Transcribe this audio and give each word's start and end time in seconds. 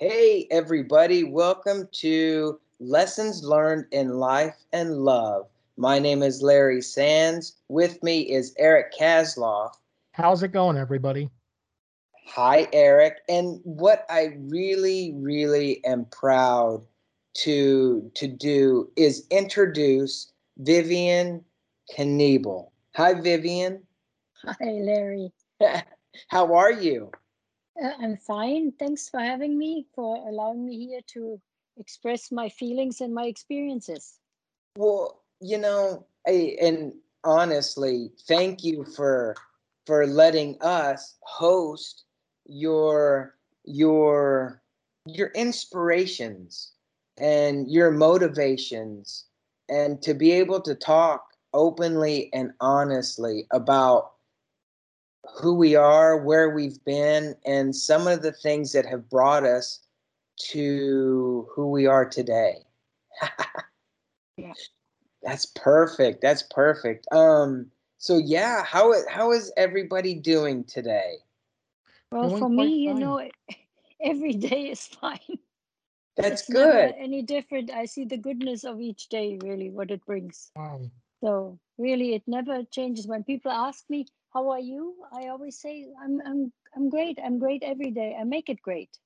Hey, 0.00 0.46
everybody, 0.50 1.24
welcome 1.24 1.86
to 1.92 2.58
Lessons 2.78 3.44
Learned 3.44 3.84
in 3.90 4.14
Life 4.14 4.56
and 4.72 4.96
Love. 4.96 5.46
My 5.76 5.98
name 5.98 6.22
is 6.22 6.40
Larry 6.40 6.80
Sands. 6.80 7.58
With 7.68 8.02
me 8.02 8.20
is 8.20 8.54
Eric 8.56 8.94
Kasloff. 8.98 9.72
How's 10.12 10.42
it 10.42 10.52
going, 10.52 10.78
everybody? 10.78 11.28
Hi, 12.28 12.66
Eric. 12.72 13.18
And 13.28 13.60
what 13.64 14.06
I 14.08 14.38
really, 14.38 15.12
really 15.16 15.84
am 15.84 16.06
proud 16.06 16.82
to 17.34 18.10
to 18.14 18.26
do 18.26 18.90
is 18.96 19.26
introduce 19.30 20.32
Vivian 20.56 21.44
Kniebel. 21.94 22.70
Hi, 22.96 23.20
Vivian. 23.20 23.82
Hi, 24.46 24.64
Larry. 24.64 25.30
How 26.28 26.54
are 26.54 26.72
you? 26.72 27.10
Uh, 27.82 27.92
I'm 27.98 28.16
fine. 28.16 28.72
Thanks 28.78 29.08
for 29.08 29.20
having 29.20 29.56
me, 29.56 29.86
for 29.94 30.16
allowing 30.28 30.66
me 30.66 30.86
here 30.86 31.00
to 31.14 31.40
express 31.78 32.30
my 32.30 32.48
feelings 32.48 33.00
and 33.00 33.14
my 33.14 33.24
experiences. 33.24 34.18
Well, 34.76 35.22
you 35.40 35.58
know, 35.58 36.06
I, 36.26 36.56
and 36.60 36.92
honestly, 37.24 38.10
thank 38.26 38.62
you 38.62 38.84
for 38.84 39.34
for 39.86 40.06
letting 40.06 40.60
us 40.60 41.16
host 41.22 42.04
your 42.46 43.34
your 43.64 44.62
your 45.06 45.28
inspirations 45.28 46.72
and 47.18 47.70
your 47.70 47.90
motivations 47.90 49.24
and 49.68 50.02
to 50.02 50.14
be 50.14 50.32
able 50.32 50.60
to 50.60 50.74
talk 50.74 51.24
openly 51.54 52.30
and 52.32 52.52
honestly 52.60 53.46
about 53.50 54.12
who 55.40 55.54
we 55.54 55.74
are, 55.74 56.16
where 56.16 56.50
we've 56.50 56.82
been, 56.84 57.34
and 57.44 57.74
some 57.74 58.06
of 58.06 58.22
the 58.22 58.32
things 58.32 58.72
that 58.72 58.86
have 58.86 59.08
brought 59.08 59.44
us 59.44 59.80
to 60.38 61.46
who 61.54 61.70
we 61.70 61.86
are 61.86 62.08
today. 62.08 62.56
yeah. 64.36 64.52
That's 65.22 65.46
perfect. 65.46 66.22
That's 66.22 66.42
perfect. 66.44 67.06
Um 67.12 67.70
so 67.98 68.16
yeah, 68.16 68.64
how 68.64 68.94
how 69.10 69.32
is 69.32 69.52
everybody 69.58 70.14
doing 70.14 70.64
today? 70.64 71.16
Well, 72.10 72.28
Doing 72.30 72.38
for 72.40 72.48
quite 72.48 72.56
me, 72.56 72.76
you 72.76 72.92
fine. 72.92 73.00
know, 73.00 73.28
every 74.00 74.32
day 74.32 74.70
is 74.70 74.86
fine. 74.86 75.18
That's 76.16 76.42
it's 76.42 76.50
never 76.50 76.72
good. 76.72 76.94
any 76.98 77.22
different. 77.22 77.70
I 77.70 77.84
see 77.84 78.04
the 78.04 78.16
goodness 78.16 78.64
of 78.64 78.80
each 78.80 79.08
day, 79.08 79.38
really, 79.42 79.70
what 79.70 79.90
it 79.90 80.04
brings. 80.06 80.50
Wow. 80.56 80.80
So 81.20 81.58
really, 81.78 82.14
it 82.14 82.22
never 82.26 82.64
changes. 82.64 83.06
When 83.06 83.24
people 83.24 83.50
ask 83.50 83.88
me, 83.90 84.06
"How 84.34 84.48
are 84.50 84.60
you?" 84.60 84.96
I 85.12 85.28
always 85.28 85.58
say, 85.60 85.86
"I'm 86.02 86.20
I'm 86.24 86.52
I'm 86.74 86.88
great. 86.88 87.18
I'm 87.22 87.38
great 87.38 87.62
every 87.62 87.90
day. 87.90 88.16
I 88.20 88.24
make 88.24 88.48
it 88.48 88.62
great 88.62 88.98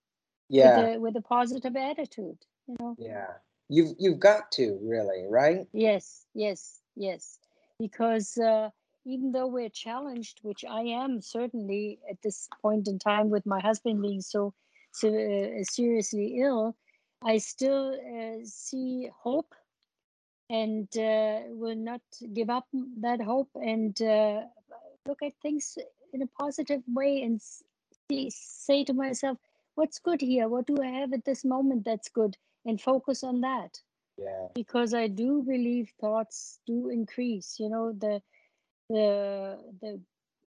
Yeah. 0.48 0.76
with 0.76 0.96
a 0.96 1.00
with 1.00 1.16
a 1.16 1.22
positive 1.22 1.76
attitude." 1.76 2.38
You 2.66 2.76
know. 2.80 2.96
Yeah. 2.98 3.32
You've 3.68 3.94
you've 3.98 4.20
got 4.20 4.52
to, 4.52 4.78
really, 4.82 5.24
right? 5.28 5.66
Yes, 5.72 6.26
yes, 6.34 6.80
yes. 6.96 7.38
Because 7.78 8.36
uh, 8.38 8.70
even 9.04 9.32
though 9.32 9.46
we're 9.46 9.70
challenged, 9.70 10.40
which 10.42 10.64
I 10.64 10.82
am 10.82 11.20
certainly 11.20 11.98
at 12.10 12.20
this 12.22 12.48
point 12.62 12.88
in 12.88 12.98
time 12.98 13.30
with 13.30 13.46
my 13.46 13.60
husband 13.60 14.02
being 14.02 14.20
so, 14.20 14.52
so 14.92 15.08
uh, 15.08 15.64
seriously 15.64 16.40
ill, 16.40 16.76
I 17.22 17.38
still 17.38 17.94
uh, 17.94 18.38
see 18.44 19.08
hope 19.22 19.54
and 20.50 20.88
uh, 20.98 21.40
will 21.48 21.76
not 21.76 22.02
give 22.34 22.50
up 22.50 22.66
that 23.00 23.20
hope 23.22 23.50
and 23.56 24.00
uh, 24.02 24.42
look 25.06 25.22
at 25.22 25.32
things 25.42 25.78
in 26.12 26.22
a 26.22 26.26
positive 26.38 26.82
way 26.88 27.22
and 27.22 27.40
see, 28.10 28.30
say 28.30 28.84
to 28.84 28.92
myself, 28.94 29.38
what's 29.74 29.98
good 29.98 30.20
here? 30.20 30.48
What 30.48 30.66
do 30.66 30.76
I 30.82 30.86
have 30.88 31.12
at 31.12 31.24
this 31.24 31.44
moment 31.44 31.84
that's 31.84 32.08
good? 32.08 32.36
And 32.66 32.80
focus 32.80 33.24
on 33.24 33.42
that 33.42 33.80
Yeah. 34.18 34.48
because 34.54 34.94
I 34.94 35.08
do 35.08 35.42
believe 35.42 35.92
thoughts 36.00 36.60
do 36.66 36.90
increase. 36.90 37.56
You 37.60 37.70
know, 37.70 37.92
the 37.92 38.22
the 38.90 39.58
the 39.82 40.00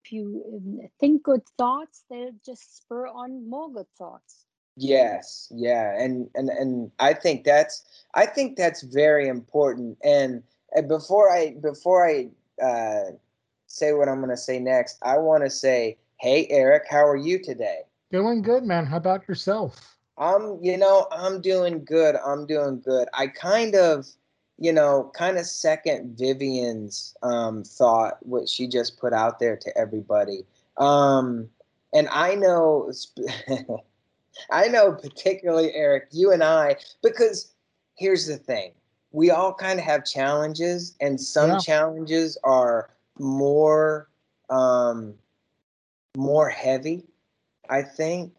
if 0.06 0.12
you 0.14 0.90
think 1.00 1.24
good 1.24 1.44
thoughts, 1.58 2.04
they'll 2.10 2.34
just 2.46 2.78
spur 2.78 3.08
on 3.08 3.50
more 3.50 3.72
good 3.72 3.88
thoughts. 3.98 4.46
Yes, 4.82 5.52
yeah, 5.54 6.02
and 6.02 6.30
and 6.36 6.48
and 6.48 6.90
I 7.00 7.14
think 7.14 7.44
that's 7.44 7.84
I 8.14 8.26
think 8.26 8.56
that's 8.56 8.82
very 8.82 9.28
important. 9.28 9.98
And, 10.06 10.42
and 10.74 10.88
before 10.88 11.30
I 11.30 11.56
before 11.62 12.08
I 12.08 12.30
uh, 12.64 13.12
say 13.68 13.92
what 13.92 14.08
I'm 14.08 14.20
going 14.20 14.30
to 14.30 14.38
say 14.38 14.58
next, 14.58 14.98
I 15.02 15.18
want 15.18 15.44
to 15.44 15.50
say, 15.50 15.98
hey, 16.22 16.48
Eric, 16.50 16.84
how 16.90 17.06
are 17.06 17.18
you 17.18 17.44
today? 17.44 17.80
Doing 18.10 18.42
good, 18.42 18.64
man. 18.64 18.86
How 18.86 18.96
about 18.96 19.28
yourself? 19.28 19.98
I'm, 20.18 20.58
you 20.62 20.78
know, 20.78 21.08
I'm 21.12 21.42
doing 21.42 21.84
good. 21.84 22.16
I'm 22.26 22.46
doing 22.46 22.80
good. 22.80 23.10
I 23.14 23.28
kind 23.28 23.76
of, 23.76 24.08
you 24.58 24.72
know, 24.72 25.12
kind 25.14 25.38
of 25.38 25.46
second 25.46 26.18
Vivian's 26.18 27.16
um, 27.22 27.66
thought, 27.66 28.18
what 28.22 28.48
she 28.48 28.66
just 28.66 28.98
put 28.98 29.12
out 29.12 29.40
there 29.40 29.58
to 29.58 29.78
everybody. 29.78 30.46
Um, 30.78 31.50
and 31.94 32.08
I 32.12 32.36
know, 32.36 32.92
I 34.52 34.68
know 34.68 34.92
particularly 34.92 35.74
Eric, 35.74 36.08
you 36.12 36.32
and 36.32 36.44
I, 36.44 36.78
because 37.02 37.54
here's 37.96 38.28
the 38.28 38.38
thing: 38.38 38.72
we 39.12 39.32
all 39.32 39.54
kind 39.54 39.80
of 39.80 39.86
have 39.86 40.06
challenges, 40.06 40.96
and 41.02 41.20
some 41.20 41.52
Yeah. 41.52 41.58
challenges 41.58 42.38
are 42.44 42.90
more, 43.18 44.10
um, 44.50 45.16
more 46.16 46.50
heavy. 46.50 47.04
I 47.70 47.84
think. 47.84 48.34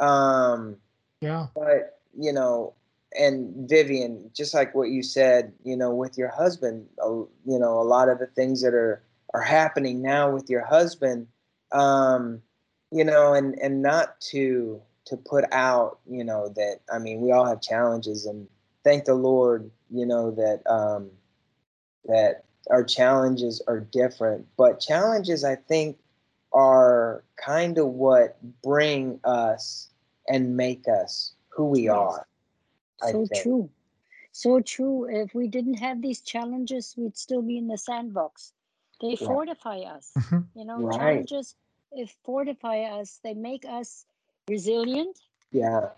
Um, 0.00 0.76
Yeah. 1.20 1.46
but 1.54 2.00
you 2.18 2.32
know 2.32 2.74
and 3.18 3.68
vivian 3.68 4.30
just 4.34 4.54
like 4.54 4.74
what 4.74 4.88
you 4.88 5.02
said 5.02 5.52
you 5.64 5.76
know 5.76 5.94
with 5.94 6.16
your 6.16 6.28
husband 6.28 6.86
you 7.04 7.28
know 7.58 7.80
a 7.80 7.84
lot 7.84 8.08
of 8.08 8.18
the 8.18 8.26
things 8.26 8.62
that 8.62 8.74
are 8.74 9.02
are 9.34 9.42
happening 9.42 10.02
now 10.02 10.30
with 10.30 10.48
your 10.48 10.64
husband 10.64 11.26
um 11.72 12.40
you 12.90 13.04
know 13.04 13.34
and 13.34 13.58
and 13.60 13.82
not 13.82 14.20
to 14.20 14.80
to 15.06 15.16
put 15.16 15.44
out 15.52 15.98
you 16.08 16.24
know 16.24 16.48
that 16.48 16.80
i 16.92 16.98
mean 16.98 17.20
we 17.20 17.32
all 17.32 17.46
have 17.46 17.60
challenges 17.60 18.26
and 18.26 18.48
thank 18.84 19.04
the 19.04 19.14
lord 19.14 19.70
you 19.90 20.06
know 20.06 20.30
that 20.30 20.62
um 20.70 21.10
that 22.04 22.44
our 22.70 22.84
challenges 22.84 23.62
are 23.66 23.80
different 23.80 24.46
but 24.56 24.80
challenges 24.80 25.44
i 25.44 25.54
think 25.54 25.98
are 26.52 27.24
kind 27.36 27.78
of 27.78 27.86
what 27.88 28.36
bring 28.62 29.18
us 29.24 29.90
and 30.28 30.56
make 30.56 30.86
us 30.88 31.34
who 31.48 31.64
we 31.66 31.88
Yes. 31.88 31.88
are. 31.88 32.26
I 33.02 33.12
So 33.12 33.26
think. 33.28 33.50
true, 33.50 33.70
so 34.32 34.60
true. 34.60 35.04
If 35.08 35.34
we 35.34 35.48
didn't 35.48 35.74
have 35.74 36.00
these 36.02 36.20
challenges, 36.20 36.96
we'd 36.96 37.16
still 37.16 37.42
be 37.42 37.56
in 37.58 37.68
the 37.68 37.78
sandbox. 37.78 38.54
They 39.00 39.16
Yeah. 39.18 39.28
fortify 39.28 39.80
us. 39.80 40.18
Mhm. 40.18 40.46
You 40.54 40.64
know, 40.64 40.86
Right. 40.86 41.30
challenges 41.30 41.56
if 41.92 42.10
fortify 42.24 42.80
us. 42.82 43.18
They 43.22 43.34
make 43.34 43.64
us 43.64 44.06
resilient. 44.48 45.18
Yeah. 45.52 45.90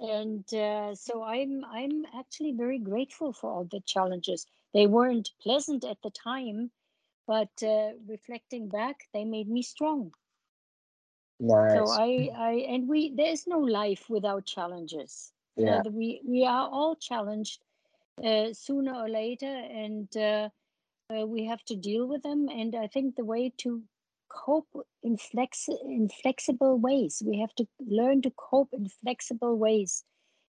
and 0.00 0.52
uh, 0.54 0.94
so 0.94 1.22
i'm 1.22 1.64
i'm 1.66 2.04
actually 2.18 2.52
very 2.52 2.78
grateful 2.78 3.32
for 3.32 3.50
all 3.50 3.64
the 3.64 3.80
challenges 3.80 4.46
they 4.74 4.86
weren't 4.86 5.30
pleasant 5.40 5.84
at 5.84 6.00
the 6.02 6.10
time 6.10 6.70
but 7.26 7.62
uh, 7.62 7.90
reflecting 8.08 8.68
back 8.68 9.08
they 9.12 9.24
made 9.24 9.48
me 9.48 9.62
strong 9.62 10.12
Nice. 11.40 11.74
so 11.74 11.90
i 11.90 12.28
i 12.36 12.52
and 12.74 12.88
we 12.88 13.14
there 13.14 13.32
is 13.32 13.46
no 13.46 13.58
life 13.58 14.08
without 14.08 14.46
challenges 14.46 15.32
Yeah. 15.56 15.82
the, 15.82 15.90
we 15.90 16.20
we 16.26 16.44
are 16.44 16.68
all 16.70 16.96
challenged 16.96 17.64
uh, 18.24 18.52
sooner 18.52 18.94
or 18.94 19.08
later 19.08 19.54
and 19.84 20.16
uh, 20.16 20.48
uh, 21.10 21.26
we 21.26 21.44
have 21.44 21.64
to 21.64 21.76
deal 21.76 22.06
with 22.06 22.22
them 22.22 22.48
and 22.48 22.74
i 22.74 22.86
think 22.86 23.16
the 23.16 23.24
way 23.24 23.50
to 23.58 23.82
cope 24.28 24.86
in 25.02 25.16
flex 25.18 25.68
in 25.68 26.08
flexible 26.22 26.78
ways. 26.78 27.22
We 27.24 27.38
have 27.40 27.54
to 27.56 27.66
learn 27.80 28.22
to 28.22 28.30
cope 28.30 28.72
in 28.72 28.88
flexible 28.88 29.56
ways 29.58 30.04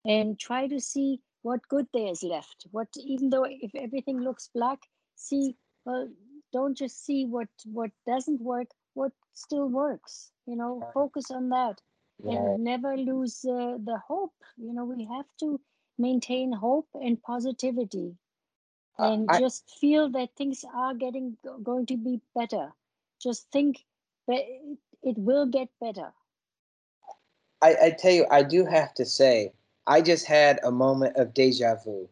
and 0.05 0.39
try 0.39 0.67
to 0.67 0.79
see 0.79 1.21
what 1.41 1.67
good 1.69 1.87
there 1.93 2.07
is 2.11 2.23
left. 2.23 2.67
What 2.71 2.89
even 2.97 3.29
though 3.29 3.45
if 3.47 3.75
everything 3.75 4.19
looks 4.21 4.49
black 4.53 4.79
see 5.15 5.55
well 5.85 6.09
don't 6.53 6.77
just 6.77 7.03
see 7.05 7.25
what 7.25 7.49
what 7.65 7.91
doesn't 8.05 8.41
work 8.41 8.67
what 8.93 9.11
still 9.33 9.67
works 9.67 10.31
you 10.45 10.55
know 10.55 10.83
focus 10.93 11.31
on 11.31 11.49
that 11.49 11.81
Right. 12.19 12.37
and 12.37 12.63
never 12.63 12.97
lose 12.97 13.45
uh, 13.45 13.77
the 13.83 13.99
hope. 14.07 14.33
You 14.57 14.73
know 14.73 14.85
we 14.85 15.05
have 15.05 15.25
to 15.39 15.59
maintain 15.97 16.51
hope 16.51 16.87
and 16.95 17.21
positivity 17.21 18.15
and 18.99 19.29
I, 19.29 19.39
just 19.39 19.69
feel 19.79 20.09
that 20.09 20.35
things 20.35 20.63
are 20.73 20.93
getting 20.93 21.37
going 21.63 21.85
to 21.87 21.97
be 21.97 22.21
better 22.35 22.73
just 23.21 23.49
think 23.51 23.85
that 24.27 24.39
it, 24.39 24.77
it 25.03 25.17
will 25.17 25.45
get 25.45 25.69
better 25.79 26.11
I, 27.61 27.75
I 27.85 27.89
tell 27.97 28.11
you, 28.11 28.25
I 28.29 28.43
do 28.43 28.65
have 28.65 28.93
to 28.95 29.05
say, 29.05 29.51
I 29.87 30.01
just 30.01 30.25
had 30.25 30.59
a 30.63 30.71
moment 30.71 31.15
of 31.15 31.33
deja 31.33 31.75
vu. 31.83 32.07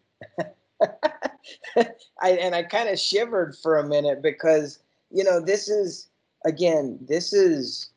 I, 2.22 2.32
and 2.32 2.56
I 2.56 2.64
kind 2.64 2.90
of 2.90 3.00
shivered 3.00 3.56
for 3.62 3.78
a 3.78 3.88
minute 3.88 4.22
because, 4.22 4.80
you 5.12 5.24
know, 5.24 5.40
this 5.40 5.70
is, 5.70 6.10
again, 6.46 6.98
this 7.02 7.34
is, 7.34 7.92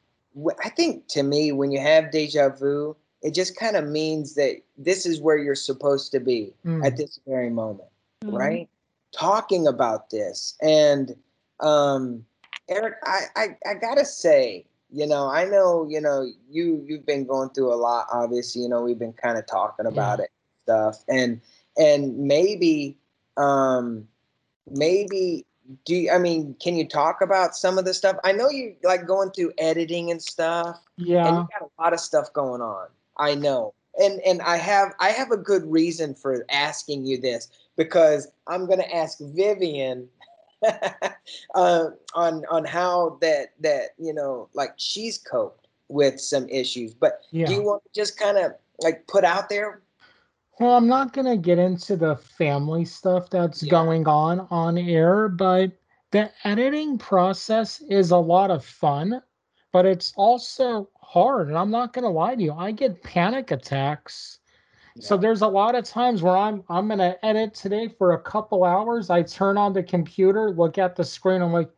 I 0.63 0.69
think 0.69 1.07
to 1.09 1.23
me, 1.23 1.53
when 1.53 1.71
you 1.71 1.81
have 1.81 2.11
deja 2.11 2.51
vu, 2.51 2.97
it 3.23 3.35
just 3.35 3.57
kind 3.57 3.77
of 3.77 3.89
means 3.89 4.35
that 4.35 4.57
this 4.77 5.07
is 5.07 5.21
where 5.21 5.37
you're 5.39 5.55
supposed 5.55 6.13
to 6.13 6.21
be 6.21 6.53
Mm. 6.65 6.85
at 6.85 6.97
this 6.97 7.19
very 7.27 7.51
moment, 7.51 7.89
Mhm. 8.25 8.39
right? 8.39 8.69
Talking 9.13 9.67
about 9.67 10.11
this. 10.11 10.55
And 10.61 11.17
um 11.61 12.25
Eric, 12.69 12.95
I, 13.05 13.21
I 13.37 13.47
I 13.67 13.75
gotta 13.75 14.05
say, 14.05 14.67
you 14.91 15.07
know, 15.07 15.29
I 15.29 15.45
know, 15.45 15.87
you 15.89 16.01
know, 16.01 16.31
you 16.51 16.85
you've 16.87 17.07
been 17.07 17.27
going 17.27 17.51
through 17.51 17.73
a 17.73 17.77
lot, 17.77 18.07
obviously, 18.13 18.63
you 18.63 18.69
know, 18.69 18.83
we've 18.83 18.99
been 18.99 19.13
kind 19.13 19.39
of 19.39 19.47
talking 19.47 19.87
about 19.87 20.21
it 20.21 20.31
stuff. 20.65 21.05
And 21.09 21.41
and 21.77 22.19
maybe 22.19 22.97
um 23.37 24.07
maybe 24.71 25.45
do 25.85 25.95
you, 25.95 26.11
I 26.11 26.19
mean, 26.19 26.57
can 26.63 26.77
you 26.77 26.89
talk 26.89 27.21
about 27.21 27.55
some 27.55 27.79
of 27.79 27.85
the 27.85 27.93
stuff? 27.93 28.17
I 28.25 28.33
know 28.33 28.49
you 28.49 28.75
like 28.83 29.07
going 29.07 29.31
through 29.31 29.53
editing 29.59 30.11
and 30.11 30.23
stuff 30.23 30.81
Yeah, 30.97 31.27
and 31.27 31.37
Yeah. 31.37 31.43
you 31.43 31.49
got 31.53 31.63
a 31.63 31.83
lot 31.83 31.93
of 31.93 32.01
stuff 32.01 32.33
going 32.33 32.61
on 32.61 32.89
i 33.19 33.35
know 33.35 33.75
and 34.01 34.21
and 34.21 34.41
i 34.43 34.57
have 34.57 34.95
i 35.01 35.09
have 35.11 35.31
a 35.31 35.37
good 35.37 35.65
reason 35.71 36.15
for 36.15 36.45
asking 36.51 37.07
you 37.07 37.21
this 37.21 37.49
because 37.77 38.29
i'm 38.47 38.67
going 38.67 38.79
to 38.79 38.97
ask 38.97 39.19
vivian 39.21 40.09
uh, 41.55 41.85
on 42.15 42.45
on 42.51 42.65
how 42.65 43.17
that 43.21 43.53
that 43.61 43.91
you 43.99 44.13
know 44.13 44.49
like 44.55 44.73
she's 44.77 45.19
coped 45.19 45.69
with 45.89 46.21
some 46.21 46.49
issues 46.49 46.95
but 46.95 47.21
Yeah. 47.31 47.47
do 47.47 47.55
you 47.55 47.63
want 47.63 47.83
to 47.85 47.91
just 48.01 48.19
kind 48.19 48.37
of 48.39 48.53
like 48.81 49.07
put 49.07 49.25
out 49.25 49.49
there 49.49 49.83
Well, 50.61 50.77
I'm 50.77 50.89
not 50.89 51.13
going 51.13 51.27
to 51.27 51.37
get 51.37 51.59
into 51.59 51.97
the 51.97 52.17
family 52.17 52.85
stuff 52.85 53.31
that's 53.31 53.63
Yeah. 53.63 53.71
going 53.71 54.09
on 54.09 54.41
on 54.51 54.77
air, 54.77 55.29
but 55.29 55.71
the 56.11 56.31
editing 56.45 56.99
process 56.99 57.81
is 57.89 58.11
a 58.11 58.17
lot 58.19 58.51
of 58.51 58.65
fun, 58.65 59.23
but 59.73 59.87
it's 59.87 60.13
also 60.17 60.89
hard. 61.01 61.49
And 61.49 61.57
I'm 61.57 61.71
not 61.71 61.93
going 61.93 62.03
to 62.03 62.09
lie 62.11 62.35
to 62.35 62.43
you, 62.43 62.53
I 62.53 62.73
get 62.73 63.03
panic 63.05 63.53
attacks. 63.53 64.41
So 65.01 65.17
there's 65.17 65.43
a 65.43 65.49
lot 65.49 65.75
of 65.75 65.85
times 65.85 66.23
where 66.23 66.37
I'm 66.37 66.63
I'm 66.69 66.87
going 66.89 66.99
to 66.99 67.25
edit 67.25 67.55
today 67.55 67.89
for 67.89 68.13
a 68.13 68.21
couple 68.21 68.65
hours. 68.65 69.11
I 69.11 69.23
turn 69.23 69.57
on 69.57 69.73
the 69.73 69.83
computer, 69.83 70.51
look 70.51 70.79
at 70.79 70.97
the 70.97 71.05
screen, 71.05 71.43
I'm 71.43 71.53
like, 71.53 71.71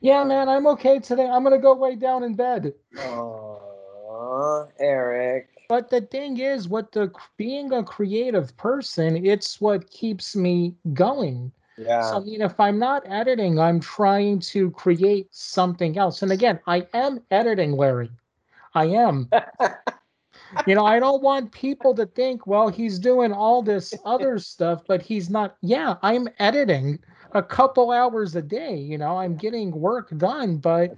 "Yeah, 0.00 0.22
man, 0.24 0.48
I'm 0.48 0.66
okay 0.68 0.98
today. 0.98 1.28
I'm 1.28 1.42
going 1.42 1.54
to 1.54 1.62
go 1.62 1.72
lay 1.72 1.96
down 1.96 2.22
in 2.22 2.34
bed." 2.34 2.72
Aw, 2.98 4.64
eric 4.78 5.48
But 5.68 5.90
the 5.90 6.02
thing 6.02 6.38
is, 6.38 6.68
with 6.68 6.92
the 6.92 7.12
being 7.36 7.72
a 7.72 7.82
creative 7.82 8.56
person, 8.56 9.24
it's 9.26 9.60
what 9.60 9.90
keeps 9.90 10.36
me 10.36 10.74
going. 10.92 11.52
Yeah. 11.76 12.02
So 12.02 12.16
I 12.16 12.20
mean, 12.20 12.42
if 12.42 12.58
I'm 12.60 12.78
not 12.78 13.02
editing, 13.06 13.58
I'm 13.58 13.80
trying 13.80 14.38
to 14.40 14.70
create 14.70 15.28
something 15.30 15.98
else. 15.98 16.22
And 16.22 16.32
again, 16.32 16.60
I 16.66 16.86
am 16.94 17.20
editing, 17.30 17.72
Larry. 17.72 18.10
I 18.74 18.86
am. 18.86 19.28
You 20.64 20.74
know, 20.74 20.84
I 20.84 20.98
don't 20.98 21.22
want 21.22 21.52
people 21.52 21.94
to 21.94 22.06
think, 22.06 22.46
well, 22.46 22.68
he's 22.68 22.98
doing 22.98 23.32
all 23.32 23.62
this 23.62 23.96
other 24.04 24.38
stuff, 24.38 24.82
but 24.86 25.02
he's 25.02 25.30
not. 25.30 25.56
Yeah, 25.62 25.96
I'm 26.02 26.28
editing 26.38 26.98
a 27.32 27.42
couple 27.42 27.90
hours 27.90 28.34
a 28.36 28.42
day. 28.42 28.76
You 28.76 28.98
know, 28.98 29.18
I'm 29.18 29.36
getting 29.36 29.70
work 29.72 30.10
done, 30.16 30.58
but 30.58 30.94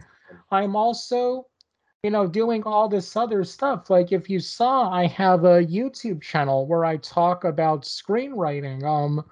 I'm 0.50 0.76
also, 0.76 1.46
you 2.02 2.10
know, 2.10 2.26
doing 2.26 2.62
all 2.64 2.88
this 2.88 3.16
other 3.16 3.44
stuff. 3.44 3.90
Like 3.90 4.12
if 4.12 4.28
you 4.30 4.40
saw, 4.40 4.90
I 4.90 5.06
have 5.06 5.44
a 5.44 5.64
YouTube 5.64 6.22
channel 6.22 6.66
where 6.66 6.84
I 6.84 6.96
talk 6.98 7.44
about 7.44 7.82
screenwriting. 7.82 8.84
Um, 8.84 9.24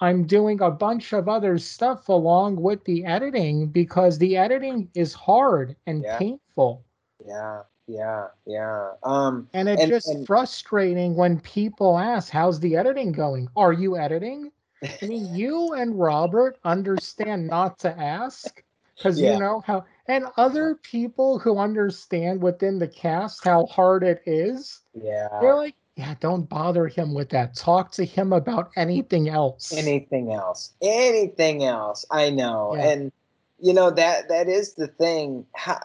I'm 0.00 0.26
doing 0.26 0.60
a 0.60 0.70
bunch 0.70 1.12
of 1.12 1.28
other 1.28 1.58
stuff 1.58 2.08
along 2.08 2.56
with 2.56 2.84
the 2.84 3.04
editing 3.04 3.68
because 3.68 4.18
the 4.18 4.36
editing 4.36 4.90
is 4.94 5.14
hard 5.14 5.76
and 5.86 6.06
Yeah. 6.06 6.18
painful. 6.18 6.84
yeah 7.24 7.62
yeah 7.86 8.28
yeah 8.46 8.92
um 9.02 9.48
And 9.52 9.68
it's 9.68 9.82
And- 9.82 9.90
just 9.90 10.08
and- 10.08 10.26
frustrating 10.26 11.16
when 11.16 11.40
people 11.40 11.98
ask, 11.98 12.30
How's 12.32 12.60
the 12.60 12.76
editing 12.76 13.12
going? 13.12 13.48
Are 13.56 13.72
you 13.72 13.96
editing? 13.96 14.50
I 15.02 15.06
mean, 15.06 15.34
you 15.34 15.72
and 15.74 15.98
Robert 15.98 16.58
understand 16.64 17.46
not 17.48 17.78
to 17.80 17.90
ask 17.98 18.62
because 18.96 19.18
Yeah. 19.20 19.34
you 19.34 19.40
know 19.40 19.62
how, 19.66 19.84
and 20.08 20.26
other 20.36 20.76
people 20.76 21.38
who 21.38 21.58
understand 21.58 22.42
within 22.42 22.78
the 22.78 22.88
cast 22.88 23.42
how 23.44 23.66
hard 23.66 24.02
it 24.02 24.22
is, 24.26 24.80
yeah 24.94 25.28
they're 25.40 25.56
like, 25.56 25.74
Yeah, 25.96 26.14
don't 26.20 26.48
bother 26.48 26.86
him 26.88 27.14
with 27.14 27.28
that. 27.30 27.54
Talk 27.54 27.90
to 27.92 28.04
him 28.04 28.32
about 28.32 28.70
anything 28.76 29.28
else. 29.28 29.72
anything 29.72 30.32
else 30.32 30.72
anything 30.82 31.64
else 31.64 32.04
i 32.10 32.30
know 32.30 32.74
Yeah. 32.76 32.88
and 32.90 33.12
you 33.60 33.72
know 33.72 33.90
that 33.90 34.28
that 34.28 34.48
is 34.48 34.74
the 34.74 34.88
thing 34.88 35.46
How, 35.54 35.78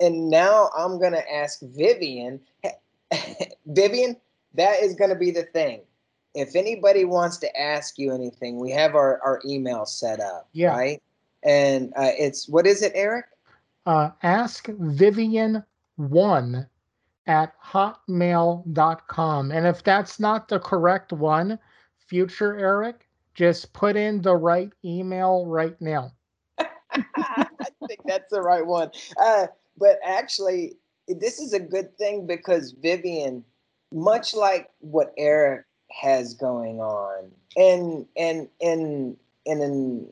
and 0.00 0.28
now 0.30 0.70
i'm 0.76 1.00
gonna 1.00 1.22
ask 1.32 1.60
vivian 1.62 2.40
vivian 3.66 4.16
that 4.54 4.82
is 4.82 4.94
gonna 4.94 5.14
be 5.14 5.30
the 5.30 5.44
thing 5.44 5.80
if 6.34 6.56
anybody 6.56 7.04
wants 7.04 7.36
to 7.36 7.60
ask 7.60 7.98
you 7.98 8.12
anything 8.12 8.58
we 8.58 8.70
have 8.70 8.94
our 8.94 9.20
our 9.22 9.40
email 9.46 9.84
set 9.86 10.20
up 10.20 10.48
Yeah. 10.52 10.76
right 10.76 11.02
and 11.42 11.92
uh, 11.96 12.10
it's 12.18 12.48
what 12.48 12.66
is 12.66 12.82
it 12.82 12.92
eric 12.94 13.26
uh, 13.86 14.10
ask 14.22 14.66
Vivian1 14.68 16.66
at 17.26 17.52
hotmail.com. 17.62 19.50
And 19.50 19.66
if 19.66 19.82
that's 19.84 20.18
not 20.18 20.48
the 20.48 20.58
correct 20.58 21.12
one, 21.12 21.58
future 22.06 22.58
Eric, 22.58 23.06
just 23.34 23.72
put 23.72 23.96
in 23.96 24.22
the 24.22 24.34
right 24.36 24.72
email 24.84 25.44
right 25.46 25.78
now. 25.82 26.12
I 26.58 27.46
think 27.86 28.00
that's 28.06 28.30
the 28.30 28.40
right 28.40 28.64
one. 28.64 28.90
Uh, 29.22 29.48
but 29.78 29.98
actually, 30.04 30.76
this 31.08 31.38
is 31.38 31.52
a 31.52 31.60
good 31.60 31.96
thing 31.96 32.26
because 32.26 32.72
Vivian, 32.72 33.44
much 33.92 34.34
like 34.34 34.70
what 34.80 35.12
Eric 35.16 35.64
has 35.90 36.34
going 36.34 36.80
on, 36.80 37.30
and 37.56 38.06
and 38.16 38.48
and 38.60 39.16
and 39.46 39.62
in 39.62 40.06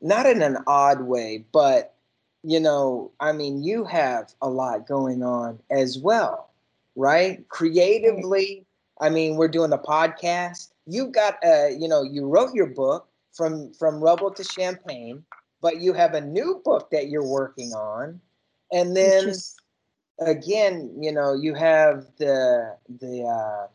not 0.00 0.26
in 0.26 0.42
an 0.42 0.58
odd 0.66 1.02
way, 1.02 1.44
but 1.52 1.94
you 2.42 2.60
know, 2.60 3.10
I 3.18 3.32
mean, 3.32 3.64
you 3.64 3.84
have 3.84 4.32
a 4.40 4.48
lot 4.48 4.86
going 4.86 5.22
on 5.22 5.58
as 5.70 5.98
well, 5.98 6.50
right? 6.94 7.46
Creatively, 7.48 8.64
I 9.00 9.10
mean, 9.10 9.36
we're 9.36 9.48
doing 9.48 9.70
the 9.70 9.78
podcast. 9.78 10.70
You've 10.86 11.10
got, 11.10 11.38
a, 11.44 11.76
you 11.76 11.88
know, 11.88 12.02
you 12.04 12.24
wrote 12.24 12.54
your 12.54 12.68
book 12.68 13.08
from 13.32 13.72
from 13.74 14.00
Rubble 14.00 14.30
to 14.30 14.44
Champagne 14.44 15.24
but 15.60 15.80
you 15.80 15.92
have 15.92 16.14
a 16.14 16.20
new 16.20 16.60
book 16.64 16.90
that 16.90 17.08
you're 17.08 17.26
working 17.26 17.72
on 17.72 18.20
and 18.72 18.96
then 18.96 19.32
again 20.20 20.92
you 20.98 21.12
know 21.12 21.34
you 21.34 21.54
have 21.54 22.06
the 22.18 22.76
the 23.00 23.22
uh 23.24 23.66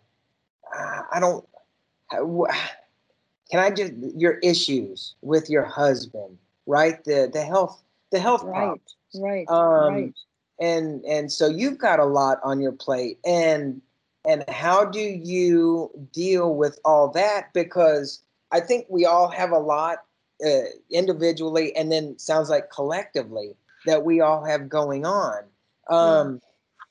i 1.11 1.19
don't 1.19 1.45
can 3.49 3.59
i 3.59 3.69
just 3.69 3.93
your 4.15 4.33
issues 4.39 5.15
with 5.21 5.49
your 5.49 5.63
husband 5.63 6.37
right? 6.65 7.03
The 7.03 7.29
the 7.31 7.43
health 7.43 7.81
the 8.11 8.19
health 8.19 8.43
right, 8.43 8.53
problems. 8.53 8.95
right, 9.15 9.49
Um, 9.49 9.93
right. 9.93 10.13
and 10.59 11.03
and 11.05 11.31
so 11.31 11.47
you've 11.47 11.77
got 11.77 11.99
a 11.99 12.05
lot 12.05 12.39
on 12.43 12.59
your 12.59 12.71
plate. 12.71 13.19
And 13.25 13.81
and 14.27 14.43
how 14.49 14.85
do 14.85 14.99
you 14.99 15.89
deal 16.13 16.55
with 16.55 16.79
all 16.85 17.09
that? 17.09 17.53
Because 17.53 18.21
i 18.51 18.59
think 18.59 18.85
we 18.89 19.05
all 19.05 19.29
have 19.29 19.51
a 19.51 19.59
lot 19.59 19.99
uh, 20.45 20.69
individually 20.89 21.75
and 21.75 21.91
then 21.91 22.17
sounds 22.19 22.49
like 22.49 22.69
collectively 22.69 23.55
that 23.85 24.03
we 24.03 24.21
all 24.21 24.43
have 24.43 24.69
going 24.69 25.05
on 25.05 25.43
um 25.89 26.39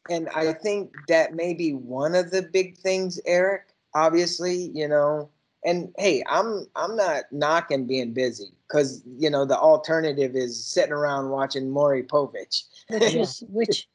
and 0.09 0.29
i 0.31 0.53
think 0.53 0.93
that 1.09 1.35
may 1.35 1.55
be 1.55 1.73
one 1.73 2.15
of 2.15 2.31
the 2.31 2.43
big 2.43 2.77
things 2.79 3.21
eric 3.27 3.63
obviously 3.95 4.71
you 4.75 4.89
know 4.89 5.29
and 5.65 5.93
hey 5.99 6.23
i'm 6.29 6.67
i'm 6.77 6.97
not 6.97 7.25
knocking 7.33 7.87
being 7.87 8.13
busy 8.13 8.53
because 8.71 9.03
you 9.19 9.29
know 9.29 9.45
the 9.45 9.59
alternative 9.59 10.35
is 10.35 10.65
sitting 10.65 10.93
around 10.93 11.31
watching 11.31 11.71
Maury 11.71 12.03
Povich. 12.03 12.63
Which 12.89 13.15
is 13.15 13.43
which 13.49 13.89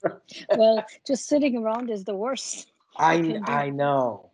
well, 0.55 0.85
just 1.07 1.27
sitting 1.27 1.57
around 1.57 1.89
is 1.89 2.03
the 2.03 2.15
worst. 2.15 2.71
I. 2.97 3.39
I 3.45 3.69
know. 3.69 4.31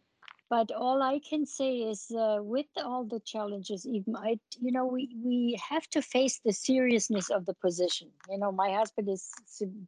But 0.51 0.70
all 0.74 1.01
I 1.01 1.20
can 1.20 1.46
say 1.46 1.77
is, 1.91 2.12
uh, 2.12 2.39
with 2.41 2.67
all 2.75 3.05
the 3.05 3.22
challenges, 3.22 3.88
even 3.88 4.17
I, 4.17 4.38
you 4.60 4.74
know, 4.74 4.86
we 4.86 5.03
we 5.24 5.58
have 5.70 5.88
to 5.91 6.01
face 6.01 6.41
the 6.43 6.51
seriousness 6.51 7.29
of 7.29 7.46
the 7.46 7.53
position. 7.53 8.10
You 8.29 8.38
know, 8.38 8.51
my 8.51 8.72
husband 8.79 9.08
is 9.10 9.24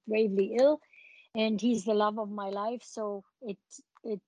gravely 0.07 0.55
ill, 0.61 0.79
and 1.35 1.59
he's 1.59 1.83
the 1.83 1.93
love 1.93 2.17
of 2.17 2.29
my 2.31 2.49
life. 2.49 2.81
So 2.81 3.25
it 3.41 3.57
it 4.05 4.21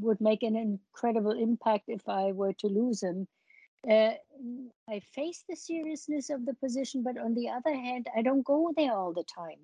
would 0.00 0.20
make 0.20 0.44
an 0.44 0.54
incredible 0.54 1.32
impact 1.32 1.86
if 1.88 2.08
I 2.08 2.32
were 2.32 2.54
to 2.62 2.68
lose 2.68 3.02
him. 3.02 3.26
Uh, 3.96 4.14
I 4.88 5.00
face 5.00 5.42
the 5.48 5.56
seriousness 5.56 6.30
of 6.30 6.46
the 6.46 6.54
position, 6.54 7.02
but 7.02 7.18
on 7.18 7.34
the 7.34 7.48
other 7.48 7.74
hand, 7.74 8.06
I 8.16 8.22
don't 8.22 8.44
go 8.44 8.72
there 8.76 8.96
all 8.96 9.12
the 9.12 9.24
time. 9.24 9.62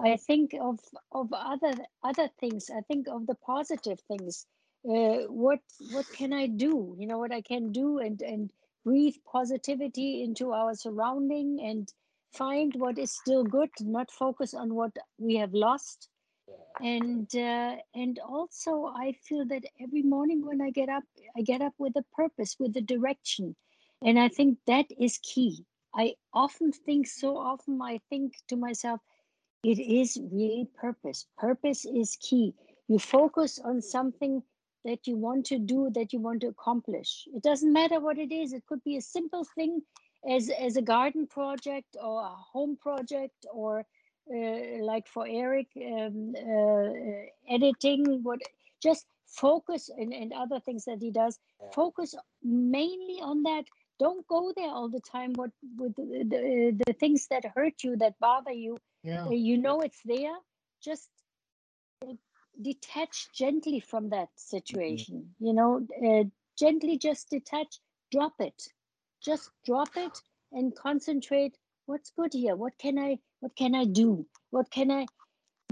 I 0.00 0.16
think 0.18 0.54
of 0.54 0.78
of 1.10 1.32
other 1.32 1.74
other 2.02 2.28
things. 2.40 2.70
I 2.70 2.82
think 2.82 3.08
of 3.08 3.26
the 3.26 3.38
positive 3.52 4.00
things. 4.12 4.46
Uh, 4.88 5.24
what 5.28 5.60
what 5.92 6.06
can 6.12 6.32
I 6.32 6.46
do? 6.46 6.94
You 6.98 7.06
know 7.06 7.18
what 7.18 7.32
I 7.32 7.40
can 7.40 7.72
do, 7.72 7.98
and 7.98 8.20
and 8.22 8.50
breathe 8.84 9.16
positivity 9.30 10.22
into 10.22 10.52
our 10.52 10.74
surrounding, 10.74 11.60
and 11.62 11.92
find 12.32 12.74
what 12.76 12.98
is 12.98 13.12
still 13.12 13.44
good. 13.44 13.70
Not 13.80 14.10
focus 14.10 14.54
on 14.54 14.74
what 14.74 14.96
we 15.18 15.36
have 15.36 15.54
lost, 15.54 16.08
and 16.80 17.34
uh, 17.36 17.76
and 17.94 18.18
also 18.20 18.86
i 18.96 19.12
feel 19.28 19.46
that 19.46 19.64
every 19.80 20.02
morning 20.02 20.44
when 20.46 20.60
i 20.60 20.70
get 20.70 20.88
up 20.88 21.04
i 21.36 21.42
get 21.42 21.62
up 21.62 21.74
with 21.78 21.96
a 21.96 22.04
purpose 22.14 22.56
with 22.58 22.76
a 22.76 22.80
direction 22.80 23.54
and 24.02 24.18
i 24.18 24.28
think 24.28 24.58
that 24.66 24.86
is 24.98 25.18
key 25.22 25.64
i 25.94 26.14
often 26.32 26.72
think 26.72 27.06
so 27.06 27.36
often 27.36 27.80
i 27.82 28.00
think 28.10 28.34
to 28.48 28.56
myself 28.56 29.00
it 29.64 29.78
is 29.78 30.18
really 30.32 30.68
purpose 30.74 31.26
purpose 31.38 31.84
is 31.84 32.16
key 32.20 32.54
you 32.88 32.98
focus 32.98 33.58
on 33.58 33.80
something 33.82 34.42
that 34.84 35.06
you 35.06 35.16
want 35.16 35.46
to 35.46 35.58
do 35.58 35.90
that 35.94 36.12
you 36.12 36.20
want 36.20 36.40
to 36.40 36.48
accomplish 36.48 37.26
it 37.34 37.42
doesn't 37.42 37.72
matter 37.72 38.00
what 38.00 38.18
it 38.18 38.32
is 38.32 38.52
it 38.52 38.64
could 38.66 38.82
be 38.84 38.96
a 38.96 39.00
simple 39.00 39.44
thing 39.54 39.80
as 40.30 40.50
as 40.50 40.76
a 40.76 40.82
garden 40.82 41.26
project 41.26 41.96
or 42.02 42.22
a 42.22 42.28
home 42.52 42.76
project 42.80 43.46
or 43.52 43.84
uh, 44.32 44.82
like 44.82 45.06
for 45.06 45.26
Eric, 45.28 45.68
um, 45.76 46.34
uh, 46.34 47.54
editing, 47.54 48.22
what 48.22 48.38
just 48.82 49.06
focus 49.26 49.90
and, 49.94 50.12
and 50.12 50.32
other 50.32 50.60
things 50.60 50.84
that 50.86 50.98
he 51.00 51.10
does. 51.10 51.38
Focus 51.74 52.14
mainly 52.42 53.20
on 53.20 53.42
that. 53.42 53.64
Don't 53.98 54.26
go 54.26 54.52
there 54.56 54.68
all 54.70 54.88
the 54.88 55.00
time. 55.00 55.32
What 55.34 55.50
with 55.76 55.94
the, 55.96 56.24
the, 56.24 56.80
the 56.86 56.92
things 56.94 57.26
that 57.28 57.44
hurt 57.54 57.82
you, 57.82 57.96
that 57.96 58.18
bother 58.18 58.52
you, 58.52 58.78
Yeah. 59.02 59.28
you 59.30 59.58
know 59.58 59.80
it's 59.80 60.00
there. 60.04 60.34
Just 60.82 61.08
detach 62.60 63.28
gently 63.32 63.80
from 63.80 64.10
that 64.10 64.28
situation. 64.36 65.34
You 65.38 65.52
know, 65.52 65.86
uh, 66.04 66.24
gently 66.58 66.98
just 66.98 67.30
detach. 67.30 67.80
Drop 68.12 68.34
it. 68.40 68.68
Just 69.24 69.50
drop 69.66 69.90
it 69.96 70.20
and 70.52 70.74
concentrate. 70.74 71.56
What's 71.86 72.10
good 72.10 72.32
here? 72.32 72.56
What 72.56 72.78
can 72.78 72.98
I? 72.98 73.18
What 73.40 73.56
can 73.56 73.74
I 73.74 73.84
do? 73.84 74.26
What 74.50 74.70
can 74.70 74.90
I 74.90 75.06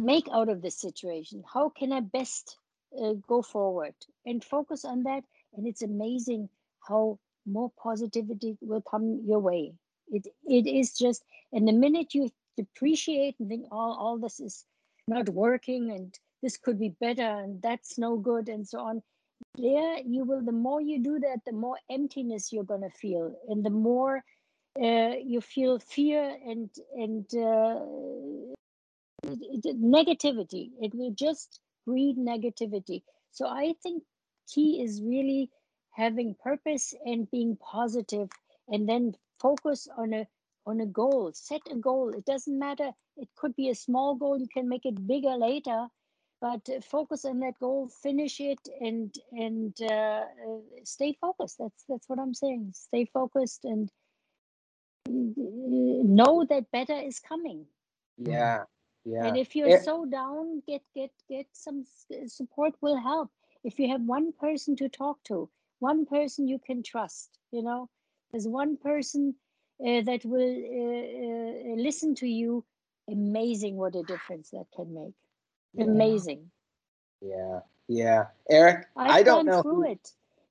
make 0.00 0.26
out 0.32 0.48
of 0.48 0.62
this 0.62 0.80
situation? 0.80 1.44
How 1.52 1.68
can 1.68 1.92
I 1.92 2.00
best 2.00 2.58
uh, 3.00 3.14
go 3.28 3.42
forward? 3.42 3.94
And 4.26 4.42
focus 4.44 4.84
on 4.84 5.04
that. 5.04 5.24
And 5.54 5.66
it's 5.66 5.82
amazing 5.82 6.48
how 6.86 7.18
more 7.46 7.70
positivity 7.82 8.56
will 8.60 8.82
come 8.82 9.22
your 9.24 9.38
way. 9.40 9.74
It 10.08 10.26
it 10.44 10.66
is 10.66 10.96
just, 10.96 11.24
and 11.52 11.66
the 11.66 11.72
minute 11.72 12.14
you 12.14 12.30
depreciate 12.56 13.36
and 13.38 13.48
think, 13.48 13.66
all 13.70 13.96
all 13.98 14.18
this 14.18 14.40
is 14.40 14.64
not 15.08 15.28
working, 15.28 15.90
and 15.90 16.18
this 16.42 16.56
could 16.56 16.78
be 16.78 16.90
better, 16.90 17.22
and 17.44 17.62
that's 17.62 17.98
no 17.98 18.16
good, 18.16 18.48
and 18.48 18.66
so 18.68 18.80
on. 18.80 19.02
There, 19.56 19.98
you 20.00 20.24
will. 20.24 20.42
The 20.44 20.52
more 20.52 20.80
you 20.80 21.02
do 21.02 21.18
that, 21.20 21.40
the 21.46 21.52
more 21.52 21.78
emptiness 21.90 22.52
you're 22.52 22.64
gonna 22.64 22.90
feel, 22.90 23.34
and 23.48 23.64
the 23.64 23.70
more 23.70 24.24
uh, 24.80 25.14
you 25.22 25.40
feel 25.40 25.78
fear 25.78 26.22
and 26.46 26.70
and 26.94 27.26
uh, 27.34 27.80
it- 29.24 29.64
it- 29.66 29.80
negativity. 29.80 30.72
It 30.80 30.94
will 30.94 31.10
just 31.12 31.60
breed 31.84 32.16
negativity. 32.16 33.02
So 33.32 33.46
I 33.48 33.74
think 33.82 34.04
key 34.48 34.80
is 34.82 35.02
really 35.02 35.50
having 35.90 36.34
purpose 36.36 36.94
and 37.04 37.30
being 37.30 37.56
positive, 37.56 38.30
and 38.68 38.88
then 38.88 39.16
focus 39.40 39.88
on 39.96 40.12
a 40.14 40.28
on 40.66 40.80
a 40.80 40.86
goal. 40.86 41.32
Set 41.34 41.62
a 41.70 41.76
goal. 41.76 42.10
It 42.10 42.24
doesn't 42.24 42.58
matter. 42.58 42.92
It 43.16 43.28
could 43.34 43.56
be 43.56 43.68
a 43.70 43.74
small 43.74 44.14
goal. 44.14 44.38
You 44.38 44.48
can 44.48 44.68
make 44.68 44.86
it 44.86 45.06
bigger 45.06 45.36
later, 45.36 45.88
but 46.42 46.68
uh, 46.68 46.80
focus 46.82 47.24
on 47.24 47.40
that 47.40 47.58
goal. 47.60 47.88
Finish 48.02 48.40
it 48.40 48.60
and 48.80 49.14
and 49.32 49.74
uh, 49.82 50.24
uh, 50.48 50.60
stay 50.84 51.16
focused. 51.20 51.58
That's 51.60 51.84
that's 51.88 52.08
what 52.10 52.18
I'm 52.20 52.34
saying. 52.34 52.72
Stay 52.74 53.06
focused 53.06 53.64
and 53.64 53.90
know 55.08 56.44
that 56.48 56.70
better 56.72 56.94
is 56.98 57.20
coming 57.20 57.66
Yeah. 58.18 58.64
Yeah. 59.04 59.22
and 59.22 59.36
if 59.36 59.56
you're 59.56 59.70
Eh, 59.70 59.76
so 59.76 60.04
down 60.06 60.62
get 60.66 60.82
get 60.94 61.10
get 61.28 61.46
some 61.52 61.84
support 62.26 62.74
will 62.82 62.96
help 63.00 63.30
if 63.64 63.78
you 63.78 63.88
have 63.88 64.02
one 64.02 64.32
person 64.32 64.76
to 64.76 64.88
talk 64.88 65.22
to 65.24 65.48
one 65.80 66.06
person 66.06 66.48
you 66.48 66.58
can 66.58 66.82
trust 66.82 67.38
you 67.52 67.62
know 67.62 67.88
there's 68.32 68.48
one 68.48 68.76
person 68.76 69.34
uh, 69.86 70.02
that 70.02 70.24
will 70.24 70.56
uh, 70.82 71.72
uh, 71.72 71.76
listen 71.82 72.14
to 72.14 72.26
you 72.26 72.64
amazing 73.10 73.76
what 73.76 73.96
a 73.96 74.02
difference 74.04 74.50
that 74.50 74.66
can 74.76 74.92
make 74.94 75.14
yeah. 75.14 75.21
Amazing 75.78 76.44
Yeah. 77.22 77.60
Yeah. 77.88 78.26
Eric, 78.50 78.86
I've 78.96 79.10
I 79.10 79.22
don't 79.24 79.46
gone 79.46 79.46
know 79.46 79.62
through 79.62 79.84
who. 79.84 79.92
it, 79.92 80.10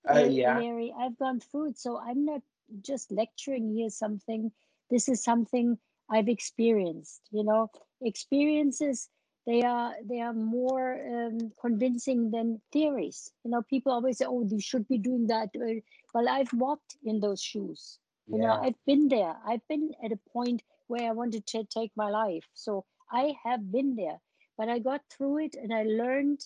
Uh, 0.10 0.26
yeah. 0.30 0.56
Larry. 0.56 0.94
I've 0.98 1.18
gone 1.18 1.40
through 1.40 1.70
it, 1.70 1.80
so 1.80 2.00
I'm 2.00 2.26
not 2.26 2.42
just 2.82 3.12
lecturing 3.12 3.70
here 3.76 3.90
something. 3.90 4.52
This 4.90 5.08
is 5.10 5.24
something 5.24 5.78
I've 6.10 6.30
experienced. 6.30 7.22
You 7.32 7.44
know, 7.44 7.70
experiences 8.02 9.10
they 9.46 9.62
are 9.64 9.94
they 10.04 10.22
are 10.22 10.34
more 10.34 10.94
um, 11.08 11.52
convincing 11.62 12.32
than 12.32 12.62
theories. 12.74 13.32
You 13.44 13.52
know, 13.52 13.62
people 13.64 13.92
always 13.92 14.18
say, 14.20 14.26
"Oh, 14.28 14.44
you 14.44 14.60
should 14.60 14.88
be 14.88 14.98
doing 14.98 15.28
that." 15.28 15.50
Uh, 15.56 15.82
Well, 16.14 16.28
I've 16.30 16.54
walked 16.54 16.98
in 17.04 17.20
those 17.22 17.42
shoes. 17.42 18.00
You 18.32 18.40
know, 18.40 18.54
I've 18.62 18.80
been 18.86 19.08
there. 19.10 19.36
I've 19.48 19.68
been 19.70 19.92
at 20.04 20.12
a 20.12 20.20
point 20.34 20.64
where 20.88 21.10
I 21.10 21.14
wanted 21.14 21.46
to 21.48 21.64
take 21.66 21.92
my 21.96 22.10
life. 22.10 22.46
So 22.54 22.86
I 23.12 23.36
have 23.46 23.72
been 23.72 23.96
there, 23.96 24.20
but 24.62 24.70
I 24.70 24.78
got 24.78 25.02
through 25.10 25.40
it, 25.46 25.56
and 25.56 25.74
I 25.74 25.84
learned 25.84 26.46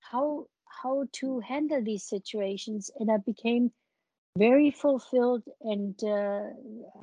how 0.00 0.48
how 0.82 1.06
to 1.12 1.38
handle 1.40 1.82
these 1.84 2.02
situations 2.02 2.90
and 2.98 3.10
i 3.10 3.18
became 3.18 3.70
very 4.36 4.70
fulfilled 4.70 5.44
and 5.60 6.02
uh, 6.02 6.42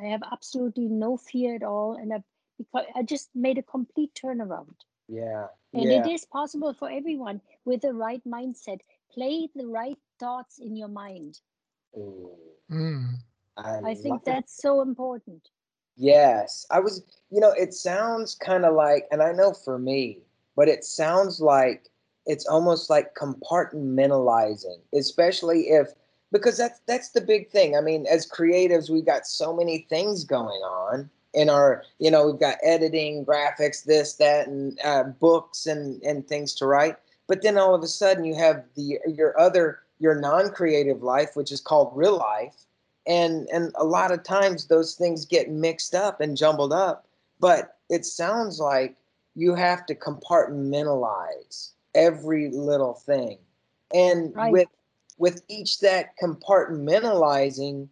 i 0.01 0.05
have 0.05 0.21
absolutely 0.31 0.87
no 0.89 1.15
fear 1.17 1.55
at 1.55 1.63
all 1.63 1.93
and 1.95 2.11
i 2.13 2.23
because 2.57 2.85
i 2.95 3.03
just 3.03 3.29
made 3.33 3.57
a 3.57 3.63
complete 3.63 4.13
turnaround 4.21 4.75
Yeah. 5.07 5.47
and 5.73 5.91
it 5.91 6.05
Yeah. 6.05 6.13
is 6.15 6.25
possible 6.25 6.73
for 6.73 6.89
everyone 6.91 7.41
with 7.65 7.81
the 7.81 7.93
right 7.93 8.23
mindset 8.25 8.79
play 9.13 9.47
the 9.55 9.67
right 9.67 9.97
thoughts 10.19 10.59
in 10.59 10.75
your 10.75 10.89
mind 10.89 11.39
Ooh, 11.95 12.37
Mm. 12.69 13.15
I 13.57 13.79
i 13.85 13.95
think 13.95 14.13
love 14.13 14.21
it. 14.27 14.31
that's 14.31 14.61
so 14.61 14.81
important 14.81 15.49
Yes. 15.95 16.65
I 16.71 16.79
was, 16.79 17.03
you 17.29 17.41
know, 17.41 17.51
it 17.51 17.73
sounds 17.73 18.35
kind 18.35 18.65
of 18.65 18.73
like, 18.73 19.07
and 19.11 19.21
I 19.21 19.33
know 19.33 19.53
for 19.53 19.77
me, 19.77 20.23
but 20.59 20.67
it 20.67 20.83
sounds 20.83 21.39
like 21.39 21.89
it's 22.25 22.45
almost 22.45 22.89
like 22.89 23.15
compartmentalizing, 23.15 24.81
especially 24.93 25.69
if 25.69 25.93
because 26.33 26.57
that's 26.57 26.81
that's 26.85 27.11
the 27.11 27.21
big 27.21 27.49
thing. 27.49 27.77
I 27.77 27.81
mean, 27.81 28.05
as 28.05 28.29
creatives, 28.29 28.89
we've 28.89 29.05
got 29.05 29.25
so 29.25 29.55
many 29.55 29.87
things 29.89 30.25
going 30.25 30.61
on 30.61 31.09
in 31.33 31.49
our, 31.49 31.85
you 31.99 32.11
know, 32.11 32.27
we've 32.27 32.41
got 32.41 32.57
editing, 32.61 33.25
graphics, 33.25 33.85
this, 33.85 34.15
that, 34.15 34.49
and 34.49 34.77
uh, 34.83 35.03
books 35.03 35.65
and 35.65 36.03
and 36.03 36.27
things 36.27 36.53
to 36.55 36.65
write. 36.65 36.97
But 37.29 37.41
then 37.41 37.57
all 37.57 37.73
of 37.73 37.81
a 37.81 37.87
sudden, 37.87 38.25
you 38.25 38.35
have 38.35 38.65
the 38.75 38.99
your 39.07 39.39
other 39.39 39.79
your 39.99 40.19
non-creative 40.19 41.01
life, 41.01 41.37
which 41.37 41.53
is 41.53 41.61
called 41.61 41.93
real 41.95 42.17
life, 42.17 42.65
and 43.07 43.47
and 43.53 43.71
a 43.75 43.85
lot 43.85 44.11
of 44.11 44.23
times 44.23 44.65
those 44.65 44.95
things 44.95 45.25
get 45.25 45.49
mixed 45.49 45.95
up 45.95 46.19
and 46.19 46.35
jumbled 46.35 46.73
up. 46.73 47.07
But 47.39 47.77
it 47.89 48.05
sounds 48.05 48.59
like 48.59 48.97
you 49.35 49.55
have 49.55 49.85
to 49.87 49.95
compartmentalize 49.95 51.71
every 51.95 52.49
little 52.49 52.93
thing, 52.93 53.37
and 53.93 54.33
right 54.35 54.51
with 54.51 54.67
with 55.17 55.41
each 55.49 55.79
that 55.79 56.11
compartmentalizing, 56.21 57.87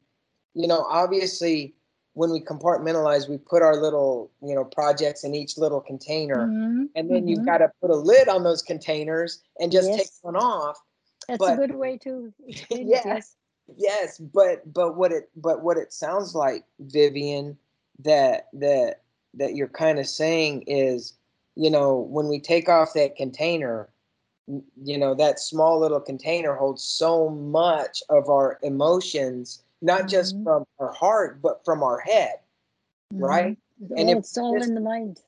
you 0.54 0.68
know, 0.68 0.86
obviously 0.90 1.74
when 2.14 2.32
we 2.32 2.40
compartmentalize, 2.40 3.30
we 3.30 3.38
put 3.38 3.62
our 3.62 3.76
little, 3.76 4.32
you 4.42 4.56
know, 4.56 4.64
projects 4.64 5.24
in 5.24 5.36
each 5.36 5.58
little 5.58 5.82
container. 5.82 6.48
hmm 6.48 6.86
And 6.96 7.12
then 7.12 7.28
you've 7.28 7.40
hmm 7.40 7.46
got 7.46 7.58
to 7.60 7.70
put 7.82 7.92
a 7.92 7.96
lid 7.96 8.28
on 8.28 8.44
those 8.44 8.62
containers 8.64 9.44
and 9.60 9.72
just 9.72 9.94
take 9.94 10.08
one 10.22 10.36
off. 10.36 10.82
that's 11.28 11.48
a 11.48 11.56
good 11.56 11.76
way 11.76 11.98
to 11.98 12.34
yes 12.72 13.36
yes, 13.76 14.18
but 14.18 14.72
but 14.74 14.96
what 14.96 15.12
it 15.12 15.30
but 15.36 15.62
what 15.64 15.78
it 15.78 15.92
sounds 15.94 16.36
like, 16.36 16.64
Vivian, 16.80 17.58
that 18.00 18.48
that 18.54 19.02
that 19.34 19.56
you're 19.56 19.68
kind 19.68 20.00
of 20.00 20.08
saying 20.08 20.64
is, 20.68 21.14
you 21.58 21.70
know, 21.70 21.98
when 21.98 22.28
we 22.28 22.40
take 22.40 22.70
off 22.70 22.94
that 22.94 23.16
container, 23.16 23.90
you 24.82 24.98
know 24.98 25.14
that 25.14 25.40
small 25.40 25.80
little 25.80 26.00
container 26.00 26.56
holds 26.56 26.84
so 26.84 27.30
much 27.30 28.02
of 28.10 28.30
our 28.30 28.60
emotions 28.64 29.64
not 29.82 30.08
just 30.08 30.36
hmm 30.36 30.44
from 30.44 30.66
our 30.80 30.94
heart 30.94 31.42
but 31.42 31.64
from 31.66 31.84
our 31.84 32.00
head 32.00 32.36
hmm 33.12 33.22
right 33.22 33.58
and 33.98 34.10
if 34.10 34.20
it's 34.20 34.38
all 34.38 34.62
in 34.62 34.74
the 34.74 34.80
mind. 34.80 35.20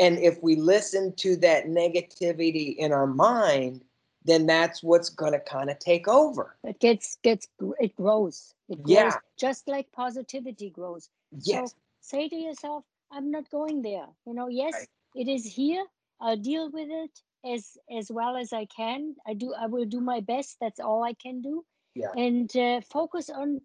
and 0.00 0.18
if 0.18 0.42
we 0.42 0.56
listen 0.56 1.12
to 1.16 1.36
that 1.36 1.66
negativity 1.66 2.74
in 2.76 2.92
our 2.92 3.06
mind 3.06 3.84
then 4.24 4.46
that's 4.46 4.82
what's 4.82 5.08
going 5.08 5.32
to 5.32 5.38
kind 5.38 5.70
of 5.70 5.78
take 5.78 6.08
over. 6.08 6.56
It 6.64 6.80
gets 6.80 7.16
gets 7.22 7.46
it 7.78 7.94
grows. 7.94 8.54
It 8.68 8.82
grows 8.82 8.96
yeah. 8.96 9.18
just 9.38 9.68
like 9.68 9.92
positivity 9.92 10.68
grows. 10.70 11.10
So 11.38 11.60
yes. 11.60 11.74
say 12.00 12.28
to 12.28 12.36
yourself 12.36 12.84
i'm 13.12 13.30
not 13.30 13.50
going 13.50 13.82
there. 13.82 14.06
You 14.26 14.34
know 14.34 14.48
yes 14.48 14.72
right 14.72 14.88
it 15.16 15.28
is 15.28 15.44
here. 15.46 15.84
I'll 16.20 16.36
deal 16.36 16.70
with 16.72 16.88
it 16.90 17.20
as 17.54 17.76
as 17.98 18.10
well 18.10 18.36
as 18.36 18.52
i 18.52 18.66
can. 18.66 19.14
I 19.26 19.34
do 19.34 19.54
i 19.58 19.66
will 19.66 19.86
do 19.86 20.00
my 20.00 20.20
best. 20.20 20.56
That's 20.60 20.80
all 20.80 21.04
i 21.04 21.14
can 21.14 21.42
do. 21.42 21.64
Yeah. 21.94 22.12
And 22.16 22.54
uh, 22.56 22.80
focus 22.82 23.30
on 23.30 23.60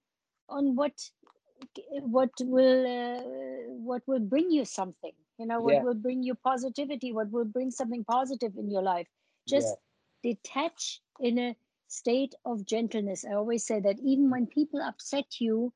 on 0.50 0.75
what 0.75 0.93
what 2.01 2.31
will 2.41 2.86
uh, 2.86 3.22
what 3.89 4.01
will 4.08 4.20
bring 4.20 4.51
you 4.51 4.65
something 4.65 5.13
you 5.38 5.46
know 5.46 5.62
what 5.62 5.74
Yeah. 5.75 5.84
will 5.84 5.93
bring 5.96 6.24
you 6.24 6.36
positivity 6.36 7.12
what 7.13 7.31
will 7.31 7.46
bring 7.46 7.72
something 7.72 8.03
positive 8.05 8.53
in 8.58 8.70
your 8.72 8.81
life. 8.84 9.08
Just 9.48 9.77
detach 10.24 11.01
in 11.20 11.39
a 11.39 11.55
state 11.88 12.36
of 12.46 12.65
gentleness. 12.65 13.25
I 13.25 13.34
always 13.34 13.65
say 13.65 13.79
that 13.81 14.00
even 14.00 14.29
when 14.29 14.48
people 14.48 14.81
upset 14.81 15.39
you 15.39 15.74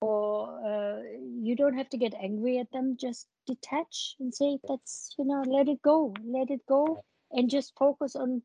or 0.00 0.48
uh, 0.64 1.02
you 1.40 1.56
don't 1.56 1.76
have 1.76 1.88
to 1.90 1.96
get 1.96 2.14
angry 2.14 2.58
at 2.58 2.70
them. 2.72 2.96
Just 3.00 3.26
detach 3.46 4.16
and 4.20 4.34
say 4.34 4.58
that's 4.68 5.14
you 5.18 5.24
know 5.24 5.42
let 5.46 5.68
it 5.68 5.80
go 5.82 6.14
let 6.24 6.50
it 6.50 6.60
go 6.68 7.02
and 7.32 7.50
just 7.50 7.72
focus 7.78 8.16
on 8.16 8.42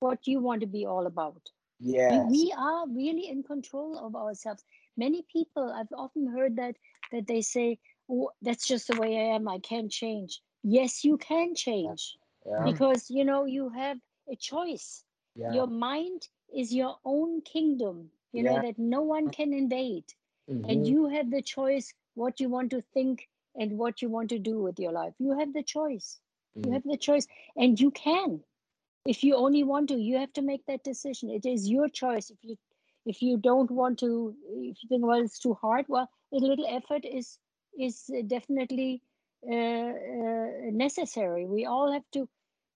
what 0.00 0.26
you 0.26 0.40
want 0.40 0.60
to 0.60 0.66
be 0.66 0.86
all 0.86 1.06
about. 1.06 1.40
We, 1.80 1.94
yes. 1.94 2.26
we 2.30 2.54
are 2.56 2.86
really 2.88 3.28
in 3.28 3.42
control 3.42 3.98
of 4.04 4.14
ourselves. 4.14 4.64
Many 4.96 5.24
people 5.32 5.72
i've 5.72 5.92
often 5.96 6.26
heard 6.26 6.56
that 6.56 6.76
that 7.12 7.26
they 7.26 7.40
say 7.40 7.78
oh, 8.10 8.30
that's 8.42 8.66
just 8.66 8.88
the 8.88 9.00
way 9.00 9.16
i 9.16 9.34
am. 9.34 9.48
I 9.48 9.58
can't 9.58 9.90
change. 9.90 10.40
Yes 10.62 11.04
you 11.04 11.16
can 11.16 11.54
change. 11.54 12.16
Yeah, 12.44 12.64
because 12.64 13.08
you 13.08 13.24
know 13.24 13.44
you 13.44 13.70
have 13.70 13.98
a 14.30 14.36
choice. 14.36 15.04
Yeah. 15.34 15.54
your 15.54 15.66
mind 15.66 16.28
is 16.54 16.74
your 16.74 16.96
own 17.06 17.40
kingdom 17.40 18.10
you 18.32 18.42
know 18.42 18.60
that 18.60 18.78
no 18.78 19.00
one 19.00 19.30
can 19.30 19.54
invade 19.54 20.04
and 20.68 20.86
Mhm. 20.86 20.86
you 20.86 21.06
have 21.08 21.30
the 21.30 21.42
choice 21.42 21.92
what 22.14 22.40
you 22.40 22.48
want 22.48 22.70
to 22.70 22.82
think 22.94 23.28
and 23.56 23.78
what 23.78 24.02
you 24.02 24.08
want 24.08 24.28
to 24.30 24.38
do 24.38 24.60
with 24.62 24.78
your 24.78 24.92
life. 24.92 25.14
You 25.18 25.38
have 25.38 25.52
the 25.52 25.62
choice. 25.62 26.20
You 26.62 26.70
Mm. 26.70 26.72
have 26.72 26.84
the 26.84 26.96
choice. 26.96 27.26
And 27.56 27.78
you 27.80 27.90
can. 27.90 28.44
If 29.06 29.22
you 29.24 29.36
only 29.36 29.62
want 29.64 29.88
to 29.88 29.96
you 29.98 30.18
have 30.18 30.32
to 30.34 30.42
make 30.42 30.64
that 30.66 30.84
decision. 30.84 31.30
It 31.30 31.46
is 31.46 31.68
your 31.68 31.88
choice. 31.88 32.30
If 32.30 32.38
you 32.42 32.56
if 33.06 33.22
you 33.22 33.36
don't 33.38 33.70
want 33.70 33.98
to 34.00 34.34
if 34.48 34.82
you 34.82 34.88
think 34.88 35.04
well 35.04 35.20
it's 35.22 35.38
too 35.38 35.54
hard 35.54 35.86
well 35.88 36.08
a 36.32 36.36
little 36.36 36.66
effort 36.68 37.04
is 37.04 37.38
is 37.78 38.10
definitely 38.26 39.02
uh, 39.50 39.54
uh, 39.54 40.48
necessary. 40.84 41.46
We 41.46 41.64
all 41.66 41.92
have 41.92 42.08
to 42.12 42.28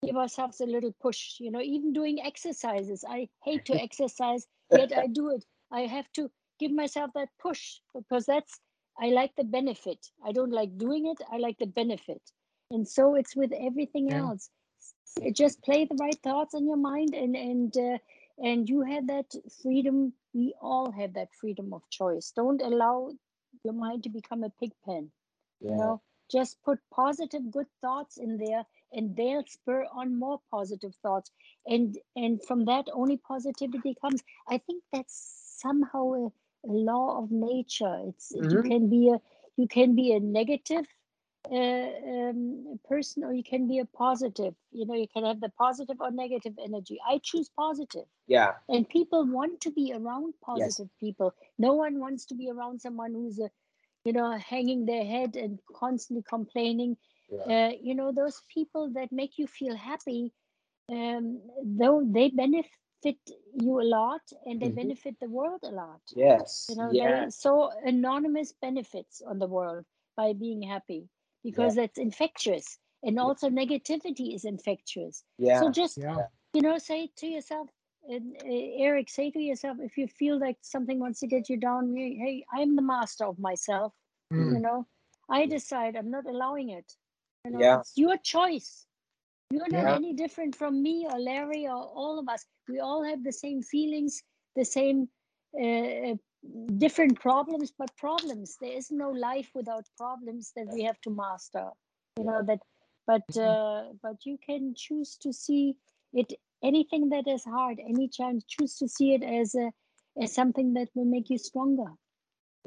give 0.03 0.15
ourselves 0.17 0.59
a 0.61 0.65
little 0.65 0.93
push 1.01 1.39
you 1.39 1.51
know 1.51 1.61
even 1.61 1.93
doing 1.93 2.21
exercises. 2.21 3.03
I 3.07 3.29
hate 3.43 3.65
to 3.65 3.75
exercise 3.87 4.47
yet 4.71 4.91
i 4.93 5.07
do 5.07 5.29
it. 5.29 5.45
I 5.71 5.81
have 5.87 6.11
to 6.13 6.31
give 6.63 6.71
myself 6.83 7.11
that 7.15 7.29
push 7.47 7.63
because 7.95 8.25
that's 8.25 8.61
i 9.05 9.07
like 9.09 9.35
the 9.37 9.43
benefit. 9.43 10.11
I 10.29 10.31
don't 10.33 10.51
like 10.51 10.77
doing 10.77 11.07
it. 11.07 11.21
I 11.31 11.37
like 11.37 11.57
the 11.59 11.67
benefit. 11.81 12.21
And 12.71 12.87
so 12.87 13.15
it's 13.15 13.35
with 13.35 13.51
everything 13.69 14.07
Yeah. 14.09 14.25
else. 14.25 14.49
Just 15.33 15.63
play 15.63 15.85
the 15.85 15.95
right 16.01 16.19
thoughts 16.23 16.53
in 16.53 16.67
your 16.67 16.77
mind 16.77 17.13
and 17.15 17.35
and 17.35 17.75
uh, 17.77 17.97
and 18.37 18.69
you 18.69 18.81
have 18.81 19.07
that 19.07 19.35
freedom. 19.61 20.13
We 20.33 20.53
all 20.61 20.91
have 20.91 21.13
that 21.15 21.33
freedom 21.41 21.73
of 21.73 21.89
choice. 21.89 22.31
Don't 22.35 22.61
allow 22.61 23.11
your 23.63 23.73
mind 23.73 24.03
to 24.03 24.09
become 24.09 24.43
a 24.43 24.49
pig 24.61 24.73
pen. 24.85 25.11
You 25.67 25.75
know 25.75 26.01
just 26.31 26.61
put 26.63 26.79
positive 26.91 27.51
good 27.51 27.67
thoughts 27.81 28.17
in 28.17 28.37
there 28.37 28.65
and 28.91 29.15
they'll 29.15 29.45
spur 29.45 29.85
on 29.93 30.17
more 30.17 30.39
positive 30.51 30.95
thoughts. 31.03 31.31
And 31.67 31.97
and 32.15 32.43
from 32.43 32.65
that 32.65 32.87
only 32.93 33.17
positivity 33.17 33.95
comes. 34.01 34.23
I 34.49 34.57
think 34.57 34.83
that's 34.91 35.15
somehow 35.61 36.13
a 36.13 36.31
law 36.65 37.19
of 37.23 37.31
nature 37.31 37.97
it's 38.07 38.33
you 38.49 38.59
Mhm. 38.59 38.69
can 38.69 38.89
be 38.89 39.09
a 39.09 39.19
you 39.57 39.67
can 39.67 39.95
be 39.95 40.11
a 40.13 40.19
negative 40.19 40.85
uh, 41.51 41.55
um, 41.55 42.79
person 42.87 43.23
or 43.23 43.33
you 43.33 43.43
can 43.43 43.67
be 43.67 43.79
a 43.79 43.85
positive 43.85 44.53
you 44.71 44.85
know 44.85 44.95
you 44.95 45.07
can 45.13 45.25
have 45.25 45.39
the 45.41 45.49
positive 45.49 45.97
or 45.99 46.11
negative 46.11 46.53
energy 46.63 46.97
i 47.09 47.19
choose 47.23 47.49
positive 47.57 48.05
Yeah. 48.27 48.55
and 48.69 48.87
people 48.89 49.25
want 49.25 49.59
to 49.61 49.71
be 49.71 49.93
around 49.95 50.33
Yes. 50.45 50.45
positive 50.45 50.89
people 50.99 51.33
no 51.57 51.73
one 51.73 51.99
wants 51.99 52.25
to 52.25 52.35
be 52.35 52.49
around 52.49 52.79
someone 52.81 53.13
who's 53.13 53.39
a 53.39 53.49
you 54.05 54.13
know 54.13 54.31
hanging 54.37 54.85
their 54.85 55.03
head 55.05 55.35
and 55.35 55.59
constantly 55.75 56.23
complaining 56.27 56.97
Yeah. 57.29 57.49
uh, 57.49 57.71
you 57.81 57.95
know 57.95 58.11
those 58.11 58.41
people 58.53 58.89
that 58.93 59.11
make 59.11 59.37
you 59.37 59.47
feel 59.47 59.75
happy 59.75 60.31
um, 60.91 61.41
though 61.63 62.03
they 62.05 62.29
benefit 62.29 62.71
you 63.05 63.79
a 63.81 63.87
lot 63.99 64.21
and 64.45 64.61
they 64.61 64.69
Mhm. 64.69 64.75
benefit 64.75 65.19
the 65.19 65.29
world 65.29 65.61
a 65.63 65.71
lot 65.71 66.01
Yes. 66.15 66.67
you 66.69 66.75
know 66.75 66.89
yeah. 66.91 67.25
they 67.25 67.29
so 67.31 67.69
anonymous 67.93 68.51
benefits 68.53 69.21
on 69.21 69.39
the 69.39 69.47
world 69.47 69.85
by 70.15 70.33
being 70.33 70.61
happy 70.61 71.09
because 71.43 71.75
that's 71.75 71.97
infectious 71.97 72.79
and 73.03 73.19
also 73.19 73.49
negativity 73.49 74.33
is 74.35 74.45
infectious 74.45 75.23
Yeah. 75.37 75.59
so 75.59 75.69
just 75.69 75.97
Yeah. 75.97 76.27
you 76.53 76.61
know 76.61 76.77
say 76.77 77.07
to 77.21 77.27
yourself 77.27 77.69
and 78.09 78.35
uh, 78.43 78.47
eric 78.87 79.09
say 79.09 79.31
to 79.31 79.39
yourself 79.39 79.77
if 79.79 79.97
you 79.97 80.07
feel 80.07 80.37
like 80.39 80.57
something 80.61 80.99
wants 80.99 81.19
to 81.19 81.27
get 81.27 81.49
you 81.49 81.57
down 81.57 81.95
you- 81.95 82.17
hey 82.23 82.45
i'm 82.57 82.75
the 82.75 82.81
master 82.95 83.25
of 83.25 83.37
myself 83.39 83.93
Mm. 84.31 84.53
you 84.55 84.59
know 84.67 84.79
i 85.29 85.45
decide 85.45 85.95
i'm 85.95 86.11
not 86.11 86.25
allowing 86.25 86.69
it 86.69 86.89
you 87.45 87.51
know 87.51 87.59
Yeah. 87.59 87.79
it's 87.79 87.97
your 87.97 88.17
choice 88.17 88.87
you're 89.51 89.69
not 89.69 89.87
Yeah. 89.87 89.95
any 89.95 90.13
different 90.13 90.55
from 90.55 90.81
me 90.81 91.07
or 91.11 91.19
larry 91.19 91.65
or 91.67 91.83
all 92.01 92.19
of 92.19 92.27
us 92.29 92.45
we 92.69 92.79
all 92.79 93.03
have 93.03 93.23
the 93.23 93.31
same 93.31 93.61
feelings 93.61 94.21
the 94.55 94.65
same 94.65 95.07
uh, 95.61 96.11
uh, 96.11 96.15
different 96.77 97.19
problems 97.19 97.73
but 97.77 97.95
problems 97.97 98.57
there 98.61 98.73
is 98.73 98.91
no 98.91 99.09
life 99.09 99.49
without 99.55 99.85
problems 99.97 100.51
that 100.55 100.67
we 100.73 100.83
have 100.83 100.99
to 101.01 101.09
master 101.11 101.67
you 102.17 102.25
know 102.25 102.41
that 102.43 102.59
but 103.07 103.27
uh, 103.37 103.83
but 104.01 104.17
you 104.25 104.37
can 104.45 104.73
choose 104.75 105.17
to 105.17 105.33
see 105.33 105.75
it 106.13 106.33
anything 106.63 107.09
that 107.09 107.27
is 107.27 107.43
hard 107.43 107.79
any 107.79 108.07
challenge, 108.09 108.43
choose 108.47 108.77
to 108.77 108.87
see 108.87 109.13
it 109.13 109.23
as 109.23 109.55
a 109.55 109.71
as 110.21 110.33
something 110.33 110.73
that 110.73 110.89
will 110.95 111.05
make 111.05 111.29
you 111.29 111.37
stronger 111.37 111.91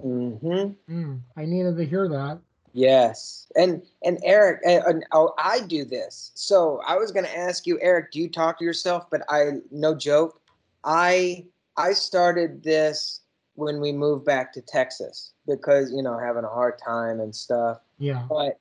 hmm 0.01 0.73
Mm. 0.91 1.23
I 1.37 1.45
needed 1.47 1.77
to 1.79 1.87
hear 1.87 2.09
that. 2.09 2.41
Yes. 2.77 3.47
And 3.57 3.83
and 4.05 4.19
Eric, 4.23 4.61
and, 4.67 4.85
and 4.85 5.07
oh, 5.13 5.33
I 5.39 5.61
do 5.61 5.83
this. 5.85 6.31
So 6.35 6.83
I 6.87 6.97
was 6.97 7.11
going 7.11 7.25
to 7.25 7.37
ask 7.37 7.67
you, 7.67 7.79
Eric, 7.81 8.13
do 8.13 8.21
you 8.21 8.29
talk 8.29 8.59
to 8.59 8.65
yourself? 8.65 9.07
But 9.11 9.23
I, 9.31 9.61
no 9.71 9.95
joke, 9.95 10.43
I 10.85 11.47
I 11.79 11.95
started 11.95 12.63
this 12.63 13.23
when 13.55 13.81
we 13.81 13.93
moved 13.93 14.27
back 14.27 14.53
to 14.53 14.61
Texas 14.61 15.33
because 15.49 15.91
you 15.91 16.03
know 16.03 16.19
having 16.19 16.45
a 16.45 16.51
hard 16.51 16.79
time 16.79 17.19
and 17.19 17.35
stuff. 17.35 17.79
Yeah. 17.99 18.27
But 18.29 18.61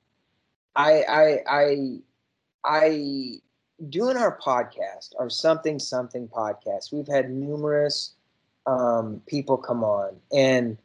I 0.76 1.02
I 1.02 1.38
I 1.46 1.98
I 2.64 3.40
doing 3.90 4.16
our 4.16 4.38
podcast, 4.38 5.10
our 5.18 5.28
something 5.28 5.78
something 5.78 6.26
podcast. 6.28 6.90
We've 6.90 7.06
had 7.06 7.30
numerous 7.30 8.14
um, 8.66 9.20
people 9.26 9.58
come 9.58 9.84
on 9.84 10.16
and 10.32 10.78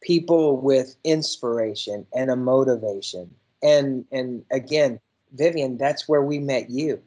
people 0.00 0.60
with 0.60 0.96
inspiration 1.04 2.06
and 2.14 2.30
a 2.30 2.36
motivation. 2.36 3.34
And 3.62 4.04
and 4.12 4.44
again, 4.52 5.00
Vivian, 5.34 5.78
that's 5.78 6.08
where 6.08 6.22
we 6.22 6.38
met 6.38 6.70
you. 6.70 7.00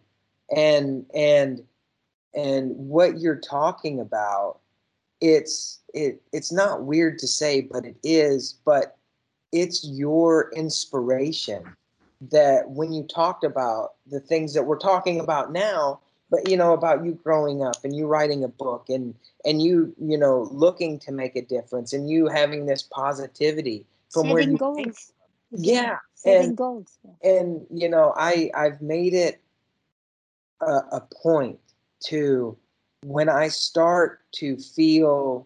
And 0.55 1.05
and 1.13 1.63
and 2.33 2.75
what 2.75 3.19
you're 3.19 3.39
talking 3.39 3.99
about, 3.99 4.59
it's 5.21 5.79
it 5.93 6.21
it's 6.33 6.51
not 6.51 6.83
weird 6.83 7.19
to 7.19 7.27
say, 7.27 7.61
but 7.61 7.85
it 7.85 7.97
is, 8.03 8.59
but 8.65 8.97
it's 9.51 9.85
your 9.85 10.51
inspiration 10.53 11.63
that 12.29 12.69
when 12.69 12.93
you 12.93 13.03
talked 13.03 13.43
about 13.43 13.93
the 14.07 14.19
things 14.19 14.53
that 14.53 14.65
we're 14.65 14.77
talking 14.77 15.19
about 15.19 15.51
now 15.51 15.99
but 16.31 16.49
you 16.49 16.57
know 16.57 16.73
about 16.73 17.05
you 17.05 17.11
growing 17.23 17.61
up 17.61 17.75
and 17.83 17.95
you 17.95 18.07
writing 18.07 18.43
a 18.43 18.47
book 18.47 18.85
and 18.89 19.13
and 19.45 19.61
you 19.61 19.93
you 19.99 20.17
know 20.17 20.47
looking 20.51 20.97
to 20.97 21.11
make 21.11 21.35
a 21.35 21.41
difference 21.41 21.93
and 21.93 22.09
you 22.09 22.27
having 22.27 22.65
this 22.65 22.81
positivity 22.81 23.85
from 24.09 24.29
where 24.29 24.41
setting 24.41 24.57
you 24.57 24.57
came 24.57 24.85
goals 24.85 25.13
yeah 25.51 25.97
setting 26.15 26.49
and 26.49 26.57
goals 26.57 26.97
and 27.23 27.67
you 27.69 27.87
know 27.87 28.13
i 28.17 28.49
i've 28.55 28.81
made 28.81 29.13
it 29.13 29.41
a, 30.61 30.71
a 30.93 31.07
point 31.21 31.59
to 31.99 32.57
when 33.03 33.29
i 33.29 33.47
start 33.47 34.21
to 34.31 34.57
feel 34.57 35.45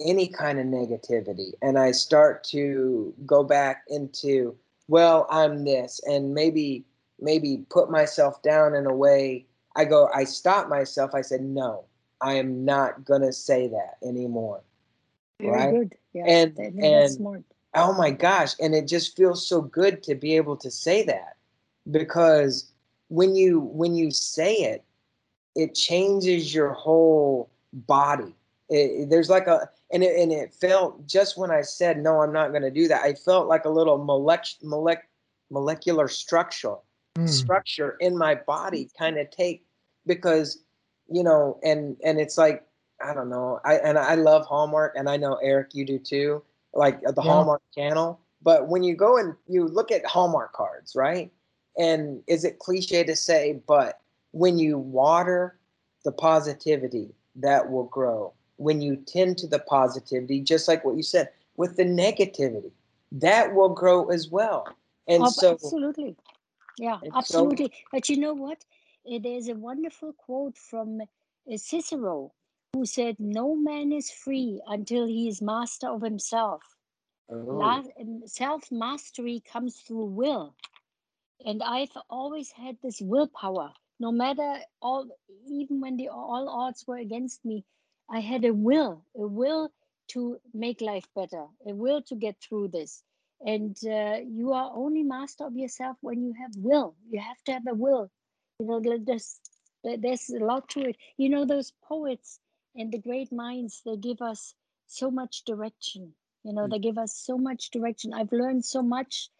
any 0.00 0.26
kind 0.26 0.58
of 0.58 0.66
negativity 0.66 1.52
and 1.62 1.78
i 1.78 1.92
start 1.92 2.42
to 2.42 3.14
go 3.26 3.44
back 3.44 3.84
into 3.88 4.56
well 4.88 5.26
i'm 5.30 5.64
this 5.64 6.00
and 6.06 6.34
maybe 6.34 6.84
maybe 7.20 7.64
put 7.70 7.90
myself 7.90 8.42
down 8.42 8.74
in 8.74 8.86
a 8.86 8.94
way 8.94 9.46
i 9.76 9.84
go 9.84 10.08
i 10.14 10.24
stop 10.24 10.68
myself. 10.68 11.14
I 11.14 11.22
said 11.22 11.42
no 11.42 11.84
i 12.20 12.34
am 12.34 12.64
not 12.64 13.04
going 13.04 13.22
to 13.22 13.32
say 13.32 13.68
that 13.68 13.96
anymore. 14.02 14.62
Very 15.40 15.52
right? 15.52 15.72
good. 15.72 15.94
Yeah 16.12 16.24
and 16.26 16.56
that, 16.56 16.74
no, 16.74 17.00
that's 17.00 17.12
and 17.12 17.20
smart. 17.20 17.44
oh 17.74 17.92
my 17.94 18.10
gosh 18.10 18.54
and 18.60 18.74
it 18.74 18.86
just 18.86 19.16
feels 19.16 19.46
so 19.46 19.60
good 19.60 20.02
to 20.04 20.14
be 20.14 20.36
able 20.36 20.56
to 20.58 20.70
say 20.70 21.02
that 21.04 21.36
because 21.90 22.70
when 23.08 23.34
you 23.34 23.60
when 23.60 23.94
you 23.94 24.10
say 24.10 24.54
it 24.54 24.84
it 25.54 25.74
changes 25.74 26.54
your 26.54 26.72
whole 26.72 27.50
body. 27.72 28.34
It, 28.68 29.10
there's 29.10 29.28
like 29.28 29.46
a 29.46 29.68
and 29.92 30.02
it, 30.02 30.18
and 30.18 30.32
it 30.32 30.54
felt 30.54 31.06
just 31.06 31.36
when 31.36 31.50
i 31.50 31.60
said 31.60 32.02
no 32.02 32.22
i'm 32.22 32.32
not 32.32 32.48
going 32.50 32.62
to 32.62 32.70
do 32.70 32.88
that 32.88 33.02
i 33.02 33.12
felt 33.12 33.46
like 33.46 33.66
a 33.66 33.68
little 33.68 33.98
molec- 33.98 34.62
molec- 34.64 35.08
molecular 35.50 36.08
structure 36.08 36.76
Mm. 37.16 37.28
structure 37.28 37.96
in 38.00 38.18
my 38.18 38.34
body 38.34 38.88
kind 38.98 39.18
of 39.18 39.30
take 39.30 39.64
because 40.06 40.58
you 41.08 41.22
know 41.22 41.58
and 41.62 41.96
and 42.04 42.18
it's 42.20 42.36
like 42.36 42.64
i 43.04 43.14
don't 43.14 43.28
know 43.28 43.60
i 43.64 43.74
and 43.76 43.98
i 43.98 44.14
love 44.16 44.44
hallmark 44.46 44.94
and 44.96 45.08
i 45.08 45.16
know 45.16 45.34
eric 45.36 45.74
you 45.74 45.84
do 45.84 45.98
too 45.98 46.42
like 46.74 47.00
the 47.02 47.14
Yeah. 47.22 47.22
hallmark 47.22 47.62
channel 47.72 48.18
But 48.42 48.68
when 48.68 48.82
you 48.82 48.94
go 48.94 49.16
and 49.16 49.34
you 49.48 49.66
look 49.66 49.90
at 49.90 50.04
Hallmark 50.04 50.52
cards, 50.52 50.94
right? 50.94 51.32
And 51.78 52.22
is 52.26 52.44
it 52.44 52.58
cliche 52.58 53.02
to 53.04 53.16
say, 53.16 53.60
but 53.66 54.00
when 54.32 54.58
you 54.58 54.78
water 54.78 55.56
the 56.04 56.12
positivity, 56.12 57.14
that 57.36 57.70
will 57.70 57.84
grow. 57.84 58.32
When 58.56 58.82
you 58.82 58.96
tend 58.96 59.38
to 59.38 59.46
the 59.46 59.60
positivity, 59.60 60.40
just 60.40 60.68
like 60.68 60.84
what 60.84 60.96
you 60.96 61.02
said, 61.02 61.30
with 61.56 61.76
the 61.76 61.84
negativity, 61.84 62.70
that 63.12 63.54
will 63.54 63.70
grow 63.70 64.10
as 64.10 64.28
well. 64.28 64.68
And 65.08 65.22
Oh, 65.22 65.30
so, 65.30 65.52
absolutely. 65.52 66.16
Yeah, 66.78 66.98
so, 67.00 67.10
absolutely. 67.14 67.72
But 67.92 68.08
you 68.08 68.16
know 68.18 68.34
what? 68.34 68.64
Eh, 69.10 69.18
There's 69.22 69.48
a 69.48 69.54
wonderful 69.54 70.12
quote 70.14 70.56
from 70.58 71.00
uh, 71.00 71.56
Cicero 71.56 72.32
who 72.72 72.84
said, 72.84 73.16
No 73.18 73.54
man 73.54 73.92
is 73.92 74.10
free 74.10 74.60
until 74.66 75.06
he 75.06 75.28
is 75.28 75.40
master 75.40 75.88
of 75.88 76.02
himself. 76.02 76.62
oh, 77.30 77.84
Self 78.26 78.70
mastery 78.72 79.40
comes 79.40 79.76
through 79.80 80.06
will. 80.06 80.54
And 81.44 81.62
I've 81.62 81.96
always 82.08 82.50
had 82.50 82.76
this 82.82 83.00
willpower. 83.00 83.72
No 84.00 84.10
matter 84.10 84.58
all, 84.82 85.06
even 85.46 85.80
when 85.80 85.96
the 85.96 86.08
all 86.08 86.48
odds 86.48 86.84
were 86.86 86.96
against 86.98 87.44
me, 87.44 87.64
I 88.10 88.20
had 88.20 88.44
a 88.44 88.52
will, 88.52 89.04
a 89.16 89.26
will 89.26 89.70
to 90.08 90.38
make 90.52 90.80
life 90.80 91.06
better, 91.14 91.46
a 91.66 91.74
will 91.74 92.02
to 92.02 92.16
get 92.16 92.36
through 92.40 92.68
this. 92.68 93.02
And 93.44 93.76
uh, 93.84 94.18
you 94.26 94.52
are 94.52 94.72
only 94.74 95.02
master 95.02 95.44
of 95.44 95.56
yourself 95.56 95.98
when 96.00 96.22
you 96.22 96.32
have 96.40 96.52
will. 96.56 96.94
You 97.10 97.20
have 97.20 97.42
to 97.44 97.52
have 97.52 97.66
a 97.68 97.74
will. 97.74 98.10
You 98.58 98.66
know, 98.66 98.80
there's 98.80 99.40
there's 99.84 100.30
a 100.30 100.44
lot 100.44 100.68
to 100.70 100.80
it. 100.80 100.96
You 101.18 101.28
know, 101.28 101.44
those 101.44 101.72
poets 101.82 102.40
and 102.74 102.90
the 102.92 102.98
great 102.98 103.32
minds, 103.32 103.82
they 103.84 103.96
give 103.96 104.22
us 104.22 104.54
so 104.86 105.10
much 105.10 105.44
direction. 105.44 106.14
You 106.44 106.52
know, 106.52 106.68
they 106.68 106.78
give 106.78 106.98
us 106.98 107.14
so 107.16 107.38
much 107.38 107.70
direction. 107.70 108.12
I've 108.14 108.32
learned 108.32 108.64
so 108.64 108.82
much 108.82 109.30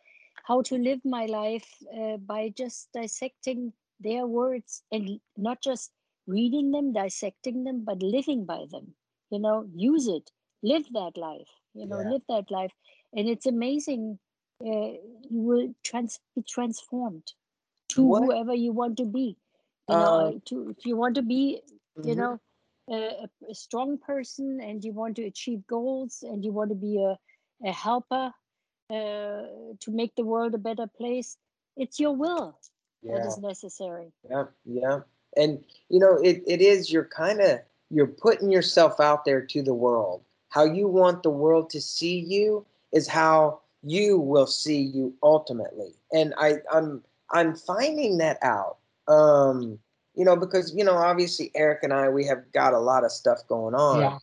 how 0.44 0.62
to 0.62 0.76
live 0.76 1.00
my 1.04 1.26
life 1.26 1.68
uh, 1.98 2.16
by 2.18 2.50
just 2.50 2.92
dissecting 2.92 3.72
their 4.00 4.26
words 4.26 4.82
and 4.92 5.20
not 5.36 5.62
just 5.62 5.92
reading 6.26 6.70
them, 6.70 6.92
dissecting 6.92 7.64
them, 7.64 7.84
but 7.84 8.02
living 8.02 8.44
by 8.44 8.64
them. 8.70 8.94
You 9.30 9.38
know, 9.38 9.66
use 9.74 10.06
it, 10.08 10.30
live 10.62 10.86
that 10.92 11.16
life. 11.16 11.48
You 11.74 11.86
know, 11.86 12.00
yeah. 12.00 12.10
live 12.10 12.22
that 12.28 12.50
life, 12.50 12.72
and 13.14 13.28
it's 13.28 13.46
amazing. 13.46 14.18
Uh, 14.64 14.94
you 15.30 15.40
will 15.42 15.74
trans- 15.82 16.20
be 16.34 16.42
transformed 16.42 17.32
to 17.90 18.02
What? 18.06 18.22
whoever 18.24 18.54
you 18.54 18.72
want 18.72 18.96
to 18.98 19.04
be. 19.04 19.36
You 19.88 19.96
know, 19.98 20.12
Uh, 20.14 20.28
uh, 20.28 20.32
to 20.46 20.70
if 20.76 20.86
you 20.86 20.96
want 20.96 21.14
to 21.16 21.22
be, 21.22 21.62
you 22.02 22.14
mhm. 22.14 22.16
know, 22.16 22.40
a, 22.90 23.28
a- 23.50 23.54
strong 23.54 23.98
person 23.98 24.60
and 24.60 24.84
you 24.84 24.92
want 24.92 25.16
to 25.16 25.24
achieve 25.24 25.66
goals 25.66 26.22
and 26.22 26.44
you 26.44 26.52
want 26.52 26.70
to 26.70 26.76
be 26.76 27.02
a, 27.02 27.18
a 27.68 27.72
helper 27.72 28.32
uh, 28.90 29.42
to 29.80 29.90
make 29.90 30.14
the 30.16 30.24
world 30.24 30.54
a 30.54 30.58
better 30.58 30.86
place, 30.86 31.36
it's 31.76 31.98
your 32.00 32.12
will 32.16 32.58
that 33.08 33.24
Yeah. 33.24 33.26
is 33.26 33.38
necessary. 33.38 34.12
Yeah, 34.28 34.44
yeah. 34.64 35.00
And 35.36 35.64
you 35.88 35.98
know, 36.00 36.16
it, 36.16 36.42
it 36.46 36.60
is 36.60 36.92
you're 36.92 37.04
kind 37.04 37.40
of 37.40 37.60
you're 37.90 38.06
putting 38.06 38.50
yourself 38.50 39.00
out 39.00 39.24
there 39.24 39.40
to 39.42 39.62
the 39.62 39.74
world. 39.74 40.22
How 40.48 40.64
you 40.64 40.88
want 40.88 41.22
the 41.22 41.30
world 41.30 41.70
to 41.70 41.80
see 41.80 42.18
you 42.18 42.66
is 42.94 43.06
how 43.06 43.60
you 43.82 44.18
will 44.18 44.46
see 44.46 44.80
you 44.80 45.12
ultimately. 45.22 45.94
And 46.12 46.32
I 46.38 46.54
I'm 46.72 47.02
I'm 47.30 47.54
finding 47.54 48.18
that 48.18 48.38
out. 48.42 48.78
Um, 49.06 49.78
you 50.16 50.24
know, 50.24 50.36
because 50.36 50.74
you 50.74 50.84
know, 50.84 50.94
obviously 50.94 51.50
Eric 51.54 51.80
and 51.82 51.92
I 51.92 52.08
we 52.08 52.24
have 52.24 52.50
got 52.52 52.72
a 52.72 52.78
lot 52.78 53.04
of 53.04 53.12
stuff 53.12 53.40
going 53.48 53.74
on. 53.74 54.00
Yeah. 54.00 54.18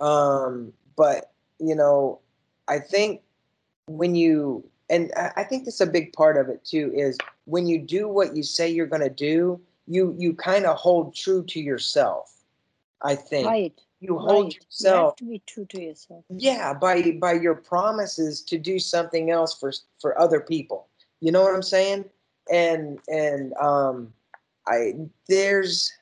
Um, 0.00 0.72
but 0.96 1.32
you 1.58 1.74
know, 1.74 2.20
I 2.68 2.80
think 2.80 3.22
when 3.86 4.14
you 4.14 4.68
and 4.90 5.12
I 5.36 5.44
think 5.44 5.64
that's 5.64 5.80
a 5.80 5.86
big 5.86 6.12
part 6.12 6.36
of 6.36 6.48
it 6.48 6.64
too 6.64 6.92
is 6.94 7.16
when 7.44 7.66
you 7.66 7.80
do 7.80 8.08
what 8.08 8.36
you 8.36 8.42
say 8.42 8.68
you're 8.68 8.86
going 8.86 9.02
to 9.02 9.10
do, 9.10 9.60
you 9.86 10.14
you 10.18 10.34
kind 10.34 10.66
of 10.66 10.76
hold 10.76 11.14
true 11.14 11.44
to 11.44 11.60
yourself. 11.60 12.32
I 13.02 13.14
think 13.14 13.46
Right, 13.46 13.80
you 14.00 14.18
hold 14.18 14.28
right. 14.28 14.38
You 14.38 14.44
have 14.44 14.52
yourself, 14.54 15.16
to 15.16 15.24
be 15.24 15.42
true 15.46 15.66
to 15.66 15.82
yourself. 15.82 16.24
yeah, 16.28 16.74
by 16.74 17.12
by 17.12 17.32
your 17.32 17.54
promises 17.54 18.42
to 18.42 18.58
do 18.58 18.78
something 18.78 19.30
else 19.30 19.58
for 19.58 19.72
for 20.00 20.18
other 20.18 20.40
people. 20.40 20.88
You 21.20 21.32
know 21.32 21.42
what 21.42 21.54
I'm 21.54 21.62
saying? 21.62 22.04
And 22.52 22.98
and 23.08 23.54
um, 23.54 24.12
I 24.66 24.94
there's 25.28 25.92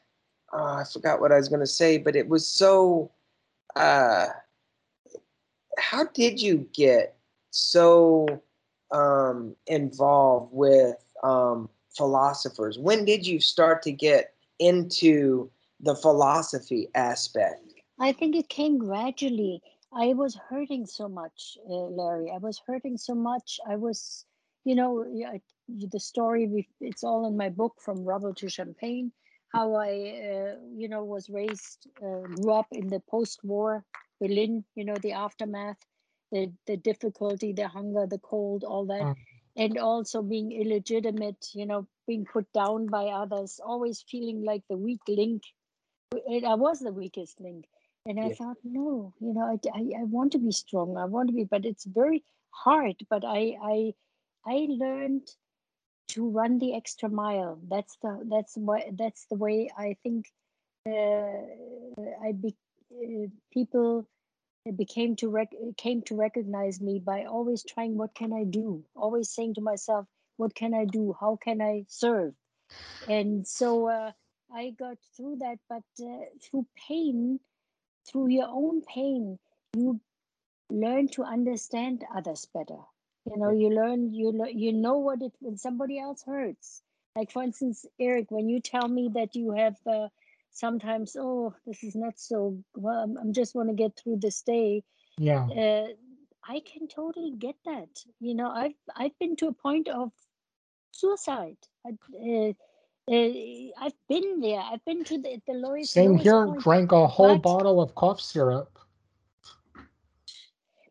oh, 0.52 0.64
I 0.64 0.84
forgot 0.84 1.20
what 1.20 1.32
I 1.32 1.36
was 1.36 1.48
going 1.48 1.60
to 1.60 1.66
say, 1.66 1.98
but 1.98 2.16
it 2.16 2.28
was 2.28 2.46
so. 2.46 3.10
Uh, 3.76 4.28
how 5.78 6.04
did 6.04 6.40
you 6.40 6.68
get 6.72 7.16
so 7.50 8.26
um, 8.92 9.56
involved 9.66 10.52
with 10.52 10.96
um, 11.24 11.68
philosophers? 11.96 12.78
When 12.78 13.04
did 13.04 13.26
you 13.26 13.40
start 13.40 13.82
to 13.82 13.92
get 13.92 14.34
into 14.60 15.50
the 15.80 15.96
philosophy 15.96 16.88
aspect? 16.94 17.73
I 17.98 18.12
think 18.12 18.34
it 18.34 18.48
came 18.48 18.78
gradually. 18.78 19.62
I 19.92 20.14
was 20.14 20.34
hurting 20.34 20.86
so 20.86 21.08
much, 21.08 21.56
uh, 21.68 21.72
Larry. 21.72 22.30
I 22.30 22.38
was 22.38 22.60
hurting 22.66 22.96
so 22.98 23.14
much. 23.14 23.60
I 23.66 23.76
was, 23.76 24.26
you 24.64 24.74
know, 24.74 25.04
I- 25.26 25.42
the 25.68 26.00
story, 26.00 26.48
we- 26.48 26.68
it's 26.80 27.04
all 27.04 27.26
in 27.26 27.36
my 27.36 27.48
book 27.48 27.80
from 27.80 28.04
rubble 28.04 28.34
to 28.34 28.48
champagne, 28.48 29.12
how 29.52 29.74
I, 29.74 29.90
uh, 30.32 30.58
you 30.74 30.88
know, 30.88 31.04
was 31.04 31.30
raised, 31.30 31.86
uh, 32.02 32.22
grew 32.22 32.52
up 32.52 32.66
in 32.72 32.88
the 32.88 33.00
post 33.00 33.44
war 33.44 33.84
Berlin, 34.20 34.64
you 34.74 34.84
know, 34.84 34.96
the 34.96 35.12
aftermath, 35.12 35.78
the, 36.32 36.52
the 36.66 36.76
difficulty, 36.76 37.52
the 37.52 37.68
hunger, 37.68 38.06
the 38.06 38.18
cold, 38.18 38.64
all 38.64 38.86
that. 38.86 39.02
Mm. 39.02 39.16
And 39.56 39.78
also 39.78 40.22
being 40.22 40.50
illegitimate, 40.50 41.54
you 41.54 41.66
know, 41.66 41.86
being 42.06 42.24
put 42.24 42.52
down 42.52 42.86
by 42.86 43.06
others, 43.06 43.60
always 43.64 44.02
feeling 44.02 44.42
like 44.42 44.64
the 44.68 44.76
weak 44.76 45.02
link. 45.06 45.42
I 46.12 46.54
was 46.54 46.80
the 46.80 46.92
weakest 46.92 47.40
link. 47.40 47.66
And 48.06 48.20
I 48.20 48.28
Yeah. 48.28 48.34
thought, 48.36 48.58
no, 48.64 49.14
you 49.20 49.32
know, 49.32 49.42
I, 49.42 49.58
I, 49.74 50.00
I 50.00 50.04
want 50.04 50.32
to 50.32 50.38
be 50.38 50.52
strong. 50.52 50.96
I 50.96 51.06
want 51.06 51.28
to 51.28 51.34
be, 51.34 51.44
but 51.44 51.64
it's 51.64 51.84
very 51.84 52.22
hard. 52.50 52.96
But 53.08 53.24
I, 53.24 53.56
I, 53.62 53.94
I 54.46 54.66
learned 54.68 55.28
to 56.08 56.28
run 56.28 56.58
the 56.58 56.74
extra 56.74 57.08
mile. 57.08 57.58
That's 57.68 57.96
the, 58.02 58.20
that's 58.30 58.56
why, 58.56 58.90
that's 58.92 59.26
the 59.30 59.36
way 59.36 59.70
I 59.76 59.96
think 60.02 60.26
uh, 60.86 61.42
I 62.22 62.32
be, 62.32 62.54
uh, 62.92 63.28
people 63.52 64.06
became 64.76 65.16
to 65.16 65.28
rec- 65.28 65.54
came 65.76 66.02
to 66.02 66.16
recognize 66.16 66.80
me 66.80 66.98
by 66.98 67.24
always 67.24 67.64
trying, 67.64 67.96
what 67.96 68.14
can 68.14 68.32
I 68.32 68.44
do? 68.44 68.84
Always 68.94 69.30
saying 69.30 69.54
to 69.54 69.60
myself, 69.62 70.06
what 70.36 70.54
can 70.54 70.74
I 70.74 70.84
do? 70.84 71.14
How 71.18 71.38
can 71.42 71.62
I 71.62 71.84
serve? 71.88 72.34
And 73.08 73.46
so 73.46 73.88
uh, 73.88 74.12
I 74.54 74.70
got 74.78 74.98
through 75.16 75.36
that, 75.40 75.58
but 75.68 75.82
uh, 76.02 76.24
through 76.42 76.66
pain, 76.88 77.40
through 78.06 78.28
your 78.28 78.48
own 78.48 78.82
pain, 78.82 79.38
you 79.74 80.00
learn 80.70 81.08
to 81.08 81.22
understand 81.22 82.04
others 82.14 82.46
better. 82.52 82.80
You 83.26 83.38
know, 83.38 83.50
you 83.50 83.70
learn, 83.70 84.12
you 84.12 84.30
lear- 84.32 84.50
you 84.50 84.72
know 84.72 84.98
what 84.98 85.22
it 85.22 85.32
when 85.40 85.56
somebody 85.56 85.98
else 85.98 86.22
hurts. 86.22 86.82
Like 87.16 87.30
for 87.30 87.42
instance, 87.42 87.86
Eric, 87.98 88.30
when 88.30 88.48
you 88.48 88.60
tell 88.60 88.88
me 88.88 89.10
that 89.14 89.34
you 89.34 89.52
have 89.52 89.76
uh, 89.86 90.08
sometimes, 90.50 91.16
oh, 91.18 91.54
this 91.66 91.82
is 91.82 91.94
not 91.94 92.18
so 92.18 92.58
well. 92.74 93.02
I'm, 93.04 93.16
I'm 93.16 93.32
just 93.32 93.54
want 93.54 93.68
to 93.68 93.74
get 93.74 93.96
through 93.96 94.18
this 94.18 94.42
day. 94.42 94.84
Yeah. 95.16 95.46
Uh, 95.46 95.86
I 96.46 96.60
can 96.60 96.88
totally 96.88 97.32
get 97.38 97.54
that. 97.64 97.88
You 98.20 98.34
know, 98.34 98.50
I've 98.50 98.74
I've 98.94 99.18
been 99.18 99.36
to 99.36 99.48
a 99.48 99.52
point 99.52 99.88
of 99.88 100.12
suicide. 100.90 101.56
I, 101.86 101.90
uh, 101.90 102.52
I've 103.10 103.94
been 104.08 104.40
there. 104.40 104.60
I've 104.60 104.84
been 104.84 105.04
to 105.04 105.18
the, 105.18 105.40
the 105.46 105.54
lowest 105.54 105.92
Same 105.92 106.16
here. 106.16 106.46
point. 106.46 106.60
Drank 106.60 106.92
a 106.92 107.06
whole 107.06 107.36
But 107.36 107.42
bottle 107.42 107.80
of 107.82 107.94
cough 107.94 108.20
syrup. 108.20 108.78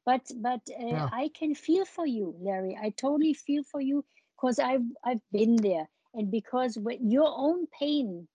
but 0.05 0.29
but 0.37 0.61
uh, 0.79 0.85
Yeah. 0.85 1.09
I 1.11 1.29
can 1.33 1.55
feel 1.55 1.85
for 1.85 2.05
you, 2.05 2.35
Larry. 2.39 2.77
I 2.81 2.89
totally 2.91 3.33
feel 3.33 3.63
for 3.63 3.81
you 3.81 4.05
because 4.35 4.59
I've 4.59 4.85
I've 5.03 5.21
been 5.31 5.55
there, 5.55 5.89
and 6.13 6.29
because 6.31 6.77
when 6.77 7.09
your 7.09 7.33
own 7.35 7.67
pain 7.67 8.27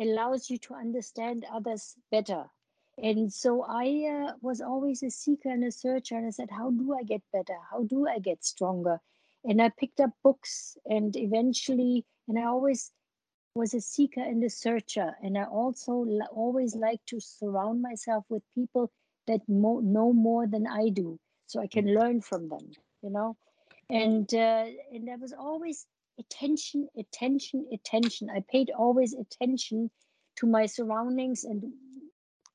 allows 0.00 0.50
you 0.50 0.58
to 0.58 0.74
understand 0.74 1.46
others 1.52 1.96
better. 2.10 2.44
And 3.02 3.32
so 3.32 3.64
I 3.68 3.86
uh, 4.28 4.32
was 4.42 4.60
always 4.60 5.02
a 5.02 5.10
seeker 5.10 5.48
and 5.50 5.64
a 5.64 5.72
searcher, 5.72 6.16
and 6.16 6.26
I 6.26 6.30
said, 6.30 6.50
How 6.50 6.70
do 6.70 6.94
I 6.94 7.02
get 7.04 7.22
better? 7.32 7.56
How 7.70 7.84
do 7.84 8.06
I 8.06 8.18
get 8.18 8.44
stronger? 8.44 9.00
And 9.44 9.60
I 9.62 9.70
picked 9.70 10.00
up 10.00 10.10
books, 10.22 10.76
and 10.86 11.16
eventually, 11.16 12.04
and 12.28 12.38
I 12.38 12.44
always 12.44 12.90
was 13.54 13.74
a 13.74 13.80
seeker 13.80 14.20
and 14.22 14.42
a 14.44 14.50
searcher. 14.50 15.14
And 15.22 15.38
I 15.38 15.44
also 15.44 16.06
always 16.32 16.74
like 16.76 17.00
to 17.06 17.20
surround 17.20 17.82
myself 17.82 18.24
with 18.28 18.42
people 18.54 18.90
that 19.26 19.40
mo- 19.48 19.80
know 19.80 20.12
more 20.12 20.46
than 20.46 20.66
I 20.66 20.88
do, 20.90 21.18
so 21.46 21.60
I 21.60 21.66
can 21.68 21.94
learn 21.94 22.20
from 22.22 22.48
them, 22.48 22.70
you 23.02 23.10
know? 23.10 23.36
and 23.90 24.32
uh, 24.34 24.66
and 24.92 25.06
there 25.06 25.18
was 25.18 25.32
always 25.32 25.86
attention 26.18 26.88
attention 26.98 27.66
attention 27.72 28.30
i 28.30 28.42
paid 28.50 28.70
always 28.76 29.14
attention 29.14 29.90
to 30.36 30.46
my 30.46 30.66
surroundings 30.66 31.44
and 31.44 31.64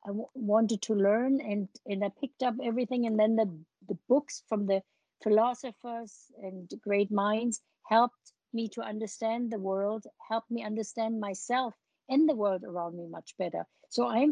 I 0.06 0.10
w- 0.10 0.28
wanted 0.36 0.82
to 0.84 0.96
learn 0.96 1.42
and 1.42 1.68
and 1.86 2.04
i 2.04 2.10
picked 2.22 2.44
up 2.44 2.56
everything 2.64 3.06
and 3.06 3.20
then 3.20 3.36
the 3.36 3.48
the 3.88 3.98
books 4.10 4.44
from 4.50 4.68
the 4.68 4.82
philosophers 5.24 6.32
and 6.42 6.72
great 6.82 7.12
minds 7.12 7.62
helped 7.90 8.34
me 8.60 8.66
to 8.76 8.82
understand 8.94 9.42
the 9.52 9.64
world, 9.70 10.04
helped 10.30 10.52
me 10.56 10.62
understand 10.72 11.14
myself 11.28 11.74
and 12.10 12.22
the 12.28 12.40
world 12.44 12.64
around 12.64 12.94
me 13.00 13.06
much 13.18 13.30
better. 13.42 13.64
So 13.96 14.02
I'm 14.18 14.32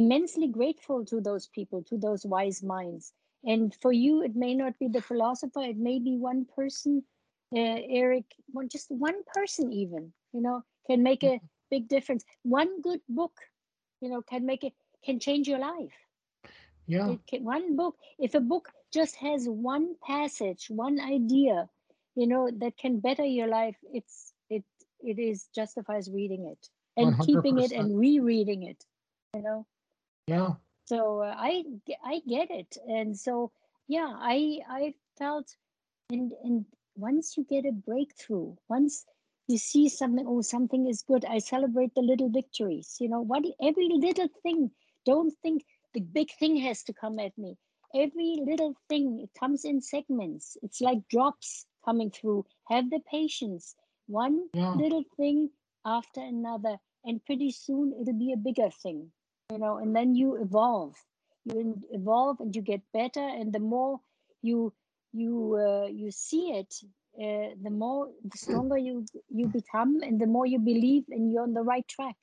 immensely 0.00 0.48
grateful 0.58 1.04
to 1.10 1.20
those 1.28 1.46
people, 1.56 1.78
to 1.90 1.96
those 2.06 2.22
wise 2.34 2.60
minds. 2.62 3.04
And 3.52 3.74
for 3.82 3.92
you, 4.04 4.22
it 4.28 4.34
may 4.44 4.54
not 4.62 4.74
be 4.82 4.88
the 4.88 5.06
philosopher, 5.10 5.62
it 5.72 5.80
may 5.88 5.98
be 6.08 6.14
one 6.32 6.46
person, 6.58 6.92
uh, 7.60 7.80
Eric, 8.02 8.26
one, 8.58 8.68
just 8.68 8.88
one 8.90 9.20
person, 9.34 9.72
even, 9.82 10.12
you 10.34 10.42
know, 10.46 10.58
can 10.88 11.02
make 11.02 11.22
a 11.24 11.40
big 11.70 11.88
difference. 11.88 12.24
One 12.42 12.70
good 12.86 13.02
book, 13.08 13.34
you 14.02 14.08
know, 14.10 14.22
can 14.22 14.42
make 14.50 14.64
it, 14.68 14.74
can 15.06 15.18
change 15.26 15.48
your 15.48 15.62
life. 15.72 15.96
Yeah. 16.86 17.08
It 17.12 17.20
can, 17.28 17.44
one 17.44 17.76
book, 17.76 17.96
if 18.18 18.34
a 18.34 18.46
book 18.52 18.70
just 18.92 19.14
has 19.16 19.48
one 19.48 19.94
passage, 20.12 20.62
one 20.68 20.98
idea, 21.00 21.68
you 22.16 22.26
know, 22.26 22.50
that 22.60 22.76
can 22.78 23.00
better 23.00 23.24
your 23.24 23.48
life, 23.48 23.76
it's 23.92 24.32
it 24.50 24.64
it 25.00 25.18
is 25.18 25.48
justifies 25.54 26.10
reading 26.10 26.46
it 26.46 26.68
and 26.96 27.18
keeping 27.20 27.58
it 27.58 27.70
100%. 27.72 27.78
and 27.80 27.98
rereading 27.98 28.62
it. 28.64 28.84
You 29.34 29.42
know, 29.42 29.66
Yeah. 30.26 30.54
so 30.86 31.22
uh, 31.22 31.34
I 31.38 31.64
I 32.04 32.20
get 32.26 32.50
it, 32.50 32.76
and 32.88 33.18
so 33.18 33.52
yeah, 33.88 34.10
I 34.18 34.60
I 34.68 34.94
felt, 35.18 35.54
and 36.10 36.32
and 36.42 36.64
once 36.96 37.36
you 37.36 37.44
get 37.44 37.66
a 37.66 37.72
breakthrough, 37.72 38.56
once 38.68 39.04
you 39.48 39.58
see 39.58 39.88
something, 39.88 40.26
oh, 40.26 40.40
something 40.42 40.86
is 40.88 41.02
good, 41.02 41.24
I 41.24 41.38
celebrate 41.38 41.94
the 41.94 42.02
little 42.02 42.30
victories. 42.30 42.96
You 43.00 43.08
know, 43.10 43.20
what 43.20 43.44
every 43.62 43.88
little 43.90 44.28
thing. 44.42 44.70
Don't 45.04 45.32
think 45.42 45.64
the 45.94 46.00
big 46.00 46.30
thing 46.38 46.56
has 46.56 46.82
to 46.84 46.92
come 46.92 47.18
at 47.20 47.36
me. 47.38 47.56
Every 47.94 48.36
little 48.44 48.74
thing 48.88 49.20
it 49.22 49.30
comes 49.38 49.64
in 49.64 49.80
segments. 49.80 50.56
It's 50.62 50.80
like 50.80 51.06
drops 51.08 51.66
coming 51.86 52.10
through. 52.10 52.44
Have 52.68 52.90
the 52.90 53.00
patience. 53.00 53.76
One 54.08 54.50
Yeah. 54.52 54.74
little 54.74 55.04
thing 55.16 55.50
after 55.84 56.20
another, 56.20 56.78
and 57.04 57.24
pretty 57.24 57.50
soon 57.52 57.92
it'll 58.00 58.18
be 58.18 58.32
a 58.32 58.36
bigger 58.48 58.70
thing. 58.70 59.12
You 59.50 59.58
know, 59.58 59.76
and 59.78 59.94
then 59.96 60.14
you 60.14 60.36
evolve. 60.36 60.94
You 61.44 61.80
evolve 61.92 62.40
and 62.40 62.54
you 62.54 62.62
get 62.62 62.82
better. 62.92 63.26
And 63.26 63.52
the 63.52 63.60
more 63.60 64.00
you 64.42 64.72
you 65.12 65.56
uh, 65.56 65.86
you 65.86 66.10
see 66.10 66.52
it, 66.52 66.74
uh, 67.18 67.54
the 67.62 67.70
more 67.70 68.10
the 68.24 68.38
stronger 68.38 68.78
you 68.78 69.06
you 69.28 69.46
become, 69.48 70.00
and 70.02 70.20
the 70.20 70.26
more 70.26 70.46
you 70.46 70.58
believe, 70.58 71.04
and 71.08 71.32
you're 71.32 71.44
on 71.44 71.54
the 71.54 71.62
right 71.62 71.86
track. 71.88 72.16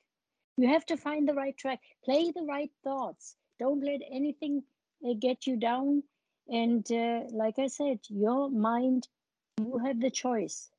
You 0.56 0.68
have 0.68 0.86
to 0.86 0.96
find 0.96 1.28
the 1.28 1.34
right 1.34 1.56
track. 1.56 1.80
Play 2.04 2.30
the 2.30 2.42
right 2.44 2.70
thoughts. 2.84 3.36
Don't 3.58 3.82
let 3.84 4.00
anything 4.10 4.64
uh, 5.06 5.14
get 5.18 5.46
you 5.46 5.56
down. 5.56 6.02
And 6.48 6.90
uh, 6.92 7.22
like 7.32 7.58
I 7.58 7.68
said, 7.68 8.00
your 8.08 8.50
mind, 8.50 9.08
you 9.60 9.78
have 9.78 10.00
the 10.00 10.10
choice. 10.10 10.70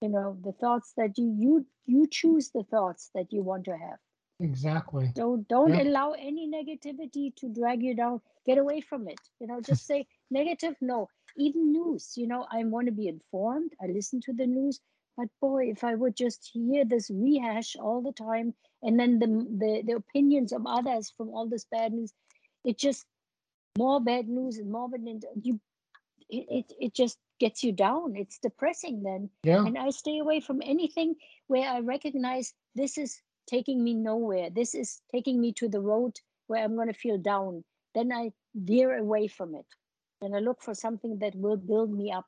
You 0.00 0.08
know 0.08 0.36
the 0.42 0.52
thoughts 0.52 0.92
that 0.96 1.18
you 1.18 1.34
you 1.38 1.66
you 1.86 2.06
choose 2.08 2.50
the 2.50 2.64
thoughts 2.64 3.10
that 3.14 3.32
you 3.32 3.42
want 3.42 3.64
to 3.66 3.76
have. 3.76 3.98
Exactly. 4.40 5.14
Don't 5.14 5.46
don't 5.48 5.74
Yeah. 5.74 5.82
allow 5.82 6.12
any 6.12 6.48
negativity 6.48 7.34
to 7.36 7.48
drag 7.48 7.82
you 7.82 7.94
down. 7.94 8.22
Get 8.44 8.58
away 8.58 8.80
from 8.80 9.08
it. 9.08 9.20
You 9.38 9.46
know, 9.46 9.60
just 9.60 9.86
say 9.86 10.06
negative. 10.30 10.76
No, 10.80 11.08
even 11.36 11.72
news. 11.72 12.16
You 12.16 12.26
know, 12.26 12.46
I 12.50 12.64
want 12.64 12.86
to 12.86 12.92
be 12.92 13.08
informed. 13.08 13.72
I 13.80 13.86
listen 13.86 14.20
to 14.22 14.32
the 14.32 14.46
news, 14.46 14.80
but 15.16 15.28
boy, 15.40 15.70
if 15.70 15.84
I 15.84 15.94
would 15.94 16.16
just 16.16 16.50
hear 16.52 16.84
this 16.84 17.10
rehash 17.10 17.76
all 17.76 18.02
the 18.02 18.12
time, 18.12 18.54
and 18.82 18.98
then 18.98 19.18
the 19.20 19.26
the, 19.26 19.82
the 19.86 19.92
opinions 19.96 20.52
of 20.52 20.66
others 20.66 21.10
from 21.16 21.28
all 21.30 21.48
this 21.48 21.64
bad 21.66 21.92
news, 21.92 22.12
it 22.64 22.78
just 22.78 23.06
more 23.78 24.00
bad 24.00 24.28
news 24.28 24.58
and 24.58 24.70
more 24.70 24.88
bad. 24.88 25.00
And 25.00 25.24
you, 25.42 25.60
it, 26.28 26.46
it 26.50 26.72
it 26.80 26.94
just 26.94 27.18
gets 27.40 27.64
you 27.64 27.72
down. 27.72 28.16
It's 28.16 28.38
depressing 28.38 29.02
then 29.02 29.30
Yeah. 29.44 29.64
and 29.66 29.78
I 29.78 29.90
stay 29.90 30.18
away 30.20 30.40
from 30.40 30.62
anything 30.62 31.16
where 31.48 31.68
I 31.68 31.80
recognize 31.80 32.54
this 32.76 32.98
is 32.98 33.20
taking 33.48 33.84
me 33.84 33.94
nowhere. 33.94 34.50
This 34.50 34.74
is 34.74 35.02
taking 35.12 35.40
me 35.40 35.52
to 35.54 35.68
the 35.68 35.80
road 35.80 36.20
where 36.48 36.64
I'm 36.64 36.76
going 36.76 36.88
to 36.92 36.94
feel 37.06 37.18
down. 37.18 37.64
Then 37.94 38.12
I 38.12 38.32
veer 38.54 38.98
away 38.98 39.28
from 39.28 39.56
it 39.56 39.66
and 40.22 40.36
I 40.36 40.40
look 40.40 40.62
for 40.62 40.74
something 40.74 41.18
that 41.20 41.34
will 41.36 41.58
build 41.58 41.92
me 41.92 42.12
up. 42.12 42.26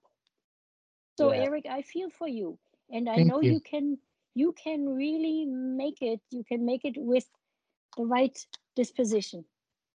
So 1.18 1.32
Yeah. 1.32 1.44
Eric, 1.44 1.66
I 1.66 1.82
feel 1.82 2.10
for 2.10 2.28
you, 2.28 2.58
and 2.90 3.08
I 3.08 3.16
Thank 3.16 3.28
know 3.28 3.40
you. 3.40 3.54
you 3.54 3.60
can. 3.60 3.98
You 4.34 4.54
can 4.54 4.88
really 4.88 5.44
make 5.46 6.00
it. 6.02 6.20
You 6.30 6.42
can 6.44 6.64
make 6.64 6.86
it 6.86 6.96
with 6.96 7.28
the 7.98 8.06
right 8.06 8.36
disposition. 8.76 9.44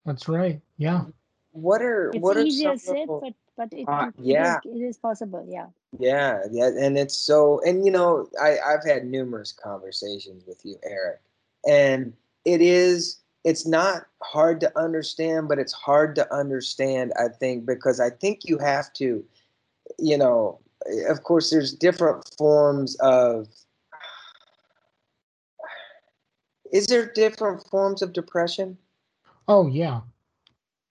That's 0.06 0.28
right. 0.28 0.62
Yeah. 0.78 1.06
What 1.52 1.84
are 1.84 2.10
It's 2.14 2.24
what 2.24 2.38
are 2.38 2.44
easier 2.44 2.72
some 2.72 2.80
said, 2.80 3.08
but 3.22 3.34
but 3.58 3.70
it, 3.74 3.88
Uh, 3.88 4.08
it- 4.08 4.20
it 4.20 4.24
yeah. 4.26 4.60
it 4.66 4.70
is 4.70 4.98
possible. 4.98 5.46
Yeah. 5.48 5.68
Yeah, 6.00 6.42
yeah, 6.52 6.72
and 6.80 6.98
it's 6.98 7.16
so, 7.16 7.62
and 7.62 7.86
you 7.86 7.92
know, 7.92 8.28
I 8.42 8.58
I've 8.60 8.84
had 8.84 9.06
numerous 9.06 9.52
conversations 9.52 10.44
with 10.48 10.66
you, 10.66 10.78
Eric, 10.84 11.22
and 11.68 12.14
it 12.46 12.62
is 12.62 13.20
it's 13.44 13.68
not 13.68 14.08
hard 14.24 14.60
to 14.62 14.80
understand, 14.80 15.50
but 15.50 15.60
it's 15.60 15.74
hard 15.74 16.16
to 16.16 16.34
understand, 16.34 17.12
I 17.20 17.28
think, 17.28 17.66
because 17.66 18.00
I 18.00 18.10
think 18.10 18.46
you 18.46 18.58
have 18.58 18.92
to, 18.94 19.24
you 20.00 20.18
know, 20.18 20.60
of 21.08 21.24
course, 21.24 21.52
there's 21.52 21.74
different 21.74 22.28
forms 22.38 22.96
of. 22.96 23.48
Is 26.72 26.88
there 26.88 27.06
different 27.14 27.68
forms 27.70 28.02
of 28.02 28.14
depression? 28.14 28.78
Oh 29.48 29.68
yeah. 29.68 30.02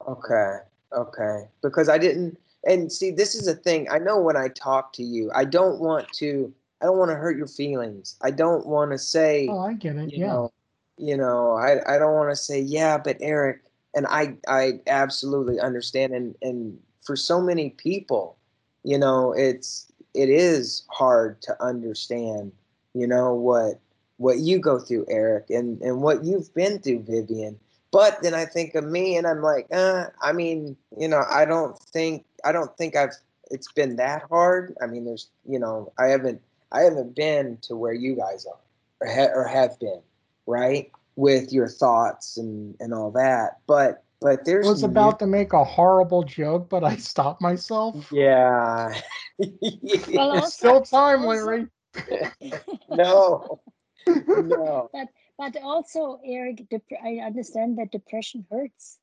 Okay. 0.07 0.59
Okay. 0.93 1.49
Because 1.61 1.89
I 1.89 1.99
didn't 1.99 2.39
and 2.67 2.93
see 2.93 3.11
this 3.11 3.35
is 3.35 3.47
a 3.49 3.55
thing. 3.55 3.89
I 3.91 3.99
know 3.99 4.19
when 4.21 4.37
I 4.37 4.49
talk 4.49 4.93
to 4.95 5.03
you, 5.03 5.31
I 5.35 5.45
don't 5.45 5.81
want 5.81 6.13
to 6.15 6.53
I 6.81 6.87
don't 6.87 6.99
want 6.99 7.11
to 7.11 7.17
hurt 7.17 7.37
your 7.37 7.47
feelings. 7.47 8.17
I 8.23 8.31
don't 8.31 8.67
want 8.67 8.91
to 8.91 8.99
say, 8.99 9.49
Oh, 9.49 9.61
I 9.61 9.75
get 9.75 9.97
it. 9.97 10.13
you 10.13 10.19
Yeah. 10.19 10.27
know, 10.27 10.53
you 10.99 11.17
know, 11.17 11.53
I 11.53 11.95
I 11.95 11.99
don't 11.99 12.15
want 12.15 12.31
to 12.31 12.37
say, 12.37 12.61
yeah, 12.61 12.99
but 12.99 13.17
Eric, 13.21 13.63
and 13.95 14.07
I 14.07 14.37
I 14.49 14.81
absolutely 14.87 15.61
understand 15.61 16.15
and 16.15 16.35
and 16.43 16.79
for 17.03 17.17
so 17.17 17.41
many 17.41 17.71
people, 17.71 18.37
you 18.85 18.99
know, 18.99 19.33
it's 19.33 19.91
it 20.15 20.29
is 20.29 20.85
hard 20.91 21.41
to 21.43 21.63
understand, 21.63 22.53
you 22.95 23.07
know, 23.07 23.35
what 23.35 23.81
what 24.19 24.39
you 24.39 24.59
go 24.59 24.79
through, 24.79 25.07
Eric, 25.09 25.51
and 25.51 25.81
and 25.83 26.03
what 26.03 26.25
you've 26.25 26.53
been 26.55 26.79
through, 26.79 27.03
Vivian. 27.09 27.59
But 27.91 28.23
then 28.23 28.33
I 28.33 28.47
think 28.47 28.75
of 28.75 28.85
me, 28.85 29.17
and 29.17 29.27
I'm 29.27 29.43
like, 29.43 29.67
uh, 29.71 30.07
I 30.23 30.33
mean, 30.33 30.77
you 30.97 31.09
know, 31.09 31.25
I 31.31 31.45
don't 31.45 31.79
think 31.79 32.25
I 32.45 32.53
don't 32.53 32.77
think 32.77 32.97
I've 32.97 33.15
it's 33.51 33.71
been 33.73 33.97
that 33.97 34.23
hard. 34.31 34.75
I 34.83 34.87
mean, 34.87 35.05
there's, 35.05 35.29
you 35.47 35.59
know, 35.59 35.93
I 35.99 36.07
haven't 36.07 36.41
I 36.73 36.83
haven't 36.83 37.15
been 37.15 37.59
to 37.63 37.77
where 37.77 37.93
you 37.93 38.17
guys 38.17 38.47
are 38.47 38.59
or, 39.01 39.07
ha- 39.13 39.33
or 39.35 39.45
have 39.47 39.79
been, 39.79 40.01
right? 40.47 40.91
With 41.17 41.53
your 41.53 41.69
thoughts 41.69 42.37
and 42.39 42.75
and 42.81 42.95
all 42.95 43.11
that. 43.13 43.59
But 43.67 44.03
but 44.21 44.45
there's 44.45 44.67
I 44.67 44.71
was 44.71 44.83
about 44.85 45.19
to 45.19 45.27
make 45.27 45.53
a 45.53 45.65
horrible 45.65 46.23
joke, 46.23 46.69
but 46.69 46.85
I 46.85 46.97
stopped 46.97 47.43
myself. 47.43 48.09
yeah. 48.13 48.95
Well, 49.39 50.31
also- 50.31 50.47
still 50.49 50.81
time, 50.83 51.25
also- 51.25 51.45
Larry. 51.47 51.67
no. 52.89 53.61
No. 54.07 54.89
but 54.93 55.09
but 55.39 55.57
also 55.63 56.19
eric 56.27 56.69
dep- 56.71 56.83
i 57.05 57.19
understand 57.25 57.79
that 57.79 57.93
depression 57.93 58.45
hurts 58.51 58.99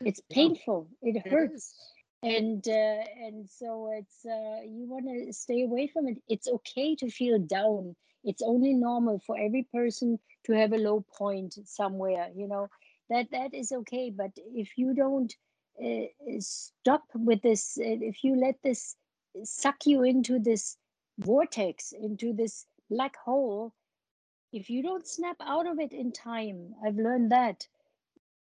it's 0.00 0.20
painful 0.30 0.88
it 1.02 1.16
It 1.16 1.28
hurts 1.28 1.54
is. 1.54 1.74
And 2.22 2.66
uh, 2.68 3.02
and 3.26 3.48
so 3.48 3.90
it's 3.96 4.24
uh, 4.26 4.62
you 4.64 4.86
want 4.86 5.06
to 5.06 5.32
stay 5.32 5.62
away 5.62 5.86
from 5.86 6.08
it. 6.08 6.18
It's 6.28 6.48
okay 6.48 6.94
to 6.96 7.10
feel 7.10 7.38
down. 7.38 7.96
It's 8.24 8.42
only 8.42 8.74
normal 8.74 9.18
for 9.26 9.38
every 9.38 9.66
person 9.72 10.18
to 10.44 10.52
have 10.52 10.72
a 10.72 10.78
low 10.78 11.04
point 11.16 11.58
somewhere 11.64 12.30
you 12.34 12.48
know? 12.48 12.68
That 13.08 13.30
that 13.32 13.54
is 13.54 13.72
okay 13.72 14.10
but 14.10 14.30
if 14.36 14.78
you 14.78 14.94
don't 14.94 15.34
uh, 15.82 16.06
stop 16.38 17.02
with 17.14 17.42
this 17.42 17.76
uh, 17.78 17.98
if 18.00 18.22
you 18.22 18.36
let 18.36 18.56
this 18.62 18.94
suck 19.42 19.84
you 19.84 20.04
into 20.04 20.38
this 20.38 20.76
vortex 21.18 21.92
into 21.92 22.32
this 22.32 22.66
black 22.88 23.16
hole 23.16 23.74
if 24.52 24.70
you 24.70 24.82
don't 24.82 25.06
snap 25.06 25.36
out 25.40 25.66
of 25.66 25.78
it 25.80 25.92
in 25.92 26.12
time 26.12 26.74
i've 26.84 26.96
learned 26.96 27.32
that 27.32 27.66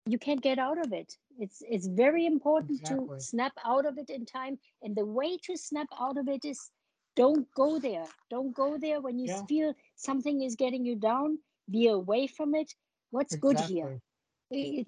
you 0.06 0.20
can't 0.20 0.42
get 0.42 0.60
out 0.60 0.78
of 0.78 0.94
it. 0.94 1.18
It's 1.40 1.62
it's 1.68 1.88
very 1.88 2.26
important 2.26 2.80
Exactly. 2.82 3.18
to 3.18 3.24
snap 3.24 3.54
out 3.66 3.86
of 3.86 3.98
it 3.98 4.10
in 4.10 4.26
time. 4.26 4.60
And 4.82 4.96
the 4.96 5.06
way 5.06 5.38
to 5.46 5.58
snap 5.58 5.88
out 6.00 6.18
of 6.18 6.28
it 6.28 6.46
is 6.46 6.72
don't 7.16 7.48
go 7.56 7.80
there. 7.80 8.06
Don't 8.30 8.54
go 8.54 8.78
there 8.78 9.02
when 9.02 9.18
you 9.20 9.28
Yeah. 9.28 9.46
feel 9.46 9.74
something 9.96 10.42
is 10.42 10.56
getting 10.56 10.86
you 10.86 10.96
down. 10.96 11.40
Be 11.70 11.88
away 11.88 12.28
from 12.28 12.56
it. 12.56 12.74
What's 13.12 13.36
good 13.36 13.60
here? 13.60 14.02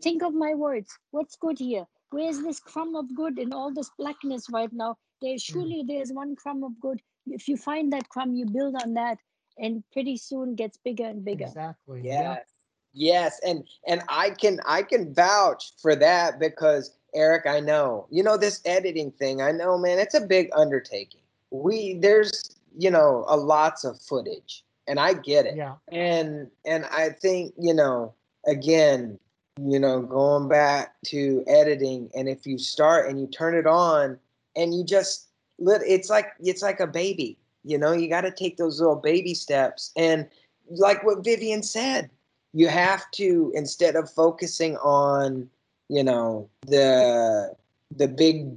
Think 0.02 0.24
of 0.24 0.34
my 0.34 0.54
words. 0.54 0.98
What's 1.12 1.36
good 1.36 1.60
here? 1.60 1.88
Where's 2.12 2.42
this 2.42 2.60
crumb 2.60 2.96
of 2.96 3.14
good 3.16 3.40
in 3.40 3.54
all 3.54 3.74
this 3.74 3.90
blackness 3.98 4.50
right 4.50 4.72
now? 4.72 4.98
There 5.22 5.36
mm. 5.36 5.42
surely 5.42 5.84
there's 5.88 6.14
one 6.14 6.36
crumb 6.36 6.64
of 6.64 6.80
good. 6.80 7.02
If 7.26 7.48
you 7.48 7.58
find 7.58 7.92
that 7.94 8.08
crumb 8.10 8.36
you 8.36 8.46
build 8.46 8.76
on 8.84 8.94
that 8.94 9.18
and 9.58 9.84
pretty 9.92 10.18
soon 10.18 10.56
gets 10.56 10.78
bigger 10.78 11.06
and 11.06 11.26
bigger. 11.26 11.46
Exactly. 11.46 12.02
Yes. 12.04 12.22
Yeah. 12.22 12.57
Yes, 12.94 13.40
and 13.46 13.64
and 13.88 14.02
I 14.10 14.32
can 14.32 14.60
I 14.66 14.84
can 14.84 15.14
vouch 15.14 15.72
for 15.82 15.96
that 15.96 16.40
because 16.40 16.92
Eric, 17.14 17.46
I 17.46 17.60
know. 17.60 18.08
You 18.10 18.24
know 18.24 18.38
this 18.38 18.62
editing 18.66 19.12
thing. 19.12 19.42
I 19.42 19.52
know, 19.52 19.78
man. 19.78 20.00
It's 20.00 20.16
a 20.16 20.22
big 20.22 20.50
undertaking. 20.56 21.22
We 21.52 22.00
there's 22.00 22.56
you 22.78 22.92
know 22.92 23.26
a 23.28 23.38
lots 23.38 23.84
of 23.84 24.00
footage, 24.02 24.64
and 24.88 25.00
I 25.00 25.14
get 25.14 25.46
it. 25.46 25.56
Yeah. 25.56 25.76
And 25.92 26.50
and 26.66 26.86
I 26.86 27.10
think 27.10 27.54
you 27.60 27.74
know 27.74 28.14
again, 28.48 29.20
you 29.62 29.80
know, 29.80 30.02
going 30.02 30.48
back 30.48 30.96
to 31.08 31.44
editing, 31.48 32.10
and 32.16 32.28
if 32.28 32.46
you 32.46 32.58
start 32.58 33.10
and 33.10 33.20
you 33.20 33.28
turn 33.28 33.56
it 33.56 33.68
on, 33.68 34.18
and 34.56 34.74
you 34.74 34.84
just 34.84 35.28
let 35.60 35.82
it's 35.84 36.10
like 36.10 36.28
it's 36.40 36.62
like 36.62 36.80
a 36.80 36.88
baby. 36.88 37.38
You 37.64 37.78
know, 37.78 37.92
you 37.92 38.08
got 38.10 38.22
to 38.22 38.32
take 38.32 38.58
those 38.58 38.80
little 38.80 38.96
baby 38.96 39.34
steps, 39.34 39.92
and 39.96 40.28
like 40.70 41.04
what 41.04 41.24
Vivian 41.24 41.64
said, 41.64 42.10
you 42.58 42.68
have 42.68 43.10
to 43.12 43.52
instead 43.56 43.96
of 43.96 44.10
focusing 44.10 44.78
on 44.78 45.50
you 45.90 46.04
know 46.04 46.50
the 46.68 47.56
the 47.96 48.08
big 48.08 48.48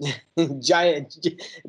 giant 0.60 1.18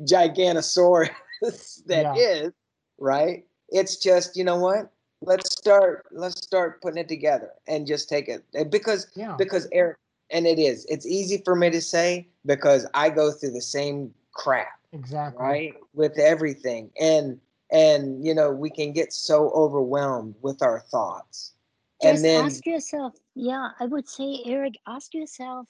giganosaurus 0.00 1.10
that 1.86 2.06
Yeah. 2.06 2.14
is 2.14 2.52
right 2.98 3.44
it's 3.70 3.96
just 3.96 4.36
you 4.36 4.44
know 4.44 4.56
what 4.56 4.90
let's 5.22 5.50
start 5.52 6.06
let's 6.12 6.38
start 6.42 6.80
putting 6.82 6.98
it 6.98 7.08
together 7.08 7.50
and 7.66 7.86
just 7.86 8.08
take 8.08 8.28
it 8.28 8.44
because 8.70 9.06
Yeah. 9.14 9.34
because 9.36 9.68
eric 9.72 9.96
and 10.30 10.46
it 10.46 10.58
is 10.58 10.86
it's 10.86 11.06
easy 11.06 11.42
for 11.44 11.54
me 11.56 11.70
to 11.70 11.80
say 11.80 12.28
because 12.46 12.86
i 12.94 13.10
go 13.10 13.30
through 13.32 13.50
the 13.50 13.60
same 13.62 14.14
crap 14.32 14.68
Exactly. 14.92 15.44
right 15.44 15.74
with 15.94 16.18
everything 16.18 16.90
and 17.00 17.40
and 17.72 18.24
you 18.24 18.34
know 18.34 18.50
we 18.50 18.70
can 18.70 18.92
get 18.92 19.12
so 19.12 19.50
overwhelmed 19.50 20.34
with 20.42 20.62
our 20.62 20.80
thoughts 20.80 21.52
Just 22.02 22.24
and 22.24 22.24
then 22.24 22.44
ask 22.44 22.66
yourself, 22.66 23.14
yeah, 23.34 23.70
I 23.78 23.84
would 23.86 24.08
say, 24.08 24.42
Eric, 24.46 24.74
ask 24.86 25.14
yourself, 25.14 25.66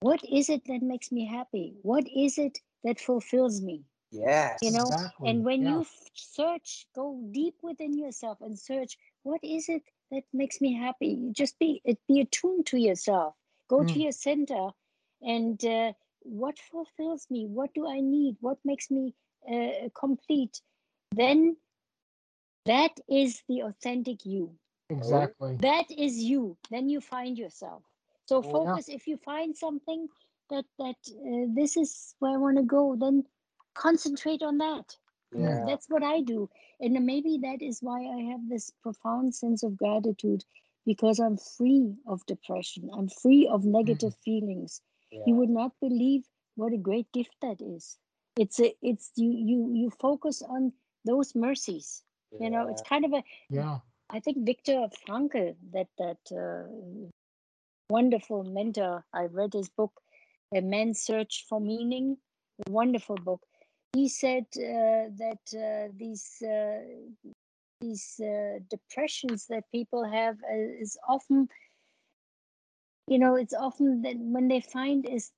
what 0.00 0.22
is 0.24 0.48
it 0.50 0.64
that 0.66 0.82
makes 0.82 1.10
me 1.12 1.26
happy? 1.26 1.74
What 1.82 2.06
is 2.14 2.38
it 2.38 2.58
that 2.84 3.00
fulfills 3.00 3.62
me? 3.62 3.84
yes 4.10 4.58
You 4.62 4.70
know, 4.72 4.80
Exactly. 4.88 5.30
and 5.30 5.44
when 5.44 5.62
yeah. 5.62 5.70
you 5.70 5.86
search, 6.14 6.86
go 6.94 7.18
deep 7.32 7.54
within 7.62 7.96
yourself 7.96 8.38
and 8.40 8.58
search, 8.58 8.98
what 9.22 9.40
is 9.42 9.68
it 9.68 9.82
that 10.10 10.24
makes 10.32 10.60
me 10.60 10.74
happy? 10.74 11.30
Just 11.32 11.58
be 11.58 11.80
it, 11.84 11.98
be 12.08 12.20
attuned 12.20 12.66
to 12.66 12.78
yourself. 12.78 13.34
Go 13.68 13.84
to 13.84 13.98
Mm. 13.98 14.02
your 14.02 14.12
center, 14.12 14.70
and 15.22 15.64
uh, 15.64 15.92
what 16.22 16.58
fulfills 16.58 17.26
me? 17.30 17.46
What 17.46 17.72
do 17.74 17.88
I 17.88 18.00
need? 18.00 18.36
What 18.40 18.58
makes 18.64 18.90
me 18.90 19.14
uh, 19.50 19.88
complete? 19.94 20.60
Then 21.12 21.56
that 22.66 22.92
is 23.08 23.42
the 23.48 23.62
authentic 23.62 24.26
you 24.26 24.59
Exactly. 24.90 25.56
that 25.58 25.90
is 25.90 26.18
you. 26.18 26.56
Then 26.70 26.88
you 26.88 27.00
find 27.00 27.38
yourself. 27.38 27.82
So 28.26 28.38
Oh, 28.38 28.42
yeah. 28.42 28.52
focus. 28.52 28.88
If 28.88 29.06
you 29.06 29.16
find 29.18 29.56
something 29.56 30.08
that 30.50 30.64
that 30.78 30.96
uh, 31.10 31.46
this 31.54 31.76
is 31.76 32.14
where 32.18 32.32
i 32.32 32.36
want 32.36 32.56
to 32.56 32.64
go 32.64 32.96
then 32.96 33.24
concentrate 33.74 34.42
on 34.42 34.58
that. 34.58 34.96
Yeah. 35.32 35.64
That's 35.66 35.88
what 35.88 36.02
i 36.02 36.20
do. 36.22 36.50
And 36.80 36.94
maybe 37.06 37.38
that 37.42 37.62
is 37.62 37.80
why 37.82 38.00
i 38.04 38.20
have 38.32 38.48
this 38.48 38.70
profound 38.82 39.34
sense 39.34 39.62
of 39.62 39.76
gratitude 39.76 40.44
because 40.86 41.20
i'm 41.20 41.36
free 41.36 41.94
of 42.06 42.26
depression. 42.26 42.90
I'm 42.96 43.08
free 43.08 43.48
of 43.48 43.64
negative 43.64 44.14
feelings. 44.24 44.80
You 45.26 45.34
would 45.36 45.50
not 45.50 45.72
believe 45.80 46.24
what 46.56 46.72
a 46.72 46.78
great 46.78 47.10
gift 47.12 47.34
that 47.42 47.60
is. 47.60 47.96
It's 48.36 48.60
a 48.60 48.74
it's 48.82 49.12
you 49.16 49.30
you 49.50 49.72
you 49.74 49.90
focus 49.90 50.42
on 50.42 50.72
those 51.04 51.34
mercies. 51.34 52.02
You 52.40 52.50
know 52.50 52.68
it's 52.68 52.82
kind 52.82 53.04
of 53.04 53.12
a 53.12 53.22
Yeah. 53.50 53.78
I 54.12 54.20
think 54.20 54.44
Viktor 54.44 54.88
Frankl, 55.06 55.54
that 55.72 55.88
that 55.98 56.18
uh, 56.32 56.66
wonderful 57.88 58.42
mentor, 58.44 59.04
I 59.12 59.24
read 59.24 59.52
his 59.52 59.68
book, 59.68 59.92
A 60.54 60.60
Man's 60.60 61.00
Search 61.00 61.46
for 61.48 61.60
Meaning, 61.60 62.16
a 62.66 62.70
wonderful 62.70 63.16
book. 63.16 63.40
He 63.94 64.08
said 64.08 64.46
uh, 64.56 65.10
that 65.18 65.42
uh, 65.54 65.92
these 65.96 66.42
uh, 66.42 66.80
these 67.80 68.20
uh, 68.20 68.58
depressions 68.68 69.46
that 69.46 69.64
people 69.72 70.04
have 70.04 70.36
is 70.80 70.98
often, 71.08 71.48
you 73.06 73.18
know, 73.18 73.36
it's 73.36 73.54
often 73.54 74.02
that 74.02 74.16
when 74.18 74.48
they 74.48 74.60
find 74.60 75.08
is 75.08 75.30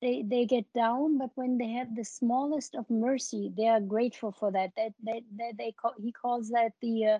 they 0.00 0.22
they 0.22 0.46
get 0.46 0.72
down, 0.72 1.18
but 1.18 1.30
when 1.34 1.58
they 1.58 1.70
have 1.70 1.94
the 1.96 2.04
smallest 2.04 2.76
of 2.76 2.88
mercy, 2.88 3.52
they 3.56 3.66
are 3.66 3.80
grateful 3.80 4.32
for 4.32 4.52
that. 4.52 4.70
That 4.76 4.92
that, 5.02 5.22
that 5.38 5.54
they 5.58 5.72
call 5.72 5.94
he 6.00 6.12
calls 6.12 6.50
that 6.50 6.72
the 6.80 7.06
uh, 7.06 7.18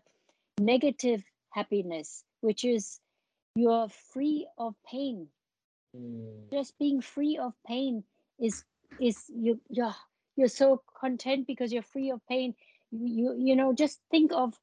negative 0.61 1.25
happiness, 1.51 2.25
which 2.41 2.65
is 2.65 3.01
you're 3.57 3.89
free 3.89 4.47
of 4.59 4.75
pain. 4.91 5.29
Mm, 5.97 6.51
Just 6.53 6.79
being 6.79 7.01
free 7.01 7.39
of 7.39 7.55
pain 7.67 8.05
is 8.39 8.65
is 9.01 9.25
you 9.29 9.61
you're, 9.71 9.95
you're 10.37 10.49
so 10.49 10.83
content 11.01 11.47
because 11.47 11.73
you're 11.73 11.83
free 11.83 12.11
of 12.11 12.21
pain. 12.29 12.55
You, 12.91 13.07
you 13.07 13.37
you 13.49 13.57
know 13.57 13.73
just 13.75 14.01
think 14.11 14.33
of 14.33 14.59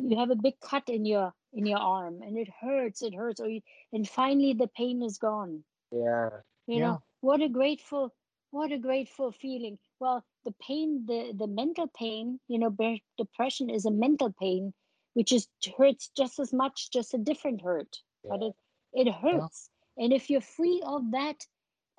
you 0.00 0.18
have 0.18 0.30
a 0.30 0.36
big 0.36 0.60
cut 0.60 0.88
in 0.88 1.04
your 1.06 1.34
in 1.52 1.66
your 1.66 1.78
arm 1.78 2.22
and 2.22 2.36
it 2.38 2.48
hurts 2.60 3.02
it 3.02 3.14
hurts 3.14 3.40
or 3.40 3.48
you, 3.48 3.62
and 3.92 4.08
finally 4.08 4.54
the 4.54 4.68
pain 4.68 5.02
is 5.02 5.18
gone 5.18 5.64
yeah 5.92 6.30
you 6.66 6.80
Yeah. 6.80 6.80
know 6.80 7.02
what 7.20 7.42
a 7.42 7.48
grateful 7.48 8.14
what 8.50 8.72
a 8.72 8.78
grateful 8.78 9.32
feeling 9.32 9.78
well 10.00 10.24
the 10.44 10.54
pain 10.66 11.04
the 11.06 11.32
the 11.36 11.46
mental 11.46 11.88
pain 11.88 12.40
you 12.48 12.58
know 12.58 12.70
depression 13.18 13.70
is 13.70 13.86
a 13.86 13.90
mental 13.90 14.32
pain 14.40 14.74
which 15.18 15.32
is 15.32 15.48
hurts 15.76 16.10
just 16.16 16.38
as 16.38 16.52
much 16.52 16.90
just 16.96 17.14
a 17.14 17.18
different 17.30 17.60
hurt 17.68 17.98
but 18.30 18.42
it 18.42 18.54
it 18.92 19.12
hurts 19.12 19.70
and 19.96 20.12
if 20.12 20.30
you're 20.30 20.48
free 20.56 20.80
of 20.94 21.10
that 21.10 21.46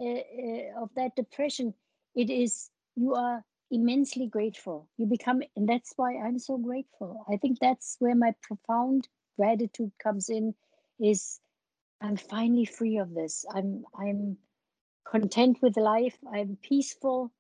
uh, 0.02 0.24
uh, 0.44 0.84
of 0.84 0.90
that 0.96 1.16
depression 1.16 1.74
it 2.16 2.30
is 2.30 2.70
you 2.96 3.14
are 3.16 3.44
immensely 3.72 4.28
grateful 4.28 4.88
you 4.98 5.06
become 5.06 5.42
and 5.56 5.68
that's 5.70 5.94
why 5.98 6.12
i'm 6.26 6.40
so 6.40 6.58
grateful 6.58 7.24
i 7.32 7.38
think 7.38 7.60
that's 7.60 7.98
where 8.00 8.16
my 8.16 8.34
profound 8.42 9.08
gratitude 9.38 9.92
comes 10.04 10.30
in 10.30 10.54
is 11.00 11.40
i'm 12.02 12.18
finally 12.18 12.66
free 12.66 12.98
of 12.98 13.14
this 13.14 13.46
i'm 13.54 13.84
i'm 14.00 14.38
content 15.10 15.58
with 15.62 15.78
life. 15.78 16.18
I'm 16.32 16.58
peaceful. 16.62 17.32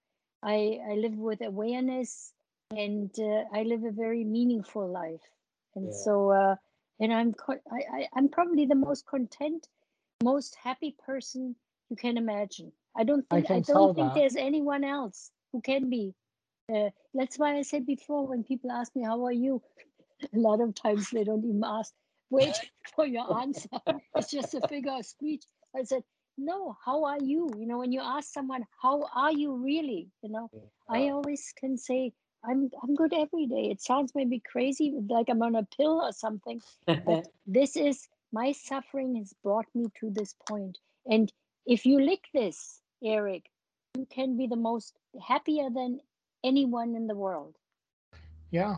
I, 0.41 0.79
I 0.89 0.93
live 0.95 1.17
with 1.17 1.41
awareness 1.41 2.33
and 2.71 3.11
uh, 3.19 3.43
I 3.53 3.63
live 3.63 3.83
a 3.83 3.91
very 3.91 4.23
meaningful 4.23 4.87
life. 4.89 5.21
And 5.75 5.85
Yeah. 5.85 5.91
so, 5.93 6.31
uh, 6.31 6.55
and 6.99 7.13
I'm, 7.13 7.33
co- 7.33 7.61
I, 7.71 7.81
I, 7.99 8.07
I'm 8.15 8.29
probably 8.29 8.65
the 8.65 8.75
most 8.75 9.05
content, 9.05 9.67
most 10.23 10.55
happy 10.55 10.95
person 11.05 11.55
you 11.89 11.95
can 11.95 12.17
imagine. 12.17 12.71
I 12.95 13.03
don't 13.03 13.27
think, 13.29 13.49
I, 13.51 13.61
tell 13.61 13.75
don't 13.87 13.95
think 13.95 14.13
that. 14.13 14.15
there's 14.15 14.35
anyone 14.35 14.83
else 14.83 15.31
who 15.51 15.61
can 15.61 15.89
be. 15.89 16.13
Uh, 16.73 16.89
that's 17.13 17.37
why 17.39 17.57
I 17.57 17.61
said 17.63 17.85
before 17.85 18.27
when 18.27 18.43
people 18.43 18.71
ask 18.71 18.95
me, 18.95 19.03
How 19.03 19.25
are 19.25 19.31
you? 19.33 19.61
A 20.33 20.37
lot 20.37 20.61
of 20.61 20.75
times 20.75 21.09
they 21.11 21.23
don't 21.23 21.43
even 21.45 21.63
ask, 21.63 21.93
wait 22.29 22.57
for 22.95 23.05
your 23.05 23.37
answer. 23.37 23.69
It's 24.15 24.29
just 24.31 24.53
a 24.53 24.61
figure 24.61 24.91
of 24.93 25.05
speech. 25.05 25.43
I 25.75 25.83
said, 25.83 26.03
no, 26.37 26.77
how 26.85 27.05
are 27.05 27.19
you? 27.21 27.49
You 27.57 27.65
know, 27.67 27.79
when 27.79 27.91
you 27.91 28.01
ask 28.01 28.31
someone, 28.33 28.65
how 28.81 29.03
are 29.13 29.31
you 29.31 29.55
really? 29.55 30.09
You 30.21 30.29
know, 30.31 30.51
I 30.89 31.09
Uh, 31.09 31.09
always 31.09 31.53
can 31.57 31.77
say, 31.77 32.13
I'm 32.43 32.69
I'm 32.83 32.95
good 32.95 33.13
every 33.13 33.45
day. 33.47 33.69
It 33.71 33.81
sounds 33.81 34.13
maybe 34.15 34.39
crazy, 34.39 34.93
like 35.09 35.29
I'm 35.29 35.41
on 35.41 35.55
a 35.55 35.63
pill 35.77 36.01
or 36.01 36.11
something, 36.13 36.61
but 37.05 37.19
this 37.47 37.75
is 37.75 38.07
my 38.31 38.51
suffering 38.53 39.15
has 39.15 39.33
brought 39.43 39.65
me 39.75 39.87
to 39.99 40.09
this 40.11 40.35
point. 40.49 40.77
And 41.05 41.31
if 41.65 41.85
you 41.85 41.99
lick 42.01 42.25
this, 42.33 42.81
Eric, 43.03 43.49
you 43.97 44.05
can 44.05 44.37
be 44.37 44.47
the 44.47 44.55
most 44.55 44.95
happier 45.27 45.69
than 45.69 45.99
anyone 46.43 46.95
in 46.95 47.07
the 47.07 47.15
world 47.15 47.55
Yeah. 48.51 48.77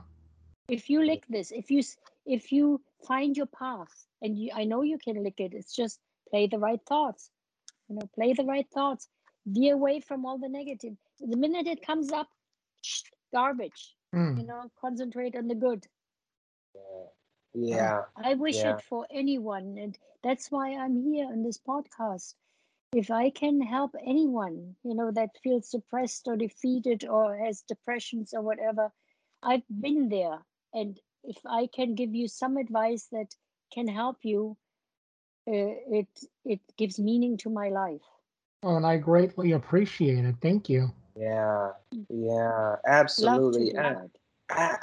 if 0.67 0.89
you 0.89 1.03
lick 1.03 1.23
this 1.29 1.51
if 1.51 1.69
you 1.71 1.81
if 2.25 2.51
you 2.51 2.81
find 3.07 3.35
your 3.37 3.47
path 3.47 4.07
and 4.21 4.37
you 4.37 4.51
i 4.55 4.63
know 4.63 4.81
you 4.81 4.97
can 4.97 5.21
lick 5.23 5.39
it 5.39 5.53
it's 5.53 5.75
just 5.75 5.99
play 6.29 6.47
the 6.47 6.59
right 6.59 6.81
thoughts 6.87 7.29
you 7.89 7.95
know 7.95 8.07
play 8.15 8.33
the 8.33 8.43
right 8.45 8.67
thoughts 8.73 9.09
veer 9.45 9.73
away 9.75 9.99
from 9.99 10.25
all 10.25 10.37
the 10.37 10.49
negative 10.49 10.95
the 11.19 11.37
minute 11.37 11.67
it 11.67 11.85
comes 11.85 12.11
up 12.11 12.27
shh, 12.81 13.03
garbage 13.31 13.95
Mm. 14.13 14.39
you 14.39 14.45
know 14.45 14.71
concentrate 14.81 15.35
on 15.35 15.47
the 15.47 15.55
good 15.55 15.87
yeah 17.53 18.03
i 18.17 18.33
wish 18.35 18.63
Yeah. 18.63 18.71
it 18.75 18.81
for 18.81 19.05
anyone 19.11 19.77
and 19.77 19.97
that's 20.23 20.51
why 20.51 20.75
i'm 20.75 20.95
here 21.03 21.25
on 21.27 21.43
this 21.43 21.57
podcast 21.59 22.35
if 22.93 23.09
i 23.11 23.29
can 23.29 23.61
help 23.61 23.95
anyone 24.05 24.75
you 24.83 24.95
know 24.95 25.11
that 25.11 25.37
feels 25.43 25.69
depressed 25.69 26.27
or 26.27 26.35
defeated 26.37 27.05
or 27.05 27.37
has 27.37 27.61
depressions 27.61 28.33
or 28.33 28.41
whatever 28.41 28.91
i've 29.43 29.67
been 29.69 30.09
there 30.09 30.39
and 30.73 30.99
if 31.23 31.37
i 31.45 31.67
can 31.67 31.95
give 31.95 32.13
you 32.15 32.27
some 32.27 32.57
advice 32.57 33.07
that 33.11 33.35
can 33.73 33.87
help 33.87 34.17
you 34.23 34.57
uh, 35.47 35.75
it 35.99 36.09
it 36.45 36.61
gives 36.77 36.99
meaning 36.99 37.37
to 37.37 37.49
my 37.49 37.69
life 37.69 38.07
Oh, 38.63 38.75
and 38.75 38.85
I 38.85 38.97
greatly 38.97 39.51
appreciate 39.51 40.23
it. 40.25 40.35
Thank 40.41 40.69
you. 40.69 40.91
Yeah 41.15 41.69
yeah 42.09 42.75
absolutely 42.85 43.71
do 43.71 43.77
I- 43.77 43.95
I, 44.49 44.77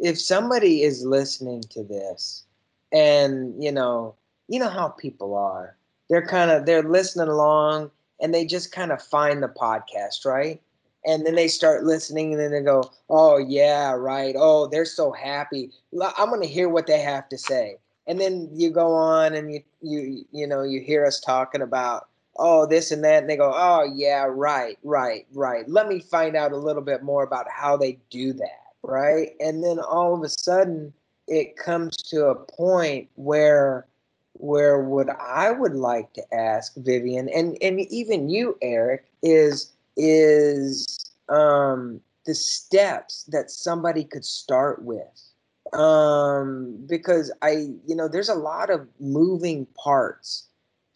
if 0.00 0.20
somebody 0.20 0.82
is 0.82 1.04
listening 1.04 1.62
to 1.70 1.82
this 1.82 2.44
and 2.92 3.62
you 3.62 3.72
know 3.72 4.14
you 4.48 4.58
know 4.58 4.68
how 4.68 4.88
people 4.88 5.34
are 5.34 5.76
they're 6.08 6.26
kind 6.26 6.50
of 6.50 6.66
they're 6.66 6.82
listening 6.82 7.28
along 7.28 7.90
and 8.20 8.34
they 8.34 8.44
just 8.44 8.72
kind 8.72 8.90
of 8.92 9.00
find 9.02 9.42
the 9.42 9.48
podcast, 9.48 10.24
right? 10.24 10.60
And 11.06 11.24
then 11.24 11.34
they 11.36 11.48
start 11.48 11.84
listening 11.84 12.32
and 12.32 12.40
then 12.40 12.50
they 12.50 12.62
go, 12.62 12.90
"Oh 13.08 13.36
yeah, 13.38 13.92
right. 13.92 14.34
Oh, 14.36 14.66
they're 14.66 14.84
so 14.84 15.12
happy. 15.12 15.70
I'm 16.18 16.28
going 16.28 16.42
to 16.42 16.48
hear 16.48 16.68
what 16.68 16.86
they 16.86 16.98
have 17.00 17.28
to 17.28 17.38
say." 17.38 17.76
And 18.06 18.20
then 18.20 18.48
you 18.52 18.70
go 18.70 18.92
on 18.92 19.34
and 19.34 19.52
you 19.52 19.62
you 19.82 20.24
you 20.32 20.46
know, 20.46 20.62
you 20.62 20.80
hear 20.80 21.06
us 21.06 21.20
talking 21.20 21.62
about 21.62 22.08
oh 22.38 22.66
this 22.66 22.90
and 22.92 23.04
that 23.04 23.22
and 23.22 23.30
they 23.30 23.36
go, 23.36 23.52
"Oh 23.54 23.90
yeah, 23.94 24.26
right, 24.28 24.78
right, 24.82 25.26
right. 25.32 25.68
Let 25.68 25.88
me 25.88 26.00
find 26.00 26.36
out 26.36 26.52
a 26.52 26.56
little 26.56 26.82
bit 26.82 27.02
more 27.02 27.22
about 27.24 27.46
how 27.50 27.76
they 27.76 27.98
do 28.10 28.32
that." 28.34 28.62
Right? 28.82 29.30
And 29.40 29.62
then 29.64 29.78
all 29.80 30.14
of 30.14 30.22
a 30.22 30.28
sudden 30.28 30.92
it 31.26 31.56
comes 31.56 31.96
to 31.96 32.26
a 32.26 32.34
point 32.34 33.08
where 33.16 33.86
where 34.34 34.80
what 34.80 35.08
I 35.20 35.50
would 35.50 35.74
like 35.74 36.12
to 36.14 36.34
ask 36.34 36.74
Vivian 36.76 37.28
and 37.28 37.58
and 37.60 37.80
even 37.80 38.28
you 38.30 38.56
Eric 38.62 39.04
is 39.22 39.72
is 39.96 40.98
um, 41.28 42.00
the 42.24 42.34
steps 42.34 43.24
that 43.24 43.50
somebody 43.50 44.04
could 44.04 44.24
start 44.24 44.82
with 44.82 45.28
um, 45.72 46.78
because 46.86 47.32
I 47.42 47.68
you 47.86 47.96
know 47.96 48.08
there's 48.08 48.28
a 48.28 48.34
lot 48.34 48.70
of 48.70 48.86
moving 49.00 49.66
parts 49.74 50.47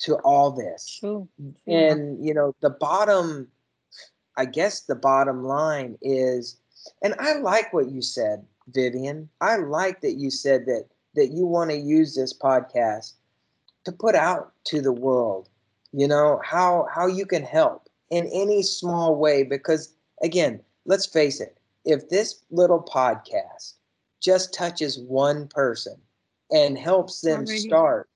to 0.03 0.17
all 0.17 0.51
this. 0.51 0.99
True. 1.01 1.29
and 1.67 2.25
you 2.25 2.35
know 2.35 2.55
the 2.61 2.71
bottom 2.71 3.49
I 4.37 4.47
guess 4.47 4.83
the 4.83 4.95
bottom 4.95 5.45
line 5.45 5.99
is 6.03 6.57
and 7.03 7.15
I 7.19 7.35
like 7.35 7.73
what 7.73 7.91
you 7.91 8.03
said 8.03 8.45
Vivian. 8.69 9.29
I 9.41 9.57
like 9.57 10.01
that 10.01 10.15
you 10.15 10.31
said 10.31 10.67
that 10.67 10.87
that 11.15 11.29
you 11.29 11.47
want 11.47 11.71
to 11.71 11.77
use 11.77 12.15
this 12.15 12.37
podcast 12.37 13.15
to 13.85 13.93
put 13.93 14.15
out 14.15 14.53
to 14.65 14.81
the 14.81 14.93
world 14.93 15.49
you 15.93 16.09
know 16.09 16.41
how 16.45 16.87
how 16.93 17.07
you 17.07 17.27
can 17.27 17.43
help 17.43 17.89
in 18.11 18.27
any 18.33 18.63
small 18.63 19.17
way. 19.17 19.43
Because 19.43 19.95
again 20.23 20.61
let's 20.85 21.07
face 21.07 21.41
it 21.41 21.57
if 21.85 22.09
this 22.09 22.43
little 22.51 22.83
podcast 22.83 23.75
just 24.21 24.55
touches 24.55 24.99
one 24.99 25.49
person 25.49 25.97
and 26.51 26.79
helps 26.79 27.21
them 27.21 27.47
start 27.47 28.09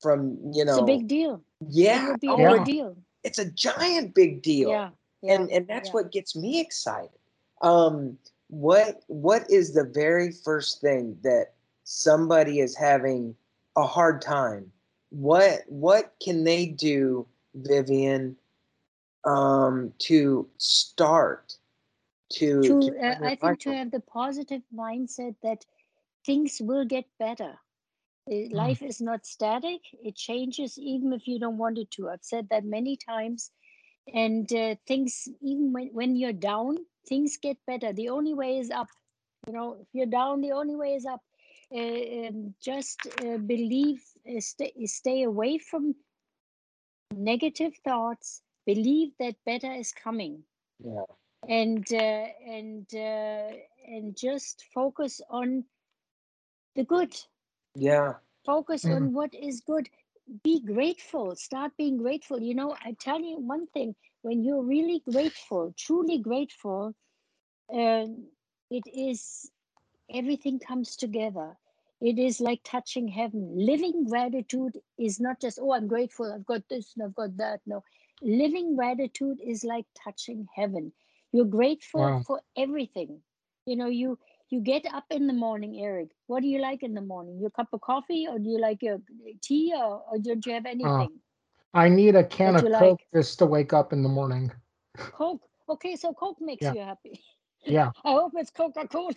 from 0.00 0.38
you 0.52 0.64
know 0.64 0.72
It's 0.72 0.82
a 0.82 0.84
big 0.84 1.06
deal. 1.08 1.42
It 1.60 1.68
yeah 1.70 2.08
would 2.08 2.20
be 2.20 2.28
oh, 2.28 2.36
a 2.36 2.40
Yeah. 2.40 2.52
big 2.58 2.64
deal. 2.64 2.96
it's 3.22 3.38
a 3.38 3.50
giant 3.50 4.14
big 4.14 4.42
deal 4.42 4.68
Yeah. 4.70 4.90
yeah, 5.22 5.34
and 5.34 5.50
and 5.50 5.66
that's 5.66 5.88
yeah. 5.88 5.92
what 5.94 6.12
gets 6.12 6.36
me 6.36 6.60
excited 6.60 7.18
um 7.62 8.18
what 8.48 9.02
what 9.08 9.48
is 9.50 9.72
the 9.74 9.84
very 9.84 10.30
first 10.30 10.80
thing 10.80 11.16
that 11.22 11.54
somebody 11.84 12.60
is 12.60 12.76
having 12.76 13.34
a 13.76 13.86
hard 13.86 14.20
time 14.20 14.70
what 15.10 15.60
what 15.68 16.14
can 16.22 16.44
they 16.44 16.66
do 16.66 17.26
vivian 17.54 18.36
um 19.24 19.92
to 19.98 20.46
start 20.58 21.56
to, 22.30 22.62
to, 22.62 22.80
to 22.80 22.98
uh, 22.98 23.14
I 23.22 23.34
think 23.36 23.60
to 23.60 23.72
have 23.74 23.90
the 23.90 24.00
positive 24.00 24.62
mindset 24.74 25.36
that 25.42 25.64
things 26.24 26.60
will 26.60 26.84
get 26.84 27.06
better. 27.18 27.58
Uh, 28.30 28.48
Life 28.50 28.82
is 28.82 29.00
not 29.00 29.26
static; 29.26 29.82
it 30.02 30.16
changes 30.16 30.78
even 30.78 31.12
if 31.12 31.26
you 31.26 31.38
don't 31.38 31.58
want 31.58 31.78
it 31.78 31.90
to. 31.92 32.08
I've 32.10 32.24
said 32.24 32.48
that 32.50 32.64
many 32.64 32.96
times, 32.96 33.52
and 34.12 34.52
uh, 34.52 34.76
things 34.86 35.28
even 35.40 35.72
when 35.72 35.88
when 35.92 36.16
you're 36.16 36.32
down, 36.32 36.86
things 37.08 37.36
get 37.36 37.58
better. 37.66 37.92
The 37.92 38.08
only 38.10 38.34
way 38.34 38.58
is 38.58 38.70
up. 38.70 38.88
You 39.46 39.52
know, 39.54 39.74
if 39.80 39.88
you're 39.92 40.06
down, 40.20 40.40
the 40.40 40.52
only 40.52 40.76
way 40.76 40.94
is 40.94 41.06
up. 41.06 41.22
Uh, 41.74 42.28
um, 42.28 42.54
just 42.60 43.06
uh, 43.24 43.38
believe, 43.38 44.02
uh, 44.28 44.40
stay, 44.40 44.72
stay 44.86 45.22
away 45.24 45.58
from 45.58 45.96
negative 47.16 47.76
thoughts. 47.78 48.42
Believe 48.66 49.16
that 49.18 49.42
better 49.44 49.72
is 49.72 49.92
coming 49.92 50.44
yeah 50.78 51.04
and 51.48 51.86
uh, 51.92 52.26
and 52.46 52.86
uh, 52.94 53.50
and 53.86 54.16
just 54.16 54.64
focus 54.74 55.20
on 55.30 55.64
the 56.76 56.84
good 56.84 57.14
yeah. 57.74 58.14
Focus 58.46 58.86
Mm. 58.86 58.96
on 58.96 59.14
what 59.14 59.34
is 59.34 59.60
good. 59.62 59.88
Be 60.44 60.60
grateful. 60.60 61.36
Start 61.36 61.72
being 61.78 61.98
grateful. 61.98 62.40
You 62.42 62.54
know 62.54 62.76
i 62.84 62.96
tell 63.00 63.20
you 63.20 63.38
one 63.38 63.66
thing 63.68 63.94
when 64.22 64.44
you're 64.44 64.62
really 64.62 65.02
grateful 65.12 65.74
truly 65.78 66.18
grateful 66.18 66.94
um, 67.72 68.28
it 68.70 68.84
is 68.92 69.50
everything 70.14 70.60
comes 70.60 70.96
together. 70.96 71.56
It 72.00 72.18
is 72.20 72.40
like 72.40 72.60
touching 72.64 73.08
heaven. 73.08 73.52
Living 73.56 74.04
gratitude 74.08 74.78
is 74.98 75.20
not 75.20 75.40
just 75.40 75.58
oh 75.62 75.72
i'm 75.72 75.88
grateful. 75.88 76.32
I've 76.32 76.46
got 76.46 76.62
this 76.70 76.94
and 76.96 77.06
i've 77.06 77.14
got 77.16 77.36
that. 77.38 77.60
No. 77.66 77.84
Living 78.22 78.76
gratitude 78.76 79.38
is 79.44 79.64
like 79.64 79.86
touching 80.04 80.48
heaven. 80.54 80.92
You're 81.32 81.46
grateful 81.46 82.00
Wow. 82.00 82.22
for 82.26 82.42
everything. 82.56 83.22
You 83.66 83.76
know 83.76 83.88
you 83.88 84.18
you 84.54 84.60
get 84.60 84.86
up 84.94 85.04
in 85.10 85.26
the 85.26 85.32
morning 85.32 85.72
eric 85.84 86.08
what 86.28 86.42
do 86.42 86.48
you 86.48 86.60
like 86.60 86.82
in 86.82 86.94
the 86.94 87.00
morning 87.00 87.38
your 87.40 87.50
cup 87.50 87.68
of 87.72 87.80
coffee 87.80 88.26
or 88.30 88.38
do 88.38 88.48
you 88.50 88.60
like 88.60 88.82
your 88.82 88.98
tea 89.42 89.72
or, 89.76 90.02
or 90.10 90.18
don't 90.18 90.46
you 90.46 90.52
have 90.52 90.66
uh, 90.66 90.68
anything 90.70 91.10
I 91.76 91.88
need 91.88 92.14
a 92.14 92.22
can 92.22 92.54
of 92.54 92.62
Coke 92.62 93.00
like. 93.00 93.06
just 93.12 93.38
to 93.40 93.46
wake 93.46 93.72
up 93.72 93.92
in 93.92 94.02
the 94.04 94.08
morning. 94.08 94.52
coke 95.12 95.42
okay 95.68 95.96
so 95.96 96.12
coke 96.12 96.40
makes 96.40 96.62
Yeah. 96.62 96.74
you 96.74 96.80
happy 96.80 97.20
Yeah. 97.66 97.90
i 98.04 98.12
hope 98.12 98.32
it's 98.36 98.50
coca-cola 98.50 99.14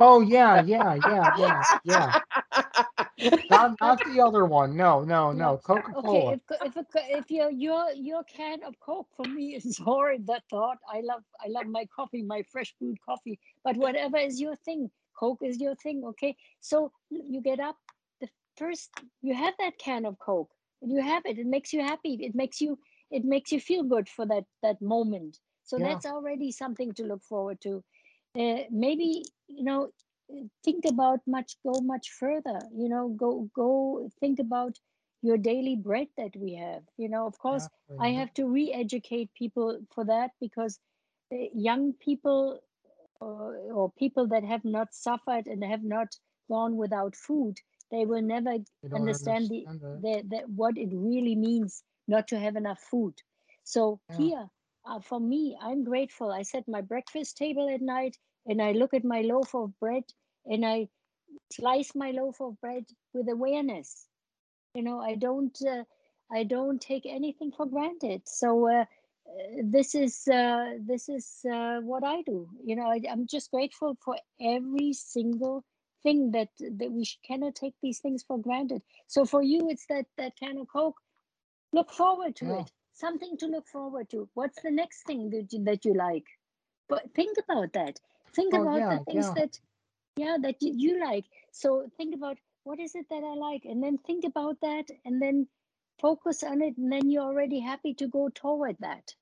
Oh 0.00 0.20
yeah, 0.20 0.56
yeah, 0.56 0.94
yeah, 1.06 1.30
yeah, 1.36 1.62
yeah. 1.84 2.12
Not 3.50 3.76
not 3.80 4.04
the 4.04 4.20
other 4.20 4.44
one. 4.46 4.76
No, 4.76 5.04
no, 5.04 5.32
no. 5.32 5.58
Coca 5.58 5.94
Okay, 5.96 6.28
if 6.28 6.40
if 6.76 6.86
if 7.10 7.30
your 7.30 7.50
your 7.50 7.90
your 7.94 8.24
can 8.24 8.62
of 8.64 8.78
Coke 8.80 9.08
for 9.16 9.26
me 9.26 9.54
is 9.56 9.78
horrid, 9.84 10.26
that 10.26 10.42
thought. 10.50 10.78
I 10.88 11.00
love 11.02 11.22
I 11.44 11.48
love 11.48 11.66
my 11.66 11.86
coffee, 11.94 12.22
my 12.22 12.42
fresh 12.52 12.74
brewed 12.80 12.98
coffee. 13.04 13.38
But 13.64 13.76
whatever 13.76 14.18
is 14.18 14.40
your 14.40 14.56
thing, 14.56 14.90
Coke 15.18 15.40
is 15.42 15.60
your 15.60 15.74
thing. 15.76 16.02
Okay, 16.04 16.36
so 16.60 16.92
you 17.10 17.40
get 17.42 17.60
up. 17.60 17.76
The 18.20 18.28
first 18.56 18.90
you 19.22 19.34
have 19.34 19.54
that 19.58 19.78
can 19.78 20.04
of 20.06 20.18
Coke, 20.18 20.50
and 20.82 20.92
you 20.92 21.02
have 21.02 21.24
it. 21.26 21.38
It 21.38 21.46
makes 21.46 21.72
you 21.72 21.82
happy. 21.82 22.14
It 22.22 22.34
makes 22.34 22.60
you 22.60 22.78
it 23.10 23.24
makes 23.24 23.52
you 23.52 23.60
feel 23.60 23.84
good 23.84 24.08
for 24.08 24.26
that 24.26 24.44
that 24.62 24.80
moment. 24.82 25.38
So 25.64 25.78
Yeah. 25.78 25.88
that's 25.88 26.06
already 26.06 26.52
something 26.52 26.92
to 26.94 27.04
look 27.04 27.22
forward 27.22 27.60
to. 27.62 27.84
Uh, 28.38 28.64
maybe 28.70 29.24
you 29.48 29.64
know 29.64 29.90
think 30.64 30.84
about 30.84 31.20
much 31.26 31.56
go 31.64 31.80
much 31.80 32.10
further 32.10 32.58
you 32.76 32.88
know 32.88 33.08
go 33.08 33.48
go 33.54 34.08
think 34.20 34.38
about 34.38 34.78
your 35.22 35.36
daily 35.36 35.76
bread 35.76 36.08
that 36.16 36.34
we 36.36 36.54
have 36.54 36.82
you 36.96 37.08
know. 37.08 37.26
Of 37.26 37.38
course 37.38 37.68
i 37.98 38.08
have 38.08 38.32
to 38.34 38.46
re-educate 38.46 39.32
people 39.34 39.80
for 39.94 40.04
that 40.04 40.30
because 40.40 40.80
uh, 41.32 41.36
young 41.54 41.92
people 41.94 42.60
or, 43.20 43.56
or 43.72 43.92
people 43.92 44.26
that 44.28 44.44
have 44.44 44.64
not 44.64 44.94
suffered 44.94 45.46
and 45.46 45.64
have 45.64 45.82
not 45.84 46.16
gone 46.48 46.76
without 46.76 47.14
food 47.16 47.56
they 47.90 48.04
will 48.04 48.22
never 48.22 48.56
don't 48.90 48.94
understand 48.94 49.48
the, 49.48 49.68
the, 49.94 50.22
the 50.28 50.38
what 50.56 50.76
it 50.78 50.88
really 50.92 51.34
means 51.36 51.82
not 52.08 52.26
to 52.28 52.38
have 52.38 52.56
enough 52.56 52.80
food. 52.80 53.14
So 53.64 54.00
Yeah. 54.08 54.16
here 54.16 54.50
uh, 54.86 55.00
for 55.00 55.20
me 55.20 55.56
i'm 55.62 55.84
grateful. 55.84 56.32
I 56.32 56.42
set 56.42 56.68
my 56.68 56.80
breakfast 56.80 57.36
table 57.36 57.68
at 57.68 57.80
night 57.82 58.16
and 58.46 58.60
i 58.62 58.72
look 58.72 58.94
at 58.94 59.04
my 59.04 59.20
loaf 59.22 59.54
of 59.54 59.78
bread 59.80 60.04
and 60.46 60.64
i 60.66 60.88
slice 61.52 61.94
my 61.94 62.10
loaf 62.12 62.40
of 62.40 62.60
bread 62.60 62.84
with 63.14 63.28
awareness. 63.28 64.06
You 64.74 64.82
know 64.84 65.00
i 65.00 65.14
don't 65.16 65.56
uh, 65.68 65.84
i 66.32 66.44
don't 66.44 66.80
take 66.80 67.06
anything 67.06 67.52
for 67.52 67.66
granted. 67.66 68.22
So 68.28 68.68
uh, 68.68 68.82
uh, 68.82 68.86
this 69.64 69.94
is 69.94 70.28
uh, 70.28 70.74
this 70.80 71.08
is 71.08 71.44
uh, 71.52 71.80
what 71.82 72.04
i 72.04 72.22
do. 72.22 72.48
You 72.64 72.76
know 72.76 72.86
I, 72.88 73.00
i'm 73.10 73.26
just 73.26 73.50
grateful 73.52 73.96
for 74.04 74.16
every 74.40 74.92
single 74.94 75.64
thing 76.02 76.32
that 76.32 76.50
that 76.60 76.92
we 76.92 77.06
cannot 77.26 77.56
take 77.56 77.74
these 77.82 78.00
things 78.00 78.24
for 78.24 78.38
granted. 78.38 78.82
So 79.08 79.24
for 79.26 79.42
you 79.42 79.68
it's 79.70 79.86
that 79.88 80.06
that 80.18 80.36
can 80.38 80.58
of 80.58 80.68
coke. 80.68 80.96
Look 81.72 81.92
forward 81.92 82.36
to 82.36 82.50
Yeah. 82.50 82.60
it. 82.60 82.72
Something 82.94 83.36
to 83.38 83.46
look 83.46 83.68
forward 83.68 84.10
to. 84.10 84.28
What's 84.34 84.62
the 84.62 84.70
next 84.70 85.04
thing 85.06 85.30
that 85.30 85.52
you, 85.52 85.64
that 85.64 85.84
you 85.84 85.94
like? 85.94 86.26
But 86.88 87.14
think 87.14 87.38
about 87.38 87.72
that. 87.74 88.00
Think 88.34 88.54
Oh, 88.54 88.62
about 88.62 88.78
yeah, 88.78 88.88
the 88.88 89.00
things 89.00 89.30
yeah. 89.30 89.34
that 89.36 89.60
yeah 90.16 90.36
that 90.40 90.56
you, 90.62 90.72
you 90.76 91.00
like 91.04 91.24
so 91.52 91.90
think 91.96 92.14
about 92.14 92.36
what 92.64 92.78
is 92.80 92.94
it 92.94 93.06
that 93.10 93.22
i 93.24 93.34
like 93.34 93.64
and 93.64 93.82
then 93.82 93.98
think 93.98 94.24
about 94.24 94.60
that 94.60 94.86
and 95.04 95.20
then 95.22 95.46
focus 96.00 96.42
on 96.42 96.62
it 96.62 96.76
and 96.76 96.92
then 96.92 97.10
you're 97.10 97.22
already 97.24 97.60
happy 97.60 97.94
to 97.94 98.06
go 98.08 98.28
toward 98.34 98.76
that 98.80 99.14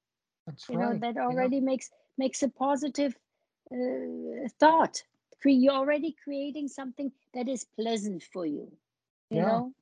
That's 0.46 0.68
you 0.68 0.76
know 0.78 0.94
right. 0.94 1.00
that 1.00 1.16
yeah. 1.28 1.48
already 1.48 1.60
makes 1.60 1.90
makes 2.18 2.42
a 2.42 2.48
positive 2.48 3.16
uh, 3.72 4.48
thought 4.58 5.02
you're 5.44 5.72
already 5.74 6.14
creating 6.24 6.68
something 6.68 7.12
that 7.34 7.48
is 7.48 7.64
pleasant 7.64 8.22
for 8.22 8.46
you 8.46 8.70
you 9.30 9.42
Yeah. 9.42 9.44
know 9.44 9.74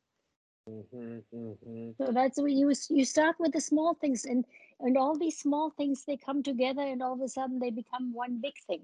Mhm, 0.68 1.24
mhm. 1.32 1.96
so 1.98 2.10
that's 2.12 2.38
what 2.40 2.50
you 2.52 2.72
you 2.90 3.04
start 3.04 3.36
with 3.38 3.52
the 3.52 3.60
small 3.60 3.94
things 3.94 4.24
and 4.24 4.44
and 4.80 4.96
all 4.96 5.16
these 5.16 5.38
small 5.38 5.70
things 5.70 6.04
they 6.04 6.16
come 6.16 6.42
together 6.42 6.82
and 6.82 7.02
all 7.02 7.14
of 7.14 7.20
a 7.20 7.28
sudden 7.28 7.58
they 7.58 7.70
become 7.70 8.12
one 8.12 8.40
big 8.40 8.54
thing 8.66 8.82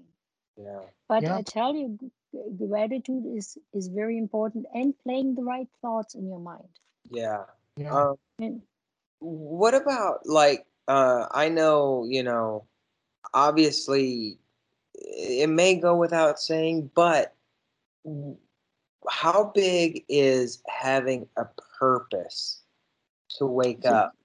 yeah 0.57 0.79
but 1.07 1.23
Yeah. 1.23 1.35
i 1.35 1.41
tell 1.41 1.75
you 1.75 1.97
g- 1.99 2.11
g- 2.31 2.67
gratitude 2.67 3.25
is 3.25 3.57
is 3.73 3.87
very 3.87 4.17
important 4.17 4.65
and 4.73 4.93
playing 5.03 5.35
the 5.35 5.43
right 5.43 5.67
thoughts 5.81 6.15
in 6.15 6.27
your 6.27 6.39
mind 6.39 6.69
yeah 7.09 7.43
Yeah. 7.77 7.91
Um, 7.93 8.15
And 8.39 8.61
what 9.19 9.73
about 9.73 10.25
like 10.25 10.65
uh 10.87 11.27
i 11.31 11.49
know 11.49 12.05
you 12.07 12.23
know 12.23 12.65
obviously 13.33 14.37
it 14.93 15.49
may 15.49 15.75
go 15.75 15.95
without 15.95 16.39
saying 16.39 16.89
but 16.95 17.33
how 19.09 19.51
big 19.53 20.03
is 20.09 20.61
having 20.67 21.27
a 21.37 21.45
purpose 21.79 22.61
to 23.37 23.45
wake 23.45 23.79
It's 23.79 23.87
a- 23.87 23.93
up 23.93 24.15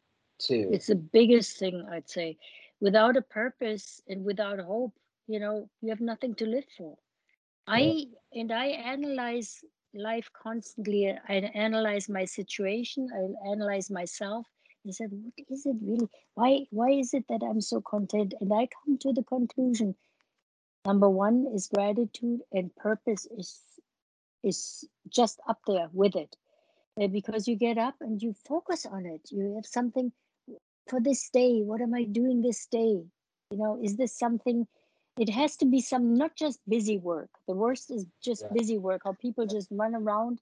to 0.47 0.73
it's 0.73 0.87
the 0.87 0.95
biggest 0.97 1.59
thing 1.59 1.87
I'd 1.91 2.09
say. 2.09 2.39
Without 2.81 3.17
a 3.17 3.23
purpose 3.23 4.01
and 4.09 4.25
without 4.25 4.59
hope, 4.59 4.95
you 5.31 5.39
know, 5.39 5.69
you 5.81 5.91
have 5.91 6.01
nothing 6.01 6.35
to 6.37 6.47
live 6.47 6.69
for. 6.77 6.97
I 7.67 8.07
and 8.33 8.51
I 8.53 8.67
analyze 8.93 9.51
life 9.95 10.29
constantly. 10.43 11.01
I 11.29 11.35
analyze 11.67 12.09
my 12.09 12.25
situation. 12.25 13.09
I 13.15 13.51
analyze 13.53 13.91
myself. 13.91 14.47
I 14.89 14.93
said, 14.93 15.11
what 15.13 15.35
is 15.49 15.67
it 15.67 15.77
really? 15.83 16.09
Why 16.35 16.67
why 16.71 16.91
is 16.91 17.15
it 17.15 17.27
that 17.29 17.43
I'm 17.49 17.61
so 17.61 17.81
content? 17.81 18.35
And 18.41 18.53
I 18.53 18.67
come 18.75 18.99
to 18.99 19.13
the 19.13 19.23
conclusion. 19.23 19.95
Number 20.85 21.09
one 21.09 21.47
is 21.55 21.69
gratitude, 21.69 22.41
and 22.53 22.75
purpose 22.75 23.27
is 23.39 23.63
is 24.43 24.61
just 25.21 25.39
up 25.47 25.61
there 25.67 25.89
with 25.93 26.17
it, 26.17 26.37
Uh, 27.01 27.09
because 27.09 27.47
you 27.47 27.57
get 27.57 27.79
up 27.79 27.95
and 28.01 28.23
you 28.23 28.35
focus 28.49 28.87
on 28.87 29.07
it. 29.07 29.31
You 29.31 29.55
have 29.55 29.67
something 29.67 30.13
for 30.89 31.01
this 31.01 31.31
day. 31.31 31.63
What 31.63 31.81
am 31.81 31.95
I 31.95 32.05
doing 32.21 32.43
this 32.43 32.67
day? 32.67 32.95
You 33.51 33.59
know, 33.59 33.79
is 33.83 33.97
this 33.97 34.19
something? 34.19 34.67
It 35.19 35.29
has 35.31 35.57
to 35.59 35.67
be 35.67 35.81
some 35.81 36.15
not 36.15 36.37
just 36.37 36.61
busy 36.69 36.99
work. 36.99 37.31
The 37.47 37.55
worst 37.55 37.91
is 37.91 38.07
just 38.23 38.43
Yeah. 38.45 38.53
busy 38.55 38.79
work. 38.79 39.03
How 39.05 39.13
people 39.15 39.47
just 39.47 39.71
run 39.71 39.95
around 39.95 40.41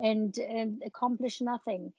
and 0.00 0.36
and 0.38 0.82
accomplish 0.84 1.40
nothing. 1.40 1.92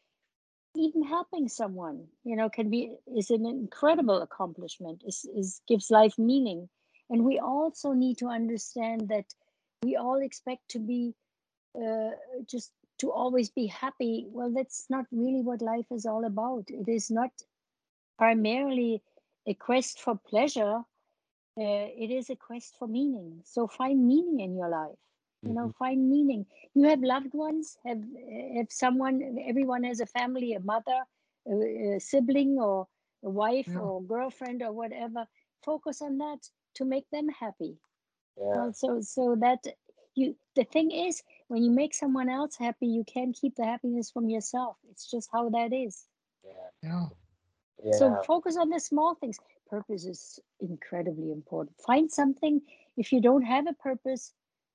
Even 0.76 1.04
helping 1.04 1.50
someone, 1.50 2.08
you 2.24 2.36
know, 2.36 2.50
can 2.50 2.70
be 2.70 2.98
is 3.08 3.32
an 3.32 3.46
incredible 3.46 4.22
accomplishment. 4.22 5.04
Is 5.06 5.26
is 5.36 5.62
gives 5.68 5.92
life 5.92 6.18
meaning. 6.20 6.70
And 7.10 7.26
we 7.26 7.40
also 7.40 7.94
need 7.94 8.18
to 8.20 8.28
understand 8.28 9.10
that 9.10 9.34
we 9.84 9.96
all 9.98 10.22
expect 10.22 10.70
to 10.70 10.80
be 10.80 11.16
uh, 11.76 12.12
just 12.48 12.74
to 13.00 13.12
always 13.12 13.50
be 13.52 13.68
happy. 13.68 14.28
Well, 14.30 14.52
that's 14.52 14.90
not 14.90 15.06
really 15.12 15.42
what 15.42 15.62
life 15.62 15.88
is 15.92 16.06
all 16.06 16.26
about. 16.26 16.70
It 16.70 16.88
is 16.90 17.12
not 17.12 17.32
primarily 18.18 19.04
a 19.48 19.54
quest 19.54 20.00
for 20.02 20.16
pleasure. 20.18 20.84
Uh, 21.58 21.88
it 22.04 22.12
is 22.12 22.30
a 22.30 22.36
quest 22.36 22.76
for 22.78 22.88
meaning. 22.88 23.42
So 23.44 23.68
find 23.68 24.06
meaning 24.08 24.40
in 24.40 24.56
your 24.56 24.70
life. 24.70 24.98
You 25.46 25.54
know, 25.54 25.70
mm-hmm. 25.70 25.78
find 25.80 26.10
meaning. 26.10 26.46
You 26.74 26.84
have 26.90 27.02
loved 27.02 27.34
ones. 27.34 27.78
Have 27.86 28.02
uh, 28.04 28.58
have 28.58 28.72
someone. 28.72 29.38
Everyone 29.48 29.84
has 29.84 30.00
a 30.02 30.06
family, 30.06 30.54
a 30.54 30.60
mother, 30.60 31.00
a, 31.48 31.96
a 31.96 32.00
sibling, 32.00 32.60
or 32.60 32.88
a 33.24 33.30
wife, 33.30 33.72
Yeah. 33.72 33.80
or 33.80 34.02
girlfriend, 34.04 34.62
or 34.64 34.72
whatever. 34.72 35.28
Focus 35.64 36.02
on 36.02 36.18
that 36.20 36.50
to 36.76 36.86
make 36.86 37.10
them 37.12 37.30
happy. 37.30 37.78
yeah 38.38 38.54
Well, 38.54 38.74
so 38.74 39.02
so 39.02 39.36
that 39.36 39.66
you 40.16 40.36
the 40.56 40.64
thing 40.66 40.92
is 40.92 41.24
when 41.48 41.64
you 41.64 41.72
make 41.72 41.94
someone 41.94 42.30
else 42.30 42.58
happy, 42.58 42.88
you 42.88 43.04
can't 43.04 43.36
keep 43.36 43.56
the 43.56 43.66
happiness 43.66 44.12
from 44.12 44.30
yourself. 44.30 44.78
It's 44.90 45.10
just 45.10 45.30
how 45.32 45.50
that 45.50 45.74
is. 45.74 46.08
yeah 46.44 46.72
Yeah. 46.84 47.08
yeah 47.84 47.92
So 47.92 48.16
focus 48.16 48.58
on 48.58 48.70
the 48.70 48.80
small 48.80 49.16
things. 49.16 49.40
Purpose 49.70 50.06
is 50.06 50.40
incredibly 50.60 51.32
important. 51.32 51.78
Find 51.82 52.12
something. 52.12 52.62
If 52.98 53.12
you 53.12 53.22
don't 53.22 53.44
have 53.44 53.68
a 53.68 53.74
purpose, 53.74 54.34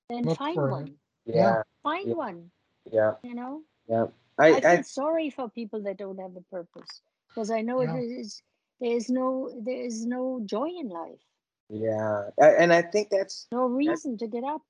then 0.09 0.27
Look 0.27 0.39
find 0.39 0.69
one. 0.69 0.99
yeah 1.27 1.63
Find 1.83 2.09
Yeah. 2.09 2.15
one. 2.15 2.51
yeah 2.93 3.15
You 3.23 3.35
know. 3.35 3.63
yeah 3.89 4.07
I, 4.39 4.57
i 4.57 4.61
feel 4.61 4.83
i 4.83 4.85
sorry 4.85 5.31
for 5.31 5.49
people 5.51 5.83
that 5.83 5.99
don't 5.99 6.19
have 6.19 6.37
a 6.37 6.43
purpose 6.43 7.03
because 7.35 7.51
I 7.51 7.63
know 7.63 7.81
Yeah. 7.81 7.95
it 7.95 7.95
is 8.23 8.43
there 8.81 8.97
is 8.97 9.09
no 9.11 9.51
there 9.65 9.83
is 9.83 10.07
no 10.07 10.41
joy 10.45 10.69
in 10.69 10.89
life. 10.89 11.25
yeah 11.69 12.31
I- 12.41 12.55
and 12.63 12.73
i 12.73 12.83
think 12.83 13.11
that's 13.11 13.49
No 13.53 13.67
reason 13.67 14.17
to 14.19 14.27
get 14.27 14.45
up. 14.45 14.63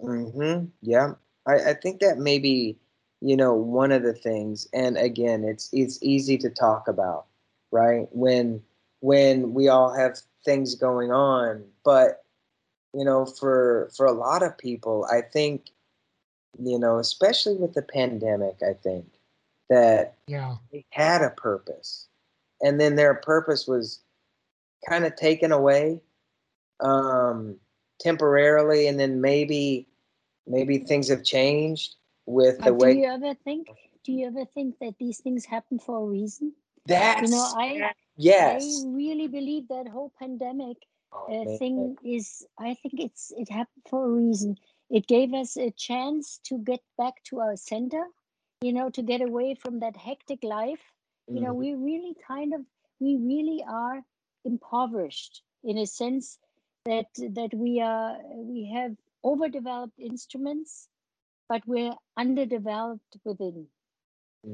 hmm 0.00 0.64
Yeah, 0.82 1.14
I, 1.46 1.70
I 1.70 1.74
think 1.74 2.00
that 2.00 2.18
maybe 2.18 2.78
you 3.20 3.36
know 3.36 3.54
one 3.54 3.92
of 3.92 4.02
the 4.02 4.12
things, 4.14 4.68
and 4.72 4.96
again, 4.96 5.44
it's 5.44 5.68
it's 5.72 6.02
easy 6.02 6.36
to 6.38 6.50
talk 6.50 6.88
about, 6.88 7.26
right? 7.70 8.08
When 8.12 8.62
when 9.02 9.52
we 9.52 9.66
all 9.66 9.92
have 9.92 10.16
things 10.44 10.76
going 10.76 11.10
on, 11.10 11.64
but 11.84 12.22
you 12.94 13.04
know, 13.04 13.26
for 13.26 13.90
for 13.96 14.06
a 14.06 14.12
lot 14.12 14.42
of 14.44 14.56
people, 14.56 15.06
I 15.12 15.22
think 15.22 15.70
you 16.58 16.78
know, 16.78 16.98
especially 16.98 17.56
with 17.56 17.74
the 17.74 17.82
pandemic, 17.82 18.56
I 18.62 18.74
think 18.74 19.06
that 19.68 20.14
Yeah. 20.28 20.56
they 20.70 20.84
had 20.90 21.22
a 21.22 21.30
purpose, 21.30 22.06
and 22.60 22.80
then 22.80 22.94
their 22.94 23.14
purpose 23.14 23.66
was 23.66 24.00
kind 24.88 25.04
of 25.04 25.16
taken 25.16 25.50
away 25.50 26.00
um, 26.80 27.56
temporarily, 27.98 28.86
and 28.86 29.00
then 29.00 29.20
maybe 29.20 29.88
maybe 30.46 30.78
things 30.78 31.08
have 31.08 31.24
changed 31.24 31.96
with 32.26 32.58
the 32.58 32.72
But 32.72 32.78
do 32.78 32.86
way 32.86 32.98
you 32.98 33.06
ever 33.06 33.34
think? 33.42 33.66
Do 34.04 34.12
you 34.12 34.28
ever 34.28 34.44
think 34.44 34.78
that 34.80 34.94
these 35.00 35.18
things 35.18 35.44
happen 35.44 35.80
for 35.80 36.02
a 36.02 36.06
reason? 36.06 36.52
that's 36.86 37.22
You 37.22 37.28
know, 37.36 37.52
I 37.56 37.92
yes 38.16 38.86
I 38.86 38.92
really 38.96 39.28
believe 39.28 39.68
that 39.68 39.88
whole 39.88 40.12
pandemic 40.18 40.78
Oh, 41.12 41.26
uh, 41.28 41.58
thing 41.58 41.96
is. 42.04 42.46
I 42.58 42.74
think 42.74 42.94
it's 43.00 43.32
it 43.36 43.48
happened 43.50 43.84
for 43.88 44.04
a 44.06 44.10
reason. 44.12 44.58
It 44.90 45.06
gave 45.06 45.32
us 45.34 45.56
a 45.56 45.70
chance 45.70 46.38
to 46.44 46.58
get 46.58 46.80
back 46.98 47.22
to 47.24 47.40
our 47.40 47.56
center. 47.56 48.04
You 48.62 48.72
know, 48.72 48.90
to 48.90 49.02
get 49.02 49.20
away 49.22 49.54
from 49.54 49.80
that 49.80 49.96
hectic 49.96 50.42
life. 50.42 50.92
You 51.32 51.42
know, 51.42 51.52
Mhm. 51.52 51.58
we 51.58 51.74
really 51.74 52.14
kind 52.26 52.54
of 52.54 52.62
we 53.00 53.16
really 53.16 53.64
are 53.68 54.04
impoverished 54.44 55.42
in 55.64 55.78
a 55.78 55.86
sense 55.86 56.38
that 56.84 57.08
that 57.16 57.54
we 57.54 57.80
are 57.80 58.18
we 58.34 58.64
have 58.74 58.96
overdeveloped 59.24 59.98
instruments 59.98 60.88
but 61.48 61.66
we're 61.66 61.94
underdeveloped 62.16 63.16
within 63.24 63.68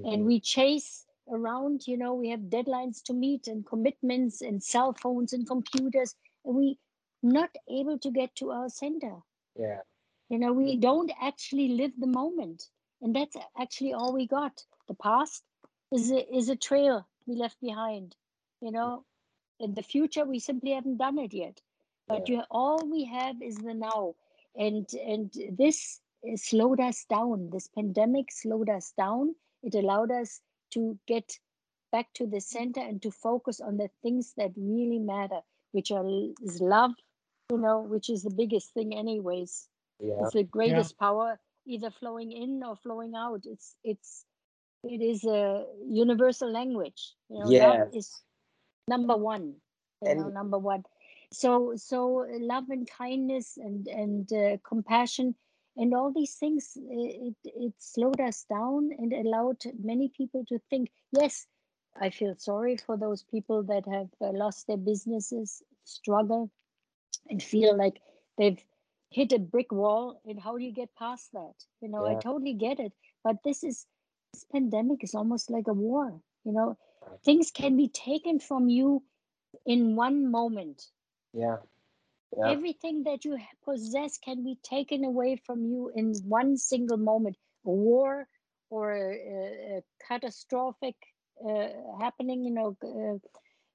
and 0.05 0.25
Mhm. 0.25 0.27
we 0.27 0.41
chase 0.41 1.07
around 1.33 1.87
you 1.87 1.97
know 1.97 2.15
we 2.15 2.29
have 2.31 2.41
deadlines 2.41 3.03
to 3.05 3.13
meet 3.15 3.47
and 3.49 3.67
commitments 3.67 4.41
and 4.43 4.63
cell 4.63 4.95
phones 5.03 5.33
and 5.33 5.47
computers 5.47 6.15
and 6.45 6.55
we 6.57 6.79
not 7.23 7.51
able 7.69 7.99
to 7.99 8.11
get 8.11 8.35
to 8.37 8.51
our 8.51 8.69
center. 8.69 9.17
Yeah. 9.57 9.81
You 10.29 10.39
know 10.39 10.53
we 10.53 10.77
don't 10.77 11.11
actually 11.21 11.69
live 11.69 11.93
the 11.99 12.07
moment 12.07 12.65
and 13.03 13.15
that's 13.15 13.37
actually 13.59 13.93
all 13.95 14.13
we 14.13 14.27
got. 14.27 14.65
The 14.89 14.95
past 14.95 15.43
is 15.93 16.11
a, 16.11 16.37
is 16.37 16.49
a 16.49 16.57
trail 16.57 17.07
we 17.27 17.35
left 17.37 17.61
behind 17.61 18.15
you 18.61 18.71
know. 18.73 19.05
In 19.61 19.75
the 19.75 19.83
future 19.83 20.25
we 20.25 20.39
simply 20.39 20.71
haven't 20.73 20.99
done 20.99 21.19
it 21.19 21.35
yet. 21.35 21.61
But 22.07 22.29
Yeah. 22.29 22.37
you 22.37 22.43
all 22.51 22.79
we 22.89 23.05
have 23.05 23.43
is 23.43 23.57
the 23.57 23.75
now. 23.75 24.15
And 24.57 24.87
and 25.05 25.33
this 25.59 26.01
uh, 26.27 26.37
slowed 26.37 26.81
us 26.81 27.05
down. 27.05 27.51
This 27.51 27.67
pandemic 27.69 28.31
slowed 28.33 28.69
us 28.69 28.93
down. 28.97 29.35
It 29.63 29.75
allowed 29.75 30.11
us 30.13 30.41
to 30.73 30.99
get 31.07 31.39
back 31.93 32.13
to 32.15 32.27
the 32.27 32.41
center 32.41 32.81
and 32.81 33.01
to 33.03 33.11
focus 33.11 33.61
on 33.61 33.77
the 33.77 33.89
things 34.03 34.35
that 34.37 34.51
really 34.57 34.99
matter 34.99 35.41
which 35.73 35.91
are 35.91 36.05
is 36.43 36.61
love 36.61 36.93
you 37.51 37.59
know 37.59 37.81
which 37.81 38.11
is 38.11 38.23
the 38.23 38.31
biggest 38.31 38.73
thing 38.75 38.95
anyways. 38.97 39.69
Yeah. 40.01 40.15
It's 40.23 40.35
the 40.35 40.45
greatest 40.45 40.99
power 40.99 41.41
either 41.67 41.91
flowing 41.91 42.31
in 42.33 42.63
or 42.65 42.77
flowing 42.77 43.15
out. 43.17 43.43
It's 43.45 43.75
it's 43.85 44.25
it 44.85 45.01
is 45.03 45.25
a 45.25 45.65
universal 45.89 46.51
language 46.53 47.15
you 47.29 47.39
know. 47.41 47.47
Love 47.69 47.89
is 47.95 48.13
number 48.87 49.17
one 49.17 49.55
you 50.05 50.15
know 50.15 50.25
And- 50.27 50.35
number 50.35 50.59
one. 50.59 50.85
So 51.33 51.75
so 51.77 52.25
love 52.41 52.65
and 52.71 52.89
kindness 52.89 53.57
and 53.59 53.87
and 53.89 54.33
uh, 54.33 54.57
compassion 54.67 55.35
and 55.79 55.95
all 55.95 56.13
these 56.13 56.35
things 56.35 56.77
it 56.77 57.35
it 57.45 57.73
slowed 57.79 58.21
us 58.21 58.45
down 58.51 58.91
and 58.99 59.13
allowed 59.13 59.63
many 59.83 60.09
people 60.17 60.45
to 60.49 60.59
think 60.71 60.91
yes 61.13 61.47
i 62.01 62.11
feel 62.11 62.35
sorry 62.37 62.77
for 62.77 62.97
those 62.97 63.23
people 63.23 63.63
that 63.63 63.85
have 63.87 64.09
uh, 64.21 64.33
lost 64.33 64.67
their 64.67 64.77
businesses 64.77 65.63
struggle 65.85 66.51
and 67.31 67.43
feel 67.43 67.77
like 67.77 68.01
they've 68.37 68.63
hit 69.11 69.33
a 69.33 69.39
brick 69.39 69.73
wall 69.73 70.21
and 70.27 70.41
how 70.41 70.57
do 70.57 70.65
you 70.65 70.73
get 70.73 70.95
past 70.97 71.33
that? 71.33 71.55
You 71.81 71.89
know 71.89 72.05
i 72.05 72.15
totally 72.15 72.55
get 72.55 72.79
it. 72.81 72.93
But 73.25 73.37
this 73.45 73.65
is 73.65 73.87
this 74.33 74.45
pandemic 74.53 75.03
is 75.03 75.15
almost 75.15 75.51
like 75.51 75.69
a 75.69 75.73
war 75.73 76.21
you 76.45 76.53
know? 76.53 76.77
Things 77.25 77.51
can 77.51 77.77
be 77.77 77.89
taken 77.89 78.39
from 78.39 78.69
you 78.69 79.03
in 79.67 79.97
one 79.97 80.31
moment. 80.31 80.87
Yeah 81.33 81.57
yeah. 82.37 82.51
Everything 82.51 83.05
that 83.05 83.25
you 83.25 83.39
possess 83.65 84.19
can 84.19 84.45
be 84.45 84.59
taken 84.63 85.05
away 85.05 85.41
from 85.47 85.65
you 85.65 85.91
in 85.95 86.15
one 86.25 86.57
single 86.57 86.97
moment. 86.97 87.37
A 87.67 87.71
war 87.71 88.27
or 88.71 88.93
a, 88.93 89.79
a, 89.79 89.83
catastrophic 90.07 90.97
uh, 91.49 91.69
happening 92.01 92.45
you 92.45 92.51
know 92.51 92.77
uh, 92.83 93.15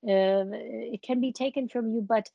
uh, 0.10 0.46
it 0.94 1.02
can 1.02 1.22
be 1.22 1.32
taken 1.32 1.68
from 1.68 1.92
you 1.92 2.02
but 2.02 2.30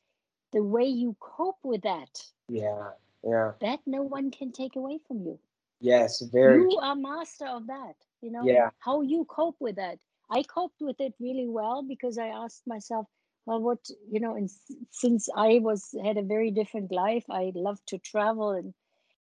the 0.53 0.63
way 0.63 0.85
you 0.85 1.15
cope 1.19 1.59
with 1.63 1.81
that 1.83 2.09
yeah 2.49 2.89
yeah. 3.23 3.51
that 3.61 3.79
no 3.85 4.01
one 4.01 4.31
can 4.31 4.51
take 4.51 4.75
away 4.75 4.99
from 5.07 5.17
you. 5.17 5.39
Yes 5.81 6.21
very 6.31 6.61
you 6.61 6.77
are 6.81 6.95
master 6.95 7.45
of 7.45 7.67
that 7.67 7.95
you 8.21 8.31
know 8.31 8.45
Yeah. 8.45 8.69
how 8.79 9.01
you 9.01 9.25
cope 9.25 9.57
with 9.59 9.75
that. 9.75 9.99
I 10.31 10.43
coped 10.43 10.81
with 10.81 10.99
it 10.99 11.13
really 11.19 11.47
well 11.47 11.83
because 11.83 12.17
I 12.19 12.27
asked 12.27 12.67
myself, 12.67 13.07
well, 13.45 13.61
what 13.61 13.79
you 14.11 14.19
know, 14.19 14.35
and 14.35 14.49
since 14.91 15.29
I 15.35 15.59
was 15.59 15.95
had 16.03 16.17
a 16.17 16.23
very 16.23 16.51
different 16.51 16.91
life, 16.91 17.25
I 17.29 17.51
loved 17.55 17.87
to 17.87 17.97
travel 17.97 18.51
and 18.51 18.73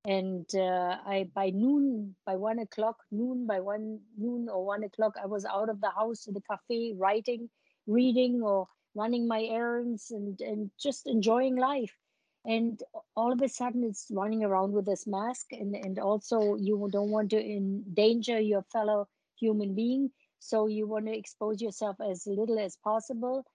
and 0.05 0.47
uh, 0.55 0.97
I 1.05 1.29
by 1.33 1.51
noon, 1.51 2.15
by 2.25 2.35
one 2.35 2.59
o'clock, 2.59 2.97
noon 3.11 3.45
by 3.45 3.59
one 3.59 3.99
noon 4.17 4.49
or 4.49 4.65
one 4.65 4.83
o'clock, 4.83 5.15
I 5.21 5.27
was 5.27 5.45
out 5.45 5.69
of 5.69 5.79
the 5.79 5.91
house 5.91 6.23
to 6.23 6.31
the 6.31 6.41
cafe, 6.41 6.93
writing, 6.97 7.49
reading, 7.85 8.41
or 8.41 8.67
running 8.95 9.27
my 9.27 9.43
errands, 9.43 10.11
and 10.11 10.39
and 10.41 10.71
just 10.81 11.07
enjoying 11.07 11.55
life. 11.55 11.95
And 12.43 12.81
all 13.15 13.31
of 13.31 13.41
a 13.43 13.47
sudden, 13.47 13.83
it's 13.83 14.07
running 14.11 14.43
around 14.43 14.71
with 14.73 14.85
this 14.85 15.05
mask, 15.05 15.47
and 15.51 15.75
and 15.75 15.99
also 15.99 16.55
you 16.55 16.89
don't 16.91 17.11
want 17.11 17.29
to 17.31 17.39
endanger 17.39 18.39
your 18.39 18.63
fellow 18.73 19.07
human 19.39 19.75
being, 19.75 20.09
so 20.39 20.65
you 20.65 20.87
want 20.87 21.05
to 21.05 21.17
expose 21.17 21.61
yourself 21.61 21.97
as 22.01 22.25
little 22.25 22.57
as 22.57 22.75
possible. 22.83 23.45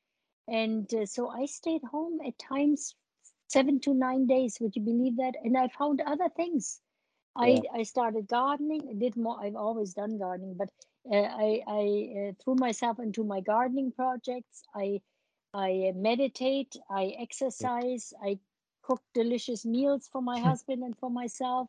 And 0.49 0.93
uh, 0.95 1.07
so 1.07 1.29
I 1.29 1.47
stayed 1.47 1.83
home 1.85 2.21
at 2.27 2.39
times 2.39 2.95
seven 3.49 3.81
to 3.81 3.95
nine 3.95 4.27
days. 4.27 4.59
Would 4.61 4.77
you 4.77 4.83
believe 4.83 5.17
that? 5.19 5.35
And 5.43 5.57
I 5.57 5.69
found 5.69 6.01
other 6.01 6.29
things. 6.37 6.81
Yeah. 7.41 7.61
I, 7.75 7.81
I 7.81 7.83
started 7.85 8.29
gardening. 8.29 8.89
I 8.91 8.95
did 8.95 9.17
more. 9.17 9.39
I've 9.43 9.57
always 9.57 9.95
done 9.95 10.19
gardening, 10.19 10.55
but 10.59 10.71
uh, 11.11 11.17
I, 11.17 11.63
I 11.67 12.29
uh, 12.29 12.33
threw 12.43 12.55
myself 12.57 12.99
into 12.99 13.25
my 13.25 13.41
gardening 13.41 13.93
projects. 13.93 14.63
I 14.75 15.01
I 15.55 15.93
meditate. 15.97 16.77
I 16.91 17.15
exercise. 17.21 18.13
I 18.23 18.39
cook 18.83 19.03
delicious 19.15 19.65
meals 19.67 20.09
for 20.13 20.23
my 20.23 20.41
husband 20.49 20.83
and 20.83 20.97
for 20.99 21.11
myself. 21.11 21.69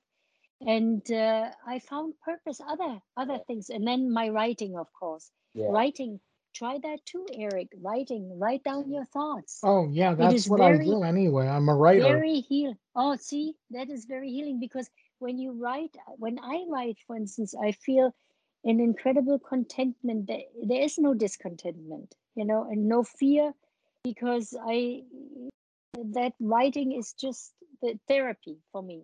And 0.61 1.09
uh, 1.11 1.51
I 1.67 1.79
found 1.79 2.15
purpose 2.25 2.61
other 2.67 3.01
other 3.17 3.39
things. 3.47 3.69
And 3.69 3.87
then 3.87 4.11
my 4.11 4.29
writing, 4.29 4.77
of 4.77 4.87
course, 4.93 5.31
Yeah. 5.53 5.69
writing. 5.71 6.19
Try 6.57 6.79
that 6.81 7.05
too, 7.05 7.25
Eric. 7.37 7.67
Writing. 7.81 8.39
Write 8.39 8.63
down 8.63 8.89
your 8.89 9.05
thoughts 9.05 9.59
Oh, 9.63 9.87
yeah, 9.91 10.15
that's 10.15 10.47
what 10.47 10.59
I 10.61 10.77
do 10.77 11.03
anyway. 11.03 11.47
I'm 11.47 11.69
a 11.69 11.75
writer. 11.75 12.01
very 12.03 12.39
heal 12.41 12.73
oh 12.95 13.15
see 13.15 13.53
that 13.71 13.89
is 13.89 14.05
very 14.05 14.29
healing 14.31 14.59
because 14.59 14.89
when 15.19 15.37
you 15.37 15.51
write 15.51 15.95
when 16.17 16.39
i 16.39 16.65
write 16.69 16.97
for 17.05 17.15
instance 17.15 17.53
i 17.67 17.71
feel 17.71 18.13
an 18.63 18.79
incredible 18.79 19.39
contentment 19.39 20.27
there, 20.27 20.47
there 20.63 20.81
is 20.81 20.97
no 20.97 21.13
discontentment 21.13 22.15
you 22.35 22.45
know 22.45 22.63
and 22.71 22.87
no 22.89 23.03
fear 23.03 23.53
because 24.03 24.55
i 24.67 25.01
that 26.19 26.33
writing 26.39 26.91
is 26.91 27.13
just 27.13 27.53
the 27.81 27.99
therapy 28.07 28.57
for 28.71 28.81
me 28.81 28.99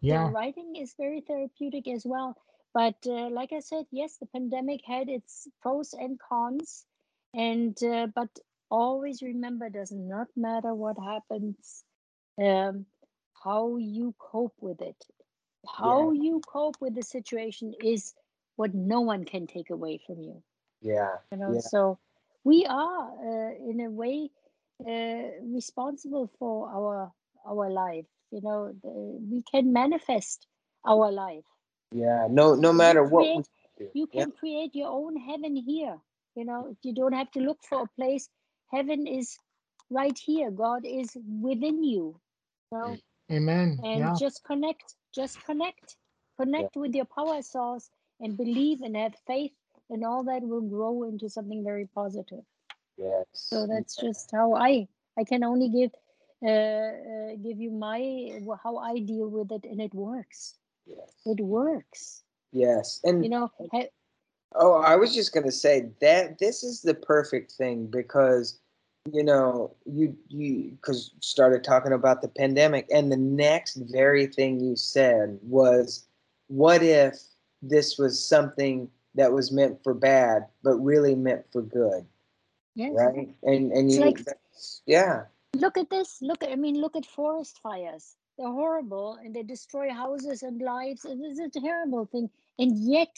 Yeah. 0.00 0.26
the 0.26 0.32
writing 0.32 0.76
is 0.76 0.94
very 0.98 1.20
therapeutic 1.22 1.88
as 1.88 2.04
well 2.04 2.36
but 2.74 2.96
uh, 3.06 3.28
like 3.30 3.52
i 3.52 3.60
said 3.60 3.86
yes 3.92 4.18
the 4.18 4.26
pandemic 4.26 4.82
had 4.86 5.08
its 5.08 5.48
pros 5.62 5.94
and 5.94 6.18
cons 6.20 6.86
and 7.34 7.82
uh, 7.84 8.06
but 8.14 8.30
always 8.70 9.22
remember 9.22 9.70
does 9.70 9.92
not 9.92 10.28
matter 10.36 10.74
what 10.74 10.96
happens 10.98 11.84
um, 12.42 12.86
how 13.44 13.76
you 13.78 14.14
cope 14.18 14.54
with 14.60 14.80
it. 14.82 14.96
How 15.78 16.12
you 16.12 16.40
cope 16.46 16.76
with 16.80 16.94
the 16.94 17.02
situation 17.02 17.74
is 17.82 18.14
what 18.56 18.74
no 18.74 19.00
one 19.02 19.24
can 19.24 19.46
take 19.46 19.70
away 19.70 20.00
from 20.06 20.20
you. 20.22 20.42
Yeah. 20.82 21.16
you 21.32 21.38
know 21.38 21.54
Yeah. 21.54 21.60
so 21.60 21.98
we 22.44 22.66
are 22.66 23.10
uh, 23.10 23.52
in 23.70 23.82
a 23.82 23.90
way 23.90 24.30
uh, 24.86 25.44
responsible 25.54 26.30
for 26.40 26.70
our 26.70 27.12
our 27.46 27.70
life. 27.70 28.06
You 28.32 28.42
know 28.42 28.72
the, 28.82 28.90
we 29.30 29.44
can 29.52 29.72
manifest 29.74 30.48
our 30.86 31.12
life 31.12 31.44
Yeah. 31.92 32.28
No. 32.30 32.54
No 32.54 32.72
matter 32.72 33.04
what. 33.04 33.24
create- 33.24 33.36
we 33.36 33.44
do. 33.78 33.90
you 33.94 34.06
Yeah. 34.12 34.24
can 34.24 34.32
create 34.32 34.74
your 34.74 34.90
own 34.90 35.16
heaven 35.16 35.56
here 35.56 35.98
you 36.36 36.44
know 36.44 36.76
you 36.82 36.92
don't 36.94 37.12
have 37.20 37.30
to 37.32 37.40
look 37.40 37.62
for 37.64 37.82
a 37.82 37.88
place 37.98 38.28
heaven 38.72 39.06
is 39.06 39.38
right 39.90 40.18
here 40.18 40.50
god 40.50 40.84
is 40.84 41.16
within 41.48 41.82
you 41.84 42.04
you 42.72 42.78
know 42.78 42.98
Amen. 43.30 43.80
and 43.82 44.00
Yeah. 44.00 44.14
just 44.14 44.44
connect 44.44 44.94
just 45.14 45.42
connect 45.44 45.96
connect 46.40 46.76
with 46.76 46.94
your 46.94 47.04
power 47.06 47.42
source 47.42 47.90
and 48.20 48.36
believe 48.36 48.80
and 48.82 48.96
have 48.96 49.14
faith 49.26 49.52
and 49.90 50.04
all 50.04 50.24
that 50.24 50.42
will 50.42 50.62
grow 50.76 51.04
into 51.04 51.28
something 51.28 51.64
very 51.64 51.86
positive 51.86 52.44
Yes. 52.98 53.26
so 53.50 53.66
that's 53.66 53.96
just 53.96 54.30
how 54.32 54.54
i 54.54 54.86
i 55.18 55.24
can 55.24 55.44
only 55.44 55.68
give 55.68 55.90
uh, 56.44 56.48
uh 56.50 57.30
give 57.42 57.58
you 57.60 57.70
my 57.70 58.00
how 58.62 58.76
i 58.78 58.98
deal 58.98 59.28
with 59.28 59.50
it 59.52 59.64
and 59.64 59.80
it 59.80 59.94
works 59.94 60.58
Yes. 60.86 61.12
it 61.26 61.40
works 61.40 62.22
Yes. 62.52 63.00
And 63.04 63.24
you 63.24 63.30
know 63.30 63.50
ha- 63.72 63.88
Oh, 64.54 64.74
I 64.82 64.96
was 64.96 65.14
just 65.14 65.32
gonna 65.32 65.50
say 65.50 65.88
that 66.02 66.38
this 66.38 66.62
is 66.62 66.82
the 66.82 66.94
perfect 66.94 67.52
thing 67.52 67.86
because 67.86 68.58
you 69.10 69.24
know 69.24 69.74
you 69.86 70.16
you 70.28 70.72
because 70.72 71.12
started 71.20 71.64
talking 71.64 71.92
about 71.92 72.20
the 72.22 72.28
pandemic 72.28 72.86
and 72.92 73.10
the 73.10 73.16
next 73.16 73.76
very 73.90 74.26
thing 74.26 74.60
you 74.60 74.76
said 74.76 75.38
was 75.42 76.04
what 76.48 76.82
if 76.82 77.18
this 77.62 77.98
was 77.98 78.22
something 78.22 78.88
that 79.14 79.32
was 79.32 79.50
meant 79.50 79.82
for 79.82 79.94
bad 79.94 80.46
but 80.62 80.74
really 80.76 81.14
meant 81.14 81.44
for 81.50 81.62
good 81.62 82.04
yes 82.74 82.92
right 82.94 83.34
and 83.42 83.72
and 83.72 83.88
It's 83.88 83.96
you 83.96 84.04
like- 84.04 84.26
yeah 84.86 85.24
look 85.56 85.76
at 85.78 85.90
this 85.90 86.18
look 86.22 86.44
at 86.44 86.50
i 86.50 86.56
mean 86.56 86.80
look 86.80 86.94
at 86.94 87.06
forest 87.06 87.58
fires 87.62 88.16
they're 88.38 88.48
horrible 88.48 89.18
and 89.22 89.34
they 89.34 89.42
destroy 89.42 89.90
houses 89.90 90.42
and 90.42 90.60
lives. 90.60 91.04
And 91.04 91.24
it's 91.24 91.38
a 91.40 91.60
terrible 91.60 92.06
thing. 92.06 92.30
And 92.58 92.76
yet 92.78 93.16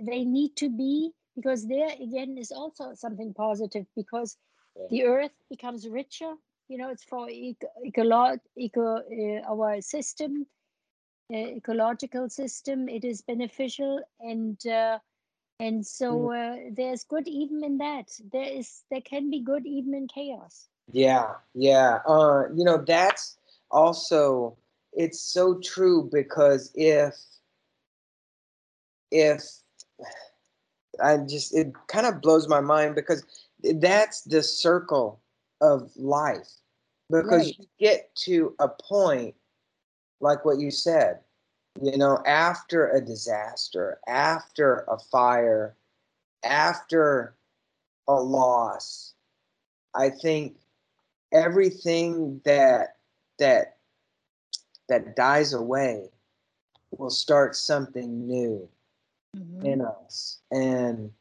they 0.00 0.24
need 0.24 0.56
to 0.56 0.68
be 0.70 1.12
because 1.34 1.66
there 1.68 1.90
again 2.00 2.36
is 2.38 2.50
also 2.52 2.94
something 2.94 3.34
positive 3.34 3.86
because 3.96 4.38
Yeah. 4.76 4.88
the 4.90 5.04
earth 5.04 5.32
becomes 5.48 5.88
richer 5.88 6.34
you 6.68 6.76
know 6.78 6.90
it's 6.90 7.04
for 7.04 7.28
eco, 7.28 7.66
ecolo- 7.84 8.40
eco 8.56 8.96
uh, 8.98 9.40
our 9.52 9.80
system 9.80 10.46
uh, 11.32 11.36
ecological 11.36 12.28
system 12.28 12.88
it 12.88 13.04
is 13.04 13.22
beneficial. 13.22 14.00
And 14.20 14.64
uh, 14.66 14.98
and 15.58 15.86
so 15.86 16.32
uh, 16.32 16.56
there's 16.72 17.04
good 17.04 17.28
even 17.28 17.64
in 17.64 17.78
that. 17.78 18.08
There 18.32 18.52
is 18.60 18.84
there 18.90 19.00
can 19.02 19.30
be 19.30 19.40
good 19.40 19.66
even 19.66 19.94
in 19.94 20.08
chaos. 20.08 20.68
Yeah, 20.92 21.34
yeah. 21.54 22.00
Uh, 22.06 22.44
you 22.54 22.64
know, 22.64 22.78
that's 22.78 23.36
also 23.70 24.56
it's 24.92 25.20
so 25.20 25.60
true 25.60 26.08
because 26.12 26.70
if 26.74 27.14
if 29.10 29.42
I 31.02 31.18
just 31.18 31.54
it 31.54 31.72
kind 31.88 32.06
of 32.06 32.20
blows 32.20 32.48
my 32.48 32.60
mind 32.60 32.94
because 32.94 33.24
that's 33.74 34.22
the 34.22 34.42
circle 34.42 35.20
of 35.60 35.90
life. 35.96 36.48
Because 37.10 37.46
Right. 37.46 37.56
you 37.58 37.66
get 37.78 38.14
to 38.16 38.54
a 38.58 38.68
point 38.68 39.34
like 40.20 40.44
what 40.44 40.58
you 40.58 40.70
said, 40.70 41.20
you 41.80 41.96
know, 41.98 42.22
after 42.26 42.88
a 42.90 43.00
disaster, 43.00 44.00
after 44.08 44.84
a 44.88 44.98
fire, 44.98 45.76
after 46.42 47.34
a 48.08 48.14
loss, 48.14 49.14
I 49.94 50.10
think 50.10 50.56
everything 51.32 52.40
that 52.44 52.95
that 53.38 53.76
that 54.88 55.16
dies 55.16 55.52
away 55.52 56.10
will 56.96 57.10
start 57.10 57.56
something 57.56 58.26
new 58.26 58.68
Mhm. 59.34 59.62
in 59.64 59.80
us 59.80 60.40
and 60.50 61.12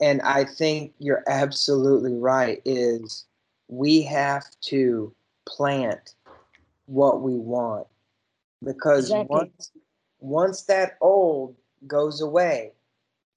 and 0.00 0.20
i 0.22 0.44
think 0.44 0.92
you're 0.98 1.24
absolutely 1.28 2.14
right 2.14 2.60
is 2.64 3.26
we 3.68 4.02
have 4.02 4.44
to 4.60 5.12
plant 5.46 6.14
what 6.86 7.22
we 7.22 7.34
want 7.34 7.86
because 8.64 9.12
Exactly. 9.12 9.28
once 9.30 9.70
once 10.20 10.62
that 10.62 10.96
old 11.00 11.54
goes 11.86 12.20
away 12.20 12.72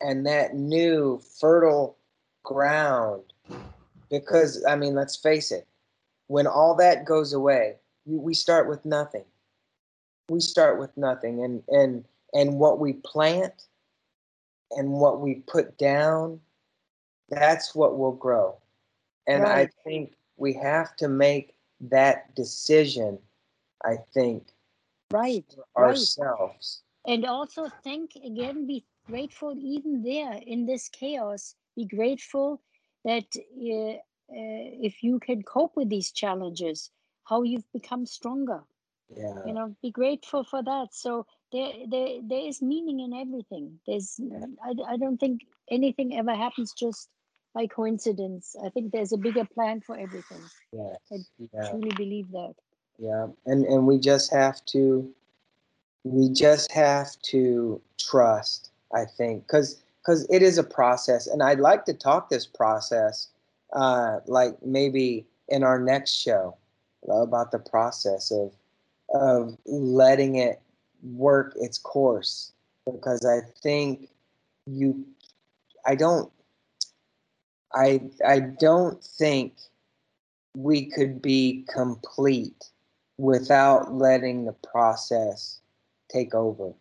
and 0.01 0.25
that 0.25 0.55
new 0.55 1.19
fertile 1.39 1.97
ground 2.43 3.23
because 4.09 4.63
i 4.67 4.75
mean 4.75 4.95
let's 4.95 5.15
face 5.15 5.51
it 5.51 5.67
when 6.27 6.47
all 6.47 6.75
that 6.75 7.05
goes 7.05 7.33
away 7.33 7.75
we 8.05 8.17
we 8.17 8.33
start 8.33 8.69
with 8.69 8.85
nothing. 8.85 9.25
We 10.29 10.39
start 10.39 10.79
with 10.79 10.95
nothing 10.97 11.43
and 11.43 11.63
and 11.67 12.05
and 12.33 12.59
what 12.59 12.79
we 12.79 12.93
plant 12.93 13.67
and 14.71 14.91
what 14.91 15.21
we 15.21 15.35
put 15.47 15.77
down 15.77 16.39
that's 17.29 17.73
what 17.73 17.97
will 17.97 18.11
grow. 18.11 18.57
And 19.27 19.43
Right. 19.43 19.67
i 19.69 19.83
think 19.83 20.13
we 20.37 20.53
have 20.53 20.95
to 20.97 21.07
make 21.07 21.55
that 21.81 22.33
decision 22.35 23.17
i 23.83 23.95
think 24.13 24.47
right 25.11 25.45
for 25.49 25.65
right. 25.83 25.89
ourselves. 25.89 26.81
And 27.07 27.25
also 27.25 27.69
thank 27.83 28.15
again 28.15 28.65
be 28.67 28.85
grateful 29.07 29.55
even 29.57 30.03
there 30.03 30.39
in 30.45 30.65
this 30.65 30.89
chaos. 30.89 31.55
Be 31.75 31.85
grateful 31.85 32.61
that 33.03 33.25
uh, 33.35 33.97
Uh, 34.29 34.65
if 34.89 35.03
you 35.03 35.19
can 35.19 35.43
cope 35.43 35.75
with 35.75 35.89
these 35.89 36.11
challenges 36.11 36.89
how 37.25 37.43
you've 37.43 37.71
become 37.73 38.05
stronger 38.05 38.61
yeah 39.15 39.45
you 39.45 39.53
know 39.53 39.75
be 39.83 39.91
grateful 39.91 40.43
for 40.43 40.63
that 40.63 40.87
so 40.91 41.25
there, 41.55 41.71
there, 41.89 42.07
there 42.23 42.47
is 42.47 42.61
meaning 42.61 42.99
in 42.99 43.13
everything. 43.13 43.79
There's, 43.87 44.19
I, 44.63 44.93
I 44.93 44.97
don't 44.97 45.17
think 45.17 45.41
anything 45.71 46.17
ever 46.17 46.35
happens 46.35 46.73
just 46.73 47.09
by 47.53 47.67
coincidence. 47.67 48.55
I 48.63 48.69
think 48.69 48.91
there's 48.91 49.13
a 49.13 49.17
bigger 49.17 49.45
plan 49.45 49.81
for 49.81 49.97
everything. 49.97 50.41
Yes. 50.73 50.97
I 51.11 51.15
yeah. 51.53 51.69
truly 51.69 51.91
believe 51.95 52.29
that. 52.31 52.53
Yeah. 52.99 53.27
And 53.45 53.65
and 53.65 53.87
we 53.87 53.97
just 53.99 54.31
have 54.31 54.63
to 54.67 55.09
we 56.03 56.29
just 56.29 56.71
have 56.71 57.11
to 57.23 57.81
trust, 57.97 58.71
I 58.93 59.05
think, 59.05 59.43
because 59.43 59.81
because 60.01 60.27
it 60.29 60.41
is 60.41 60.57
a 60.57 60.63
process. 60.63 61.27
And 61.27 61.41
I'd 61.41 61.59
like 61.59 61.85
to 61.85 61.93
talk 61.93 62.29
this 62.29 62.45
process 62.45 63.29
uh 63.75 64.19
like 64.25 64.55
maybe 64.63 65.25
in 65.49 65.63
our 65.63 65.79
next 65.79 66.11
show 66.11 66.55
about 67.09 67.51
the 67.51 67.59
process 67.59 68.31
of 68.31 68.53
of 69.13 69.57
letting 69.65 70.35
it 70.35 70.61
work 71.03 71.53
its 71.57 71.77
course 71.77 72.51
because 72.91 73.25
I 73.25 73.41
think 73.61 74.09
you 74.65 75.05
I 75.85 75.95
don't 75.95 76.31
I 77.73 78.01
I 78.25 78.39
don't 78.39 79.03
think 79.03 79.53
we 80.55 80.85
could 80.85 81.21
be 81.21 81.65
complete 81.71 82.71
without 83.17 83.93
letting 83.93 84.45
the 84.45 84.53
process 84.53 85.59
take 86.09 86.33
over 86.33 86.73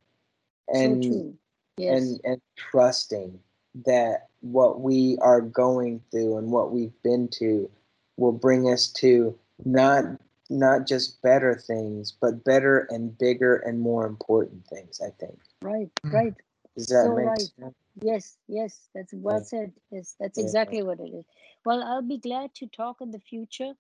and 0.69 1.05
so. 1.05 1.35
Yes. 1.77 2.03
and 2.03 2.21
and 2.25 2.41
trusting 2.57 3.39
that 3.85 4.29
what 4.45 4.81
we 4.83 5.19
are 5.23 5.41
going 5.43 6.03
through 6.13 6.39
and 6.39 6.53
what 6.53 6.73
we've 6.73 7.03
been 7.03 7.29
to 7.29 7.71
will 8.19 8.33
bring 8.33 8.71
us 8.73 8.89
to 8.89 9.39
not 9.65 10.05
not 10.51 10.87
just 10.87 11.23
better 11.23 11.55
things 11.57 12.13
but 12.21 12.45
better 12.45 12.87
and 12.91 13.19
bigger 13.19 13.57
and 13.57 13.81
more 13.81 14.07
important 14.07 14.67
things 14.69 15.01
i 15.01 15.11
think 15.21 15.39
right, 15.63 15.91
Mm. 16.07 16.13
right. 16.13 16.35
does 16.77 16.89
that 16.89 17.05
So 17.05 17.15
make 17.17 17.27
right. 17.27 17.41
sense 17.41 17.75
Yes, 18.03 18.39
yes, 18.49 18.89
that's 18.95 19.15
well 19.15 19.39
Yeah. 19.39 19.45
said. 19.45 19.73
Yes, 19.91 20.17
that's 20.21 20.39
Yeah. 20.39 20.45
exactly 20.45 20.83
what 20.83 21.01
it 21.01 21.15
is. 21.15 21.27
Well, 21.65 21.83
I'll 21.83 22.03
be 22.03 22.19
glad 22.19 22.55
to 22.57 22.67
talk 22.67 23.01
in 23.01 23.11
the 23.13 23.21
future 23.21 23.75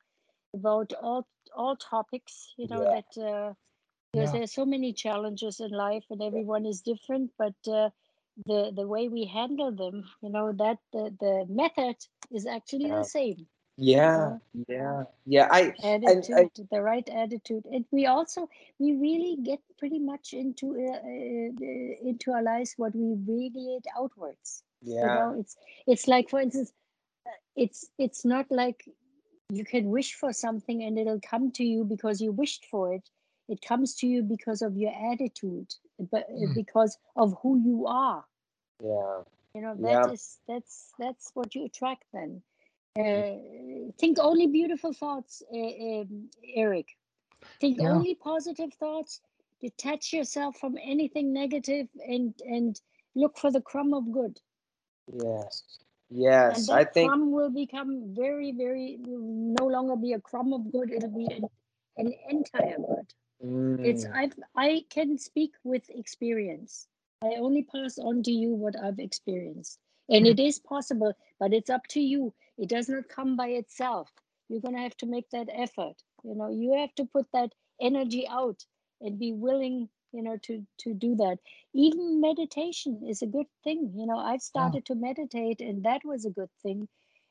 about 0.54 0.92
all 1.02 1.26
all 1.56 1.76
topics. 1.76 2.54
You 2.56 2.68
know 2.68 2.84
Yeah. 2.84 3.00
that 3.02 3.18
uh, 3.22 3.54
because 4.12 4.30
Yeah. 4.30 4.38
there's 4.38 4.52
so 4.54 4.66
many 4.66 4.92
challenges 4.92 5.60
in 5.60 5.70
life, 5.72 6.04
and 6.10 6.22
everyone 6.22 6.66
is 6.66 6.82
different. 6.82 7.32
But 7.38 7.56
uh, 7.68 7.90
the 8.46 8.72
the 8.74 8.86
way 8.86 9.08
we 9.08 9.24
handle 9.26 9.72
them, 9.72 10.04
you 10.22 10.30
know, 10.30 10.52
that 10.52 10.78
the 10.92 11.14
the 11.20 11.46
method 11.48 11.96
is 12.30 12.46
actually 12.46 12.90
Yeah. 12.90 12.96
the 12.96 13.04
same. 13.04 13.48
yeah 13.76 14.36
yeah 14.68 15.04
yeah 15.26 15.48
i 15.50 15.74
and 15.82 16.04
Attitude, 16.04 16.50
the 16.70 16.82
right 16.82 17.08
attitude, 17.08 17.64
and 17.66 17.84
we 17.90 18.06
also 18.06 18.48
we 18.78 18.92
really 18.92 19.36
get 19.42 19.60
pretty 19.78 19.98
much 19.98 20.32
into 20.32 20.74
uh, 20.74 20.96
uh, 20.96 21.50
uh, 21.66 22.08
into 22.10 22.32
our 22.32 22.42
lives 22.42 22.74
what 22.76 22.94
we 22.94 23.14
radiate 23.26 23.84
outwards 23.98 24.62
you 25.00 25.10
yeah 25.10 25.18
know 25.18 25.34
it's 25.38 25.56
it's 25.86 26.06
like 26.08 26.28
for 26.30 26.40
instance 26.40 26.72
uh, 27.26 27.30
it's 27.56 27.90
it's 27.98 28.24
not 28.24 28.46
like 28.50 28.88
you 29.50 29.64
can 29.64 29.90
wish 29.90 30.14
for 30.14 30.32
something 30.32 30.82
and 30.82 30.98
it'll 30.98 31.20
come 31.20 31.50
to 31.52 31.64
you 31.64 31.84
because 31.84 32.20
you 32.20 32.32
wished 32.32 32.66
for 32.70 32.94
it 32.94 33.08
it 33.48 33.60
comes 33.62 33.94
to 33.94 34.06
you 34.06 34.22
because 34.22 34.62
of 34.62 34.76
your 34.76 34.92
attitude 35.12 35.74
but 35.98 36.28
Mm. 36.30 36.54
because 36.54 36.98
of 37.16 37.36
who 37.42 37.58
you 37.58 37.86
are. 37.86 38.24
Yeah. 38.82 39.22
You 39.54 39.62
know 39.62 39.74
that 39.76 40.06
Yeah. 40.06 40.12
is 40.12 40.40
that's 40.48 40.92
that's 40.98 41.30
what 41.34 41.54
you 41.54 41.64
attract 41.64 42.04
then. 42.12 42.42
Uh, 42.98 43.90
think 43.98 44.18
only 44.18 44.46
beautiful 44.46 44.92
thoughts 44.92 45.42
uh, 45.52 46.00
um, 46.00 46.30
eric. 46.54 46.88
Think 47.60 47.80
Yeah. 47.80 47.90
only 47.92 48.14
positive 48.14 48.72
thoughts. 48.74 49.20
Detach 49.60 50.12
yourself 50.12 50.56
from 50.58 50.76
anything 50.82 51.32
negative 51.32 51.88
and 52.06 52.34
and 52.42 52.80
look 53.14 53.38
for 53.38 53.50
the 53.50 53.60
crumb 53.62 53.94
of 53.94 54.10
good. 54.12 54.40
Yes. 55.12 55.62
Yes 56.10 56.68
i 56.68 56.84
think 56.84 57.10
crumb 57.10 57.32
will 57.32 57.50
become 57.50 58.14
very 58.14 58.52
very 58.52 58.98
will 59.00 59.56
no 59.60 59.66
longer 59.66 59.96
be 59.96 60.12
a 60.12 60.20
crumb 60.20 60.52
of 60.52 60.70
good. 60.70 60.90
It'll 60.92 61.10
be 61.10 61.26
an, 61.26 61.48
an 61.96 62.12
entire 62.30 62.76
good 62.78 63.12
it's 63.82 64.04
mm, 64.06 64.12
i 64.14 64.30
i 64.56 64.84
can 64.90 65.18
speak 65.18 65.52
with 65.64 65.88
experience. 65.90 66.86
I 67.22 67.36
only 67.38 67.62
pass 67.62 67.98
on 67.98 68.22
to 68.22 68.30
you 68.32 68.50
what 68.50 68.74
i've 68.82 68.98
experienced. 68.98 69.78
And 70.08 70.26
it 70.26 70.38
is 70.38 70.58
possible 70.58 71.12
but 71.40 71.52
it's 71.52 71.70
up 71.70 71.86
to 71.88 72.00
you. 72.00 72.32
It 72.58 72.68
does 72.68 72.88
not 72.88 73.08
come 73.08 73.36
by 73.36 73.48
itself. 73.48 74.10
You're 74.48 74.60
going 74.60 74.76
to 74.76 74.82
have 74.82 74.96
to 74.98 75.06
make 75.06 75.28
that 75.30 75.48
effort. 75.52 75.96
You 76.22 76.34
know 76.34 76.50
you 76.50 76.74
have 76.80 76.94
to 76.96 77.04
put 77.04 77.26
that 77.32 77.52
energy 77.80 78.26
out 78.28 78.64
and 79.00 79.18
be 79.18 79.32
willing 79.32 79.88
you 80.12 80.22
know 80.22 80.36
to 80.42 80.66
to 80.78 80.94
do 80.94 81.14
that. 81.16 81.38
Even 81.74 82.20
meditation 82.20 83.02
is 83.08 83.22
a 83.22 83.32
good 83.38 83.50
thing. 83.62 83.92
You 83.94 84.06
know 84.06 84.18
i've 84.18 84.42
started 84.42 84.86
to 84.86 84.94
meditate 84.94 85.60
and 85.60 85.84
that 85.84 86.04
was 86.04 86.24
a 86.24 86.36
good 86.40 86.50
thing 86.62 86.88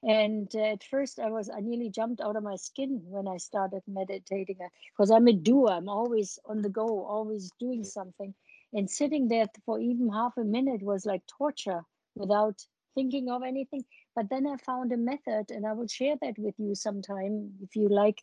and 0.07 0.49
uh, 0.55 0.73
at 0.73 0.83
first 0.83 1.19
i 1.19 1.29
was 1.29 1.49
i 1.49 1.59
nearly 1.59 1.89
jumped 1.89 2.21
out 2.21 2.35
of 2.35 2.43
my 2.43 2.55
skin 2.55 3.01
when 3.05 3.27
i 3.27 3.37
started 3.37 3.81
meditating 3.87 4.57
because 4.91 5.11
i'm 5.11 5.27
a 5.27 5.33
doer. 5.33 5.69
I'm 5.71 5.89
always 5.89 6.39
on 6.45 6.61
the 6.61 6.69
go 6.69 7.05
always 7.05 7.51
doing 7.59 7.83
something. 7.83 8.33
And 8.73 8.89
sitting 8.89 9.27
there 9.27 9.45
for 9.65 9.79
even 9.79 10.09
half 10.09 10.33
a 10.37 10.43
minute 10.43 10.81
was 10.81 11.05
like 11.05 11.21
torture 11.27 11.83
without 12.15 12.59
thinking 12.95 13.29
of 13.29 13.43
anything. 13.43 13.85
But 14.15 14.29
then 14.29 14.47
i 14.47 14.57
found 14.57 14.91
a 14.91 14.97
method 14.97 15.51
and 15.51 15.65
i 15.65 15.73
will 15.73 15.87
share 15.87 16.15
that 16.21 16.37
with 16.37 16.55
you 16.57 16.75
sometime 16.75 17.51
if 17.61 17.75
you 17.75 17.89
like 17.89 18.21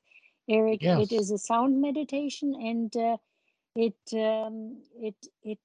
eric. 0.48 0.82
Yes. 0.82 1.10
it 1.10 1.12
is 1.12 1.30
a 1.30 1.38
sound 1.38 1.80
meditation 1.80 2.54
and 2.54 2.96
uh, 2.96 3.16
it 3.76 3.94
um, 4.14 4.82
it 5.00 5.14
it 5.42 5.58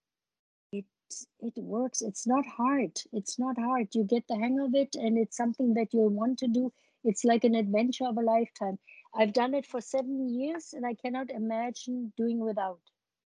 it 1.09 1.25
it 1.39 1.61
works. 1.61 2.01
It's 2.01 2.27
not 2.27 2.45
hard. 2.45 3.01
It's 3.13 3.39
not 3.39 3.57
hard. 3.57 3.95
You 3.95 4.03
get 4.03 4.27
the 4.27 4.35
hang 4.37 4.59
of 4.59 4.73
it 4.75 4.95
and 4.95 5.17
it's 5.17 5.37
something 5.37 5.73
that 5.75 5.93
you'll 5.93 6.09
want 6.09 6.39
to 6.39 6.47
do. 6.47 6.73
It's 7.03 7.23
like 7.25 7.43
an 7.43 7.55
adventure 7.55 8.05
of 8.05 8.17
a 8.17 8.21
lifetime. 8.21 8.79
I've 9.15 9.33
done 9.33 9.53
it 9.55 9.65
for 9.65 9.81
seven 9.81 10.29
years 10.29 10.73
and 10.73 10.85
i 10.85 10.93
cannot 10.95 11.29
imagine 11.31 12.13
doing 12.17 12.39
without. 12.39 12.79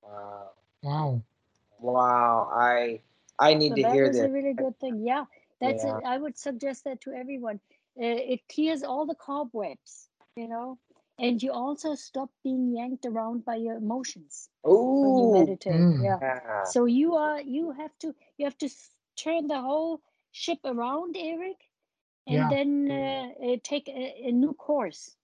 Wow. 0.03 0.51
Wow. 0.84 1.21
wow. 1.80 2.49
I 2.53 3.01
i 3.39 3.53
need 3.53 3.69
so 3.69 3.76
to 3.76 3.84
that 3.84 3.91
hear 3.91 4.09
is 4.09 4.19
this 4.19 4.28
a 4.28 4.30
really 4.32 4.53
good 4.53 4.78
thing. 4.80 5.03
Yeah 5.05 5.26
that's 5.61 5.84
Yeah. 5.84 5.91
it 5.91 6.01
i 6.05 6.17
would 6.17 6.38
suggest 6.38 6.84
that 6.86 7.01
to 7.01 7.11
everyone. 7.11 7.59
Uh, 7.99 8.34
it 8.34 8.41
clears 8.53 8.84
all 8.84 9.05
the 9.05 9.15
cobwebs 9.15 10.09
you 10.36 10.47
know 10.47 10.78
and 11.20 11.41
you 11.43 11.51
also 11.51 11.95
stop 11.95 12.30
being 12.43 12.72
yanked 12.76 13.05
around 13.05 13.45
by 13.45 13.55
your 13.55 13.76
emotions 13.78 14.49
when 14.99 15.18
you 15.18 15.28
meditate 15.28 15.88
Mm. 15.88 15.99
yeah 15.99 16.22
yeah. 16.22 16.63
so 16.63 16.86
you 16.86 17.13
are 17.16 17.41
you 17.41 17.72
have 17.72 17.97
to 17.99 18.16
you 18.38 18.45
have 18.45 18.57
to 18.57 18.70
turn 19.16 19.47
the 19.47 19.61
whole 19.61 20.01
ship 20.32 20.59
around 20.66 21.16
eric 21.18 21.70
and 22.28 22.49
Yeah. 22.49 22.49
then 22.49 22.89
uh, 22.91 23.45
uh, 23.45 23.57
take 23.63 23.88
a, 23.89 24.13
a 24.28 24.32
new 24.32 24.53
course 24.53 25.16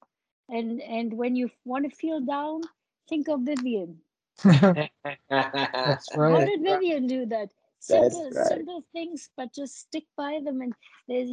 and 0.49 0.81
and 0.81 1.13
when 1.13 1.35
you 1.35 1.49
want 1.65 1.89
to 1.89 1.95
feel 1.95 2.19
down 2.21 2.69
think 3.09 3.27
of 3.29 3.41
vivian 3.41 4.01
That's 5.83 6.15
right 6.15 6.19
how 6.27 6.39
right. 6.39 6.41
did 6.41 6.61
vivian 6.61 7.07
do 7.07 7.25
that 7.25 7.51
That's 7.51 7.60
simple 7.81 8.31
right. 8.33 8.47
simple 8.47 8.83
things 8.93 9.29
but 9.37 9.53
just 9.53 9.77
stick 9.77 10.05
by 10.17 10.39
them 10.43 10.61
and 10.61 10.73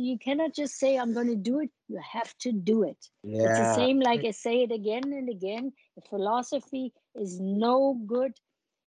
you 0.07 0.19
cannot 0.19 0.55
just 0.55 0.75
say 0.79 0.97
i'm 0.99 1.13
going 1.15 1.29
to 1.29 1.37
do 1.37 1.61
it 1.61 1.71
you 1.89 2.01
have 2.13 2.37
to 2.39 2.53
do 2.53 2.83
it 2.83 3.09
it's 3.43 3.59
the 3.59 3.65
yeah. 3.65 3.75
same 3.75 4.01
like 4.01 4.25
i 4.25 4.31
say 4.31 4.63
it 4.63 4.73
again 4.73 5.13
and 5.13 5.29
again 5.29 5.73
the 5.97 6.03
philosophy 6.03 6.93
is 7.15 7.39
no 7.41 7.95
good 8.07 8.33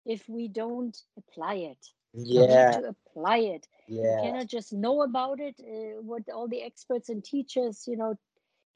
if 0.06 0.28
we 0.28 0.48
don't 0.48 0.98
apply 1.18 1.54
it 1.54 1.88
Yeah. 2.14 2.70
to 2.72 2.94
apply 2.94 3.38
it 3.38 3.68
yeah. 3.86 4.00
you 4.00 4.14
cannot 4.16 4.46
just 4.48 4.72
know 4.72 5.02
about 5.02 5.40
it 5.40 5.56
uh, 5.60 6.00
what 6.02 6.22
all 6.34 6.48
the 6.48 6.62
experts 6.62 7.08
and 7.08 7.24
teachers 7.24 7.84
you 7.86 7.96
know 7.96 8.16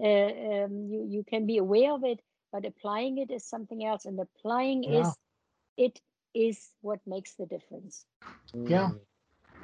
uh, 0.03 0.65
um, 0.65 0.87
you, 0.91 1.07
you 1.09 1.25
can 1.25 1.47
be 1.47 1.59
aware 1.59 1.93
of 1.93 2.05
it 2.05 2.21
but 2.53 2.65
applying 2.67 3.19
it 3.19 3.31
is 3.31 3.45
something 3.49 3.85
else 3.85 4.05
and 4.07 4.19
applying 4.21 4.85
Yeah. 4.85 5.01
is 5.01 5.19
it 5.77 6.01
is 6.37 6.71
what 6.83 7.01
makes 7.07 7.35
the 7.35 7.47
difference 7.47 8.07
Yeah. 8.55 8.91
Mm, 8.91 9.01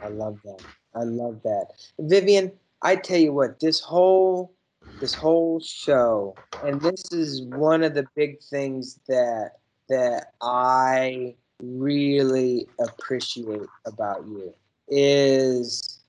I 0.03 0.09
love 0.09 0.39
that. 0.45 0.65
I 0.95 1.05
love 1.05 1.41
that. 1.45 1.67
Vivian, 1.99 2.53
I 2.83 2.97
tell 2.97 3.19
you 3.19 3.33
what, 3.33 3.61
this 3.61 3.81
whole 3.81 4.55
this 5.01 5.15
whole 5.15 5.59
show, 5.61 6.35
and 6.65 6.81
this 6.81 7.03
is 7.13 7.43
one 7.43 7.83
of 7.83 7.95
the 7.95 8.07
big 8.15 8.41
things 8.43 9.01
that 9.09 9.53
that 9.89 10.33
I 10.41 11.35
really 11.63 12.69
appreciate 12.81 13.69
about 13.87 14.27
you 14.27 14.55
is 14.89 16.01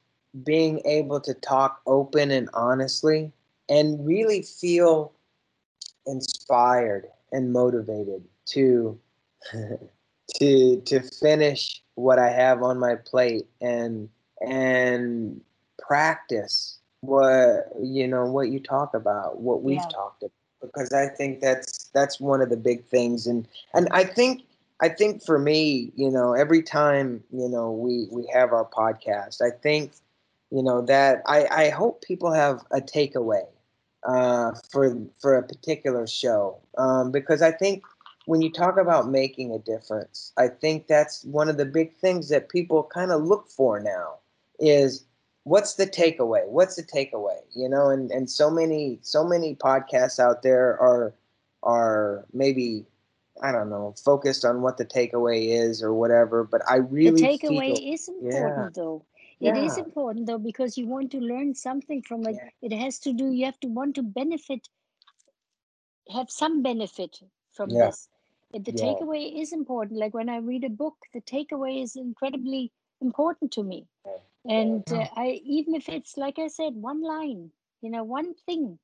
being 0.43 0.81
able 0.85 1.19
to 1.21 1.33
talk 1.35 1.81
open 1.85 2.31
and 2.31 2.49
honestly 2.53 3.31
and 3.69 4.05
really 4.05 4.41
feel 4.41 5.13
inspired 6.07 7.07
and 7.31 7.53
motivated 7.53 8.23
to 8.45 8.99
to 10.35 10.81
to 10.81 11.01
finish 11.01 11.81
what 11.95 12.19
I 12.19 12.29
have 12.29 12.61
on 12.63 12.79
my 12.79 12.95
plate 12.95 13.47
and 13.61 14.09
and 14.45 15.41
practice 15.79 16.79
what 17.01 17.67
you 17.81 18.07
know 18.07 18.25
what 18.25 18.49
you 18.49 18.59
talk 18.59 18.93
about, 18.93 19.39
what 19.39 19.63
we've 19.63 19.87
Yeah. 19.87 19.89
talked 19.89 20.23
about, 20.23 20.31
because 20.61 20.91
I 20.93 21.07
think 21.07 21.41
that's 21.41 21.89
that's 21.93 22.19
one 22.19 22.41
of 22.41 22.49
the 22.49 22.57
big 22.57 22.85
things, 22.85 23.27
and 23.27 23.47
and 23.73 23.87
I 23.91 24.03
think 24.03 24.43
I 24.81 24.89
think 24.89 25.23
for 25.23 25.37
me, 25.39 25.91
you 25.95 26.09
know, 26.09 26.33
every 26.33 26.61
time 26.63 27.23
you 27.31 27.47
know 27.49 27.71
we 27.71 28.07
we 28.11 28.27
have 28.33 28.53
our 28.53 28.65
podcast, 28.65 29.41
I 29.41 29.51
think 29.51 29.93
you 30.51 30.63
know 30.63 30.81
that 30.83 31.21
I 31.25 31.45
I 31.49 31.69
hope 31.69 32.01
people 32.01 32.31
have 32.31 32.61
a 32.71 32.79
takeaway 32.81 33.45
uh, 34.03 34.51
for 34.71 34.97
for 35.21 35.35
a 35.35 35.43
particular 35.43 36.07
show 36.07 36.57
um, 36.77 37.11
because 37.11 37.41
I 37.41 37.51
think 37.51 37.83
when 38.25 38.41
you 38.41 38.51
talk 38.51 38.77
about 38.77 39.09
making 39.09 39.51
a 39.51 39.59
difference, 39.59 40.31
I 40.37 40.47
think 40.47 40.87
that's 40.87 41.23
one 41.25 41.49
of 41.49 41.57
the 41.57 41.65
big 41.65 41.95
things 41.97 42.29
that 42.29 42.49
people 42.49 42.83
kind 42.83 43.11
of 43.11 43.23
look 43.23 43.49
for 43.49 43.79
now 43.79 44.15
is 44.59 45.05
what's 45.43 45.75
the 45.75 45.85
takeaway? 45.85 46.47
What's 46.47 46.75
the 46.75 46.83
takeaway? 46.83 47.39
You 47.53 47.67
know, 47.67 47.89
and, 47.89 48.11
and 48.11 48.29
so 48.29 48.49
many 48.49 48.99
so 49.01 49.23
many 49.23 49.55
podcasts 49.55 50.19
out 50.19 50.41
there 50.43 50.79
are 50.79 51.13
are 51.63 52.25
maybe 52.33 52.85
I 53.41 53.51
don't 53.51 53.69
know 53.69 53.93
focused 54.03 54.45
on 54.45 54.61
what 54.61 54.77
the 54.77 54.85
takeaway 54.85 55.47
is 55.49 55.83
or 55.83 55.93
whatever. 55.93 56.43
But 56.43 56.61
I 56.69 56.77
really 56.77 57.21
the 57.21 57.27
takeaway 57.27 57.77
feel, 57.77 57.93
is 57.93 58.07
important 58.07 58.75
yeah, 58.77 58.83
though. 58.83 59.05
It 59.41 59.57
is 59.57 59.77
yeah, 59.77 59.83
important 59.83 60.27
though 60.27 60.37
because 60.37 60.77
you 60.77 60.87
want 60.87 61.11
to 61.11 61.19
learn 61.19 61.53
something 61.53 62.01
from 62.03 62.25
it. 62.25 62.35
yeah, 62.35 62.49
It 62.61 62.71
has 62.71 62.99
to 62.99 63.11
do. 63.11 63.31
You 63.31 63.45
have 63.45 63.59
to 63.59 63.67
want 63.67 63.95
to 63.95 64.03
benefit, 64.03 64.69
have 66.09 66.31
some 66.31 66.63
benefit 66.63 67.19
from 67.51 67.69
this. 67.69 68.07
And 68.53 68.65
the 68.65 68.73
yeah, 68.73 68.73
takeaway 68.73 69.41
is 69.41 69.51
important. 69.53 69.99
Like 69.99 70.13
when 70.13 70.29
I 70.29 70.37
read 70.37 70.63
a 70.63 70.69
book, 70.69 70.97
the 71.13 71.21
takeaway 71.21 71.81
is 71.83 71.95
incredibly 71.95 72.71
important 73.01 73.51
to 73.53 73.63
me. 73.63 73.87
yeah, 74.05 74.17
And 74.45 74.89
Yeah. 74.89 74.97
uh, 74.99 75.09
I 75.15 75.41
even 75.43 75.75
if 75.75 75.89
it's 75.89 76.17
like 76.17 76.39
I 76.39 76.47
said, 76.47 76.75
one 76.75 77.01
line, 77.01 77.51
you 77.81 77.89
know, 77.89 78.03
one 78.03 78.33
thing 78.33 78.79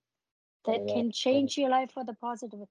that 0.66 0.88
yeah, 0.88 0.88
can 0.88 1.12
change 1.12 1.58
your 1.58 1.70
life 1.70 1.92
for 1.92 2.04
the 2.04 2.14
positive 2.14 2.68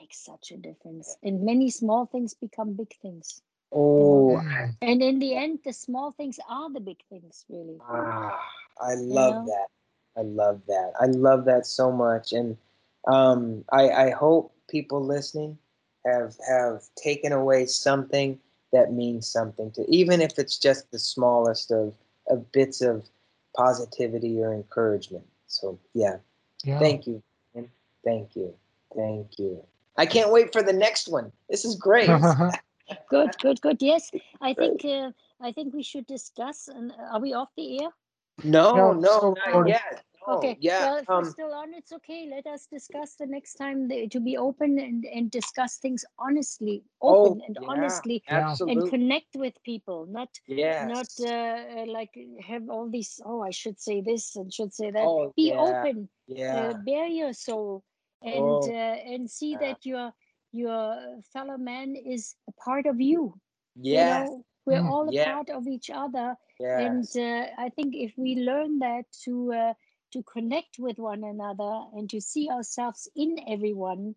makes 0.00 0.18
such 0.18 0.50
a 0.52 0.56
difference. 0.56 1.16
And 1.22 1.42
many 1.44 1.70
small 1.70 2.06
things 2.06 2.34
become 2.34 2.74
big 2.74 2.94
things. 3.00 3.42
Oh. 3.72 4.40
And 4.80 5.02
in 5.02 5.18
the 5.18 5.34
end, 5.36 5.60
the 5.64 5.72
small 5.72 6.12
things 6.12 6.38
are 6.48 6.70
the 6.70 6.80
big 6.80 7.04
things, 7.08 7.44
really. 7.48 7.80
Ah, 7.80 8.38
I 8.80 8.94
You 9.08 9.20
love 9.20 9.26
know? 9.26 9.46
that. 9.46 9.68
I 10.16 10.22
love 10.22 10.62
that. 10.66 10.92
I 11.00 11.06
love 11.06 11.44
that 11.44 11.66
so 11.66 11.90
much. 11.92 12.32
And 12.32 12.56
um, 13.06 13.64
I, 13.70 13.90
I 13.90 14.10
hope 14.10 14.52
people 14.68 15.04
listening 15.04 15.58
have 16.10 16.36
have 16.48 16.82
taken 16.96 17.32
away 17.32 17.66
something 17.66 18.38
that 18.72 18.92
means 18.92 19.26
something 19.26 19.70
to, 19.72 19.84
even 19.90 20.20
if 20.20 20.38
it's 20.38 20.58
just 20.58 20.90
the 20.90 20.98
smallest 20.98 21.70
of, 21.70 21.94
of 22.28 22.50
bits 22.52 22.82
of 22.82 23.08
positivity 23.56 24.40
or 24.42 24.52
encouragement. 24.52 25.26
So 25.46 25.78
yeah, 25.94 26.16
Yeah. 26.64 26.78
thank 26.78 27.06
you. 27.06 27.22
Thank 28.04 28.36
you. 28.36 28.54
Thank 28.94 29.38
you. 29.38 29.62
I 29.96 30.06
can't 30.06 30.30
wait 30.30 30.52
for 30.52 30.62
the 30.62 30.72
next 30.72 31.08
one. 31.08 31.32
This 31.50 31.64
is 31.64 31.74
great. 31.76 32.08
Good, 33.10 33.36
good, 33.38 33.60
good. 33.60 33.76
Yes, 33.82 34.10
I 34.40 34.54
think 34.54 34.82
uh, 34.84 35.10
I 35.42 35.52
think 35.52 35.74
we 35.74 35.82
should 35.82 36.06
discuss. 36.06 36.68
And 36.68 36.90
are 37.12 37.20
we 37.20 37.34
off 37.34 37.50
the 37.54 37.82
air? 37.82 37.90
No, 38.44 38.74
No, 38.74 38.92
no, 38.92 39.08
still 39.18 39.36
not 39.52 39.68
yet. 39.68 40.04
No, 40.28 40.36
Okay. 40.36 40.58
yeah. 40.60 40.84
Well, 40.84 40.96
if 40.98 41.08
we're 41.14 41.24
Um, 41.24 41.34
still 41.34 41.52
on, 41.52 41.74
it's 41.74 41.92
okay. 41.92 42.28
Let 42.30 42.46
us 42.46 42.66
discuss 42.66 43.16
the 43.16 43.26
next 43.26 43.54
time 43.54 43.88
the, 43.88 44.08
to 44.08 44.20
be 44.20 44.36
open 44.36 44.78
and, 44.78 45.04
and 45.06 45.30
discuss 45.30 45.78
things 45.78 46.04
honestly, 46.18 46.84
oh, 47.02 47.36
open 47.36 47.40
and 47.46 47.58
yeah, 47.58 47.68
honestly, 47.68 48.22
Yeah. 48.28 48.56
and 48.66 48.84
connect 48.86 49.36
with 49.36 49.62
people. 49.62 50.06
Not 50.06 50.40
yeah, 50.46 50.84
not 50.84 51.08
uh, 51.20 51.26
uh, 51.80 51.86
like 51.86 52.16
have 52.46 52.68
all 52.70 52.88
these. 52.90 53.20
Oh, 53.24 53.42
I 53.42 53.50
should 53.50 53.80
say 53.80 54.00
this 54.00 54.36
and 54.36 54.52
should 54.52 54.72
say 54.74 54.90
that. 54.90 55.10
Oh, 55.10 55.32
Be 55.36 55.52
yeah, 55.52 55.58
open. 55.58 56.08
Uh, 56.52 56.72
yeah. 56.72 56.72
bare 56.74 57.06
your 57.08 57.32
soul 57.32 57.84
and 58.22 58.62
Oh, 58.62 58.68
uh, 58.68 58.96
and 59.12 59.30
see 59.30 59.54
yeah. 59.54 59.58
that 59.58 59.84
your 59.84 60.12
your 60.52 61.20
fellow 61.32 61.56
man 61.58 61.94
is 61.96 62.36
a 62.48 62.52
part 62.52 62.86
of 62.86 63.00
you. 63.00 63.40
You 63.92 64.04
know, 64.04 64.44
we're 64.66 64.80
Mm. 64.80 64.88
all 64.92 65.08
a 65.08 65.12
Yeah. 65.12 65.24
part 65.24 65.50
of 65.50 65.66
each 65.66 65.90
other 65.90 66.36
and 66.76 67.04
yes. 67.04 67.16
uh, 67.16 67.46
i 67.58 67.68
think 67.68 67.94
if 67.94 68.12
we 68.16 68.34
learn 68.36 68.78
that 68.78 69.04
to 69.24 69.52
uh, 69.52 69.72
to 70.12 70.22
connect 70.22 70.78
with 70.78 70.98
one 70.98 71.24
another 71.24 71.86
and 71.92 72.08
to 72.10 72.20
see 72.20 72.48
ourselves 72.50 73.08
in 73.14 73.38
everyone. 73.48 74.16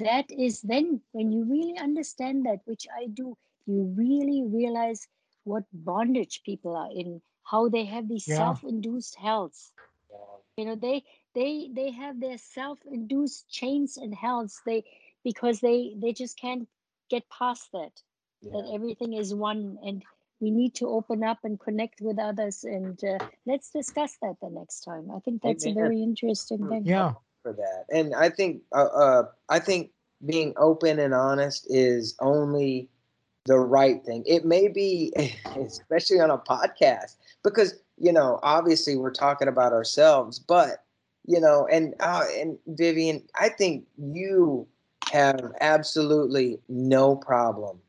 That 0.00 0.30
is 0.30 0.62
then 0.62 1.02
when 1.12 1.32
you 1.32 1.44
really 1.44 1.78
understand 1.78 2.44
that 2.46 2.60
which 2.66 2.86
i 2.94 3.06
do 3.06 3.36
you 3.66 3.82
really 3.96 4.42
realize 4.44 5.08
what 5.44 5.64
bondage 5.72 6.42
people 6.44 6.76
are 6.76 6.90
in 6.90 7.22
how 7.44 7.68
they 7.68 7.84
have 7.84 8.08
these 8.08 8.26
Yeah. 8.26 8.36
self-induced 8.36 9.16
hells. 9.16 9.72
You 10.56 10.64
know 10.66 10.74
they 10.74 11.04
they 11.34 11.68
they 11.72 11.90
have 11.92 12.20
their 12.20 12.36
self-induced 12.38 13.48
chains 13.48 13.96
and 13.96 14.14
hells. 14.14 14.60
They 14.64 14.84
because 15.24 15.60
they 15.60 15.94
they 15.96 16.12
just 16.12 16.38
can't 16.38 16.68
get 17.08 17.28
past 17.30 17.72
that 17.72 18.02
that 18.52 18.70
everything 18.72 19.12
is 19.14 19.34
one 19.34 19.78
and 19.82 20.02
we 20.40 20.50
need 20.50 20.74
to 20.74 20.86
open 20.88 21.22
up 21.24 21.38
and 21.44 21.58
connect 21.60 22.00
with 22.00 22.18
others 22.18 22.64
and 22.64 23.02
uh, 23.04 23.18
let's 23.46 23.70
discuss 23.70 24.16
that 24.22 24.34
the 24.40 24.50
next 24.50 24.80
time 24.80 25.10
i 25.14 25.18
think 25.20 25.42
that's 25.42 25.66
a 25.66 25.72
very 25.72 26.02
interesting 26.02 26.66
thing 26.68 26.82
Yeah. 26.84 27.12
For 27.42 27.52
that, 27.52 27.84
and 27.96 28.14
I 28.16 28.30
think, 28.30 28.62
uh, 28.74 28.86
uh, 28.86 29.22
I 29.48 29.60
think 29.60 29.92
being 30.26 30.54
open 30.56 30.98
and 30.98 31.14
honest 31.14 31.66
is 31.70 32.16
only 32.20 32.88
the 33.46 33.58
right 33.58 34.04
thing. 34.04 34.24
It 34.26 34.44
may 34.44 34.68
be, 34.68 35.12
especially 35.56 36.20
on 36.20 36.30
a 36.30 36.38
podcast, 36.38 37.16
because 37.42 37.74
you 37.96 38.12
know, 38.12 38.38
obviously 38.42 38.96
we're 38.96 39.12
talking 39.12 39.48
about 39.48 39.72
ourselves, 39.72 40.38
but 40.38 40.84
you 41.26 41.40
know, 41.40 41.66
and 41.70 41.94
uh, 42.00 42.24
and 42.38 42.58
Vivian, 42.66 43.22
I 43.38 43.48
think 43.50 43.86
you 43.96 44.66
have 45.12 45.52
absolutely 45.60 46.58
no 46.68 47.16
problem 47.16 47.80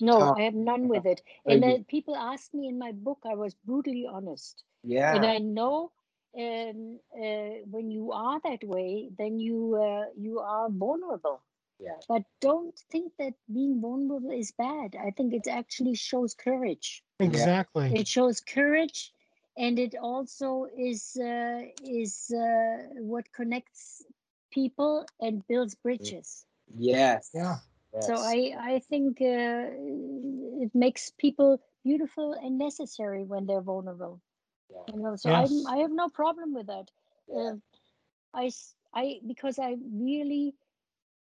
no 0.00 0.18
talking 0.18 0.42
i 0.42 0.44
have 0.44 0.54
none 0.54 0.88
with 0.88 1.06
it. 1.06 1.22
And 1.46 1.64
you. 1.64 1.70
uh, 1.72 1.78
people 1.88 2.16
asked 2.16 2.54
me 2.54 2.68
in 2.68 2.78
my 2.78 2.92
book 2.92 3.18
i 3.24 3.34
was 3.34 3.54
brutally 3.54 4.06
honest. 4.06 4.64
Yeah. 4.82 5.14
and 5.16 5.24
i 5.26 5.38
know 5.38 5.92
um, 6.38 7.00
uh, 7.14 7.54
when 7.74 7.90
you 7.90 8.12
are 8.12 8.40
that 8.44 8.62
way 8.64 9.10
then 9.18 9.38
you 9.38 9.76
uh, 9.76 10.06
you 10.16 10.38
are 10.40 10.68
vulnerable. 10.70 11.42
Yeah, 11.80 11.98
but 12.08 12.22
don't 12.40 12.78
think 12.90 13.12
that 13.18 13.34
being 13.52 13.80
vulnerable 13.80 14.30
is 14.30 14.52
bad. 14.52 14.96
I 14.96 15.10
think 15.10 15.32
it 15.34 15.46
actually 15.48 15.94
shows 15.94 16.34
courage. 16.34 17.02
Exactly. 17.20 17.92
it 17.94 18.06
shows 18.06 18.40
courage 18.40 19.12
and 19.56 19.78
it 19.78 19.94
also 20.00 20.66
is 20.76 21.16
uh, 21.16 21.60
is 21.84 22.30
uh, 22.30 22.76
what 23.12 23.32
connects 23.32 24.04
people 24.50 25.06
and 25.20 25.46
builds 25.46 25.74
bridges. 25.74 26.46
Yes, 26.76 27.30
Yeah. 27.34 27.58
Yes. 27.92 28.06
so 28.06 28.20
i 28.20 28.54
i 28.60 28.78
think 28.78 29.20
uh, 29.20 29.66
it 30.64 30.70
makes 30.74 31.10
people 31.10 31.60
beautiful 31.84 32.32
and 32.32 32.58
necessary 32.58 33.24
when 33.24 33.46
they're 33.46 33.60
vulnerable 33.62 34.20
Yeah. 34.70 34.88
you 34.92 34.98
know 35.00 35.16
so 35.16 35.32
Yes. 35.32 35.42
i'm 35.42 35.66
i 35.66 35.76
have 35.78 35.92
no 35.92 36.08
problem 36.08 36.54
with 36.54 36.66
that 36.66 36.90
Yeah. 37.28 37.40
uh, 37.40 37.54
i 38.34 38.46
s- 38.46 38.76
i 38.94 39.20
because 39.26 39.58
i 39.58 39.76
really 40.08 40.54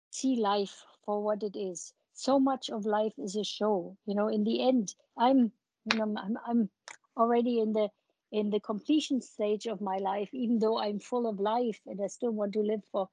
see 0.10 0.36
life 0.36 0.86
for 1.06 1.22
what 1.24 1.44
it 1.44 1.56
is 1.56 1.94
so 2.14 2.40
much 2.40 2.70
of 2.70 2.86
life 2.86 3.14
is 3.18 3.36
a 3.36 3.44
show 3.44 3.98
you 4.06 4.16
know 4.16 4.28
in 4.28 4.44
the 4.44 4.62
end 4.68 4.96
i'm 5.18 5.52
you 5.86 5.98
know 5.98 6.16
i'm, 6.18 6.38
I'm 6.48 6.70
already 7.18 7.60
in 7.60 7.74
the 7.74 7.90
in 8.32 8.50
the 8.50 8.60
completion 8.60 9.22
stage 9.22 9.66
of 9.68 9.82
my 9.82 9.98
life 9.98 10.30
even 10.34 10.60
though 10.60 10.80
i'm 10.80 11.00
full 11.00 11.28
of 11.28 11.40
life 11.40 11.82
and 11.86 12.02
i 12.02 12.08
still 12.08 12.32
want 12.32 12.54
to 12.54 12.60
live 12.60 12.84
for 12.86 13.10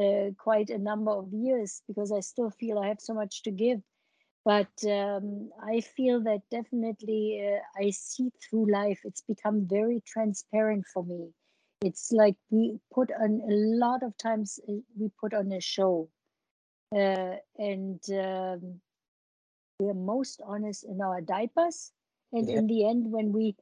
uh, 0.00 0.30
quite 0.38 0.70
a 0.70 0.78
number 0.78 1.10
of 1.10 1.32
years 1.32 1.82
because 1.86 2.12
i 2.12 2.20
still 2.20 2.50
feel 2.50 2.78
i 2.78 2.88
have 2.88 3.00
so 3.00 3.14
much 3.14 3.42
to 3.42 3.50
give. 3.50 3.80
But 4.44 4.72
um, 4.84 5.50
i 5.62 5.80
feel 5.80 6.20
that 6.22 6.42
definitely 6.50 7.24
uh, 7.48 7.60
i 7.82 7.90
see 7.90 8.30
through 8.42 8.72
life 8.72 9.00
it's 9.04 9.22
become 9.22 9.66
very 9.68 10.02
transparent 10.06 10.84
for 10.92 11.04
me. 11.04 11.32
It's 11.82 12.12
like 12.12 12.36
we 12.50 12.78
put 12.92 13.10
on 13.12 13.40
a 13.42 13.54
lot 13.84 14.02
of 14.02 14.16
times 14.16 14.58
uh, 14.68 14.72
we 14.98 15.10
put 15.20 15.34
on 15.34 15.52
a 15.52 15.60
show. 15.60 16.08
Uh, 16.94 17.36
and 17.58 18.00
um, 18.10 18.80
we're 19.78 19.94
most 19.94 20.40
honest 20.46 20.84
in 20.84 21.00
our 21.00 21.20
diapers. 21.20 21.92
And 22.32 22.48
Yeah. 22.48 22.58
in 22.58 22.66
the 22.66 22.86
end 22.88 23.10
when 23.10 23.32
we 23.32 23.56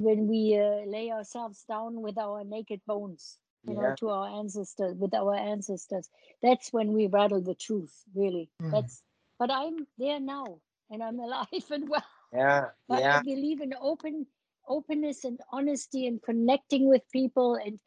when 0.00 0.26
we 0.26 0.56
uh, 0.58 0.86
lay 0.86 1.10
ourselves 1.10 1.64
down 1.64 2.00
with 2.02 2.18
our 2.18 2.42
naked 2.44 2.80
bones 2.86 3.38
you 3.64 3.74
know 3.74 3.92
to 3.98 4.08
our 4.08 4.28
ancestors 4.40 4.94
with 4.96 5.14
our 5.14 5.34
ancestors. 5.34 6.08
That's 6.42 6.72
when 6.72 6.92
we 6.92 7.06
rattle 7.06 7.40
the 7.42 7.54
truth 7.54 8.04
really. 8.14 8.50
Mm. 8.62 8.70
that's 8.72 9.02
but 9.38 9.50
i'm 9.50 9.86
there 9.98 10.20
now 10.20 10.60
and 10.90 11.02
i'm 11.02 11.18
alive 11.26 11.70
and 11.70 11.88
well. 11.88 12.04
Yeah. 12.32 12.70
but 12.88 13.02
Yeah. 13.02 13.18
i 13.18 13.20
believe 13.20 13.60
in 13.60 13.74
open 13.80 14.26
openness 14.68 15.24
and 15.24 15.40
honesty 15.52 16.06
and 16.06 16.22
connecting 16.22 16.88
with 16.88 17.02
people. 17.12 17.54
And 17.56 17.78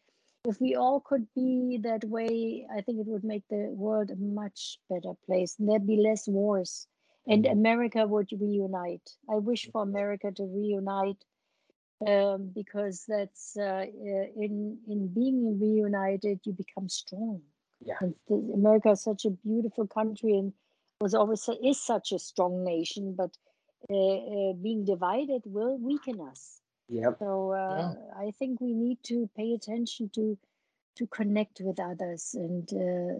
if 0.46 0.60
we 0.60 0.76
all 0.76 1.00
could 1.02 1.28
be 1.36 1.80
that 1.84 2.04
way 2.04 2.66
i 2.76 2.82
think 2.82 3.00
it 3.00 3.08
would 3.08 3.24
make 3.24 3.48
the 3.50 3.70
world 3.76 4.10
a 4.12 4.16
much 4.16 4.80
better 4.90 5.14
place. 5.26 5.58
And 5.60 5.70
there'd 5.70 5.88
be 5.88 5.98
less 5.98 6.28
wars. 6.28 6.88
And 7.28 7.46
Mhm. 7.46 7.52
america 7.52 8.06
would 8.08 8.30
reunite. 8.32 9.18
I 9.30 9.36
wish 9.38 9.70
for 9.72 9.82
america 9.84 10.32
to 10.32 10.44
reunite 10.46 11.24
um, 12.08 12.52
because 12.54 13.06
that's 13.08 13.56
uh, 13.58 13.86
uh, 13.86 14.26
in 14.36 14.78
in 14.88 15.08
being 15.14 15.60
reunited 15.60 16.40
you 16.44 16.54
become 16.54 16.90
strong 16.90 17.42
Yeah. 17.82 17.96
and 18.02 18.16
the, 18.28 18.36
america 18.54 18.92
is 18.92 19.02
such 19.02 19.26
a 19.26 19.32
beautiful 19.32 19.88
country 19.88 20.38
and 20.38 20.54
was 21.04 21.14
always 21.14 21.48
is 21.62 21.82
such 21.82 22.12
a 22.14 22.20
strong 22.20 22.64
nation, 22.64 23.14
but 23.14 23.38
uh, 23.90 23.94
uh, 23.94 24.54
being 24.54 24.86
divided 24.86 25.42
will 25.46 25.78
weaken 25.78 26.22
us. 26.22 26.62
Yep. 26.88 27.18
So 27.20 27.52
uh, 27.52 27.94
I 28.18 28.32
think 28.32 28.62
we 28.62 28.74
need 28.74 29.00
to 29.04 29.30
pay 29.36 29.54
attention 29.54 30.10
to 30.16 30.38
to 30.96 31.08
connect 31.08 31.60
with 31.60 31.80
others 31.80 32.36
and 32.36 32.72
uh, 32.72 33.14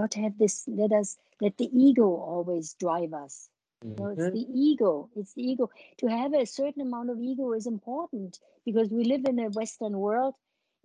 not 0.00 0.14
have 0.14 0.36
this. 0.38 0.64
Let 0.68 0.92
us 0.92 1.16
let 1.40 1.56
the 1.56 1.70
ego 1.72 2.04
always 2.04 2.74
drive 2.74 3.14
us. 3.14 3.48
No, 3.82 4.08
it's 4.08 4.20
mm-hmm. 4.20 4.34
the 4.34 4.46
ego. 4.52 5.08
It's 5.16 5.32
the 5.34 5.42
ego. 5.42 5.70
To 5.98 6.06
have 6.06 6.34
a 6.34 6.44
certain 6.44 6.82
amount 6.82 7.10
of 7.10 7.20
ego 7.20 7.52
is 7.52 7.66
important 7.66 8.38
because 8.66 8.90
we 8.90 9.04
live 9.04 9.24
in 9.26 9.38
a 9.38 9.48
Western 9.48 9.98
world, 9.98 10.34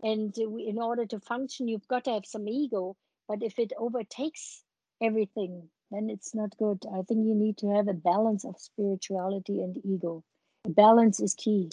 and 0.01 0.33
we, 0.47 0.67
in 0.67 0.79
order 0.79 1.05
to 1.07 1.19
function, 1.19 1.67
you've 1.67 1.87
got 1.87 2.05
to 2.05 2.11
have 2.11 2.25
some 2.25 2.47
ego. 2.47 2.95
But 3.27 3.43
if 3.43 3.59
it 3.59 3.73
overtakes 3.77 4.63
everything, 5.01 5.69
then 5.91 6.09
it's 6.09 6.33
not 6.33 6.57
good. 6.57 6.85
I 6.87 7.01
think 7.01 7.25
you 7.25 7.35
need 7.35 7.57
to 7.57 7.69
have 7.75 7.87
a 7.87 7.93
balance 7.93 8.45
of 8.45 8.59
spirituality 8.59 9.61
and 9.61 9.77
ego. 9.83 10.23
Balance 10.65 11.19
is 11.19 11.33
key. 11.33 11.71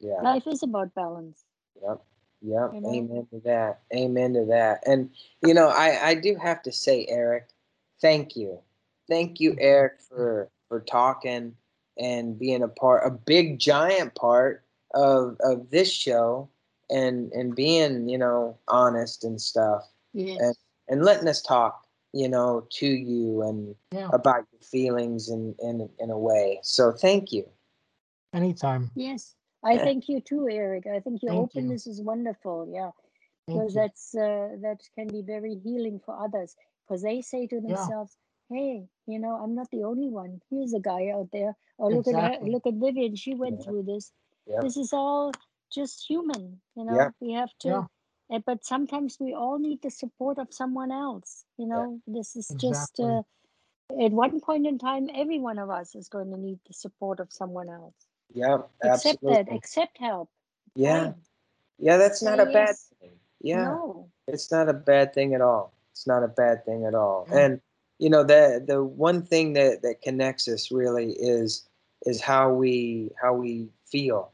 Yeah. 0.00 0.20
Life 0.22 0.46
is 0.46 0.62
about 0.62 0.94
balance. 0.94 1.44
Yep. 1.82 2.02
Yep. 2.42 2.70
You 2.74 2.80
know? 2.80 2.90
Amen 2.92 3.26
to 3.30 3.40
that. 3.40 3.80
Amen 3.94 4.34
to 4.34 4.44
that. 4.46 4.82
And 4.86 5.10
you 5.44 5.54
know, 5.54 5.68
I 5.68 6.08
I 6.10 6.14
do 6.14 6.36
have 6.36 6.62
to 6.62 6.72
say, 6.72 7.06
Eric, 7.08 7.48
thank 8.00 8.36
you, 8.36 8.60
thank 9.08 9.40
you, 9.40 9.52
mm-hmm. 9.52 9.60
Eric, 9.60 10.00
for 10.02 10.50
for 10.68 10.80
talking 10.80 11.54
and 11.98 12.38
being 12.38 12.62
a 12.62 12.68
part, 12.68 13.06
a 13.06 13.10
big 13.10 13.58
giant 13.58 14.14
part 14.14 14.64
of 14.94 15.36
of 15.40 15.70
this 15.70 15.90
show, 15.90 16.48
and 16.90 17.32
and 17.32 17.54
being 17.54 18.08
you 18.08 18.18
know 18.18 18.58
honest 18.68 19.24
and 19.24 19.40
stuff, 19.40 19.82
Yes. 20.12 20.56
and 20.88 21.04
letting 21.04 21.28
us 21.28 21.42
talk, 21.42 21.86
you 22.12 22.28
know, 22.28 22.66
to 22.72 22.86
you 22.86 23.42
and 23.42 23.74
Yeah. 23.92 24.10
about 24.12 24.46
your 24.52 24.60
feelings 24.62 25.28
in 25.28 25.54
in 25.60 25.88
in 25.98 26.10
a 26.10 26.18
way. 26.18 26.60
So 26.62 26.92
thank 26.92 27.32
you. 27.32 27.48
Anytime. 28.32 28.90
Yes. 28.94 29.34
I 29.62 29.78
thank 29.86 30.08
you 30.08 30.20
too, 30.20 30.48
Eric. 30.48 30.86
I 30.86 31.00
think 31.00 31.22
your 31.22 31.32
Thank 31.32 31.54
you. 31.54 31.62
openness 31.62 31.86
is 31.86 32.00
wonderful. 32.02 32.68
Yeah. 32.72 32.90
Thank 33.46 33.58
because 33.58 33.74
you. 33.74 33.80
that's 33.80 34.14
uh, 34.14 34.48
that 34.62 34.80
can 34.94 35.08
be 35.08 35.22
very 35.22 35.54
healing 35.54 36.00
for 36.04 36.18
others 36.22 36.54
because 36.86 37.02
they 37.02 37.20
say 37.22 37.46
to 37.46 37.60
themselves 37.60 38.16
hey 38.50 38.86
you 39.06 39.18
know 39.18 39.34
i'm 39.42 39.54
not 39.54 39.68
the 39.70 39.82
only 39.84 40.08
one 40.08 40.40
here's 40.50 40.74
a 40.74 40.80
guy 40.80 41.10
out 41.14 41.28
there 41.32 41.56
or 41.78 41.90
look 41.90 42.06
at 42.06 42.14
Exactly. 42.14 42.46
her 42.48 42.52
look 42.52 42.66
at 42.66 42.74
vivian 42.74 43.16
she 43.16 43.34
went 43.34 43.58
Yeah. 43.60 43.64
through 43.64 43.82
this 43.84 44.12
Yep. 44.46 44.62
this 44.62 44.76
is 44.76 44.92
all 44.92 45.32
just 45.72 46.06
human 46.08 46.60
you 46.76 46.84
know 46.84 46.94
Yeah. 46.96 47.10
we 47.20 47.32
have 47.32 47.50
to 47.60 47.68
Yeah. 47.68 47.84
uh, 48.30 48.40
but 48.46 48.64
sometimes 48.64 49.18
we 49.20 49.34
all 49.34 49.58
need 49.58 49.82
the 49.82 49.90
support 49.90 50.38
of 50.38 50.52
someone 50.52 50.92
else 50.92 51.44
you 51.58 51.66
know 51.66 52.00
this 52.06 52.36
is 52.36 52.48
just 52.56 52.98
Exactly. 53.00 53.24
uh, 54.00 54.04
at 54.04 54.12
one 54.12 54.40
point 54.40 54.66
in 54.66 54.78
time 54.78 55.08
every 55.14 55.38
one 55.38 55.58
of 55.58 55.70
us 55.70 55.94
is 55.94 56.08
going 56.08 56.30
to 56.30 56.36
need 56.38 56.58
the 56.66 56.72
support 56.74 57.20
of 57.20 57.32
someone 57.32 57.68
else 57.68 57.94
Yeah, 58.34 58.58
accept 58.82 59.22
that 59.22 59.52
accept 59.52 59.98
help 59.98 60.28
Yeah. 60.74 61.04
Fine. 61.04 61.22
Yeah. 61.78 61.96
That's 61.96 62.22
not 62.22 62.38
a 62.40 62.46
bad 62.46 62.76
thing. 63.00 63.18
Yeah. 63.40 63.64
no 63.64 64.10
It's 64.26 64.50
not 64.50 64.68
a 64.68 64.74
bad 64.74 65.14
thing 65.14 65.34
at 65.34 65.40
all. 65.40 65.72
It's 65.92 66.06
not 66.06 66.22
a 66.24 66.28
bad 66.28 66.64
thing 66.66 66.84
at 66.84 66.94
all. 66.94 67.26
Yeah. 67.30 67.38
And 67.44 67.60
you 67.98 68.10
know 68.10 68.22
the 68.24 68.62
the 68.66 68.82
one 68.82 69.22
thing 69.22 69.52
that 69.54 69.82
that 69.82 70.02
connects 70.02 70.48
us 70.48 70.70
really 70.70 71.12
is 71.12 71.66
is 72.04 72.20
how 72.20 72.52
we 72.52 73.10
how 73.20 73.34
we 73.34 73.68
feel. 73.86 74.30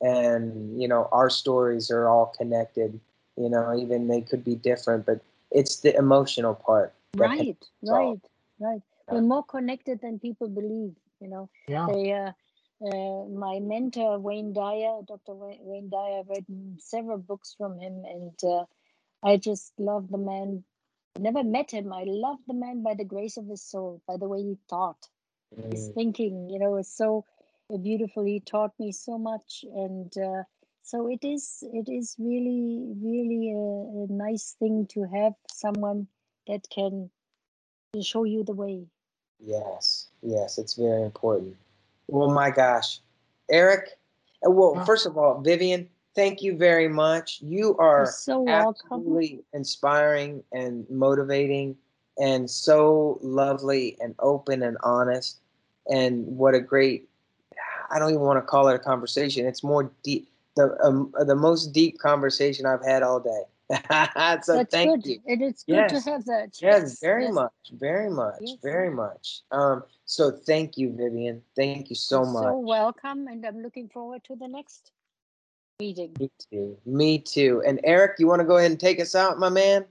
And 0.00 0.80
you 0.80 0.88
know 0.88 1.08
our 1.12 1.30
stories 1.30 1.90
are 1.90 2.08
all 2.08 2.26
connected. 2.36 3.00
You 3.36 3.48
know 3.48 3.76
even 3.76 4.08
they 4.08 4.20
could 4.22 4.44
be 4.44 4.54
different, 4.56 5.06
but 5.06 5.20
it's 5.50 5.76
the 5.80 5.94
emotional 5.96 6.54
part. 6.54 6.92
right 7.16 7.56
right 7.82 7.92
all. 7.92 8.12
right 8.12 8.20
right 8.60 8.82
Yeah. 9.08 9.14
we're 9.14 9.20
more 9.22 9.44
connected 9.44 10.00
than 10.00 10.18
people 10.18 10.48
believe 10.48 10.92
you 11.20 11.28
know 11.28 11.48
Yeah. 11.68 11.86
they 11.88 12.12
uh, 12.12 12.32
uh, 12.86 13.24
my 13.44 13.58
mentor 13.60 14.18
wayne 14.18 14.52
dyer 14.52 15.00
dr 15.06 15.34
wayne, 15.34 15.58
wayne 15.62 15.88
dyer 15.88 16.20
i've 16.20 16.28
written 16.28 16.76
several 16.78 17.18
books 17.18 17.54
from 17.56 17.78
him 17.78 18.04
and 18.04 18.36
uh, 18.44 18.64
i 19.22 19.36
just 19.36 19.72
love 19.78 20.08
the 20.10 20.18
man 20.18 20.62
never 21.18 21.44
met 21.44 21.70
him 21.70 21.92
i 21.92 22.04
loved 22.06 22.42
the 22.48 22.54
man 22.54 22.82
by 22.82 22.94
the 22.94 23.04
grace 23.04 23.36
of 23.36 23.46
his 23.46 23.62
soul 23.62 24.02
by 24.06 24.16
the 24.16 24.28
way 24.28 24.42
he 24.42 24.56
thought 24.68 25.08
his 25.70 25.88
Mm, 25.88 25.94
thinking 25.94 26.50
you 26.50 26.58
know 26.58 26.70
was 26.72 26.88
so 26.88 27.24
beautiful 27.82 28.24
he 28.24 28.40
taught 28.40 28.72
me 28.78 28.92
so 28.92 29.18
much 29.18 29.64
and 29.74 30.16
uh, 30.18 30.42
so 30.82 31.08
it 31.08 31.24
is 31.24 31.64
it 31.72 31.88
is 31.90 32.16
really 32.18 32.84
really 33.02 33.52
a, 33.52 34.04
a 34.04 34.06
nice 34.10 34.56
thing 34.58 34.86
to 34.86 35.04
have 35.04 35.34
someone 35.52 36.06
that 36.46 36.68
can 36.74 37.10
show 38.02 38.24
you 38.24 38.44
the 38.44 38.54
way 38.54 38.86
yes. 39.40 40.08
Yes. 40.22 40.58
It's 40.58 40.74
very 40.74 41.02
important. 41.04 41.56
Well, 42.08 42.30
my 42.30 42.50
gosh, 42.50 43.00
Eric. 43.50 43.98
Well, 44.42 44.84
first 44.86 45.06
of 45.06 45.18
all, 45.18 45.40
Vivian, 45.40 45.88
thank 46.16 46.42
you 46.42 46.56
very 46.56 46.88
much. 46.88 47.40
You 47.42 47.76
you're 47.96 48.06
so 48.06 48.40
welcome 48.40 49.04
absolutely 49.04 49.44
inspiring 49.52 50.42
and 50.52 50.86
motivating 50.90 51.76
and 52.18 52.50
so 52.50 53.18
lovely 53.22 53.96
and 54.00 54.14
open 54.18 54.62
and 54.62 54.76
honest 54.82 55.38
and 55.88 56.26
what 56.26 56.54
a 56.54 56.60
great 56.60 57.08
i 57.90 57.98
don't 57.98 58.10
even 58.10 58.22
want 58.22 58.38
to 58.38 58.42
call 58.42 58.68
it 58.68 58.74
a 58.74 58.78
conversation 58.78 59.46
it's 59.46 59.62
more 59.62 59.90
deep 60.02 60.28
the 60.56 60.76
um, 60.82 61.12
the 61.26 61.34
most 61.36 61.72
deep 61.72 61.98
conversation 61.98 62.66
i've 62.66 62.84
had 62.84 63.02
all 63.02 63.20
day 63.20 63.42
so 64.42 64.58
that's 64.58 64.70
thank 64.70 65.04
good 65.04 65.04
you 65.04 65.20
and 65.26 65.42
it's 65.42 65.64
good 65.64 65.88
Yes. 65.88 66.04
to 66.04 66.10
have 66.10 66.24
that 66.26 66.56
yes 66.62 67.00
very 67.00 67.24
yes. 67.24 67.34
much 67.34 67.52
very 67.72 68.10
much 68.10 68.40
Yes. 68.40 68.58
very 68.62 68.90
much 68.90 69.42
um 69.52 69.82
so 70.06 70.30
thank 70.30 70.78
you 70.78 70.92
vivian 70.92 71.42
thank 71.54 71.90
you 71.90 71.96
so 71.96 72.20
You're 72.20 72.26
much 72.26 72.42
so 72.42 72.58
welcome 72.58 73.26
and 73.28 73.44
i'm 73.44 73.62
looking 73.62 73.88
forward 73.88 74.24
to 74.24 74.36
the 74.36 74.48
next 74.48 74.92
meeting 75.78 76.14
me 76.18 76.30
too 76.50 76.78
me 76.86 77.18
too 77.18 77.62
and 77.66 77.80
eric 77.84 78.12
you 78.18 78.26
want 78.26 78.40
to 78.40 78.46
go 78.46 78.56
ahead 78.56 78.70
and 78.70 78.80
take 78.80 79.00
us 79.00 79.14
out 79.14 79.38
my 79.38 79.48
man 79.48 79.84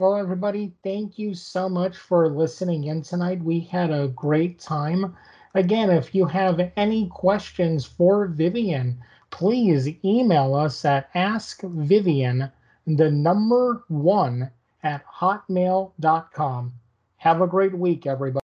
Well, 0.00 0.16
everybody, 0.16 0.72
thank 0.82 1.16
you 1.16 1.32
so 1.32 1.68
much 1.68 1.96
for 1.96 2.28
listening 2.28 2.84
in 2.84 3.02
tonight. 3.02 3.40
We 3.40 3.60
had 3.60 3.92
a 3.92 4.08
great 4.08 4.58
time. 4.58 5.16
Again, 5.54 5.90
if 5.90 6.12
you 6.12 6.24
have 6.26 6.72
any 6.76 7.06
questions 7.06 7.84
for 7.84 8.26
Vivian, 8.26 8.98
please 9.30 9.88
email 10.04 10.54
us 10.54 10.84
at 10.84 11.12
askvivian, 11.14 12.50
the 12.86 13.10
number 13.12 13.84
one, 13.86 14.50
at 14.82 15.04
hotmail.com. 15.06 16.72
Have 17.18 17.40
a 17.40 17.46
great 17.46 17.78
week, 17.78 18.04
everybody. 18.04 18.40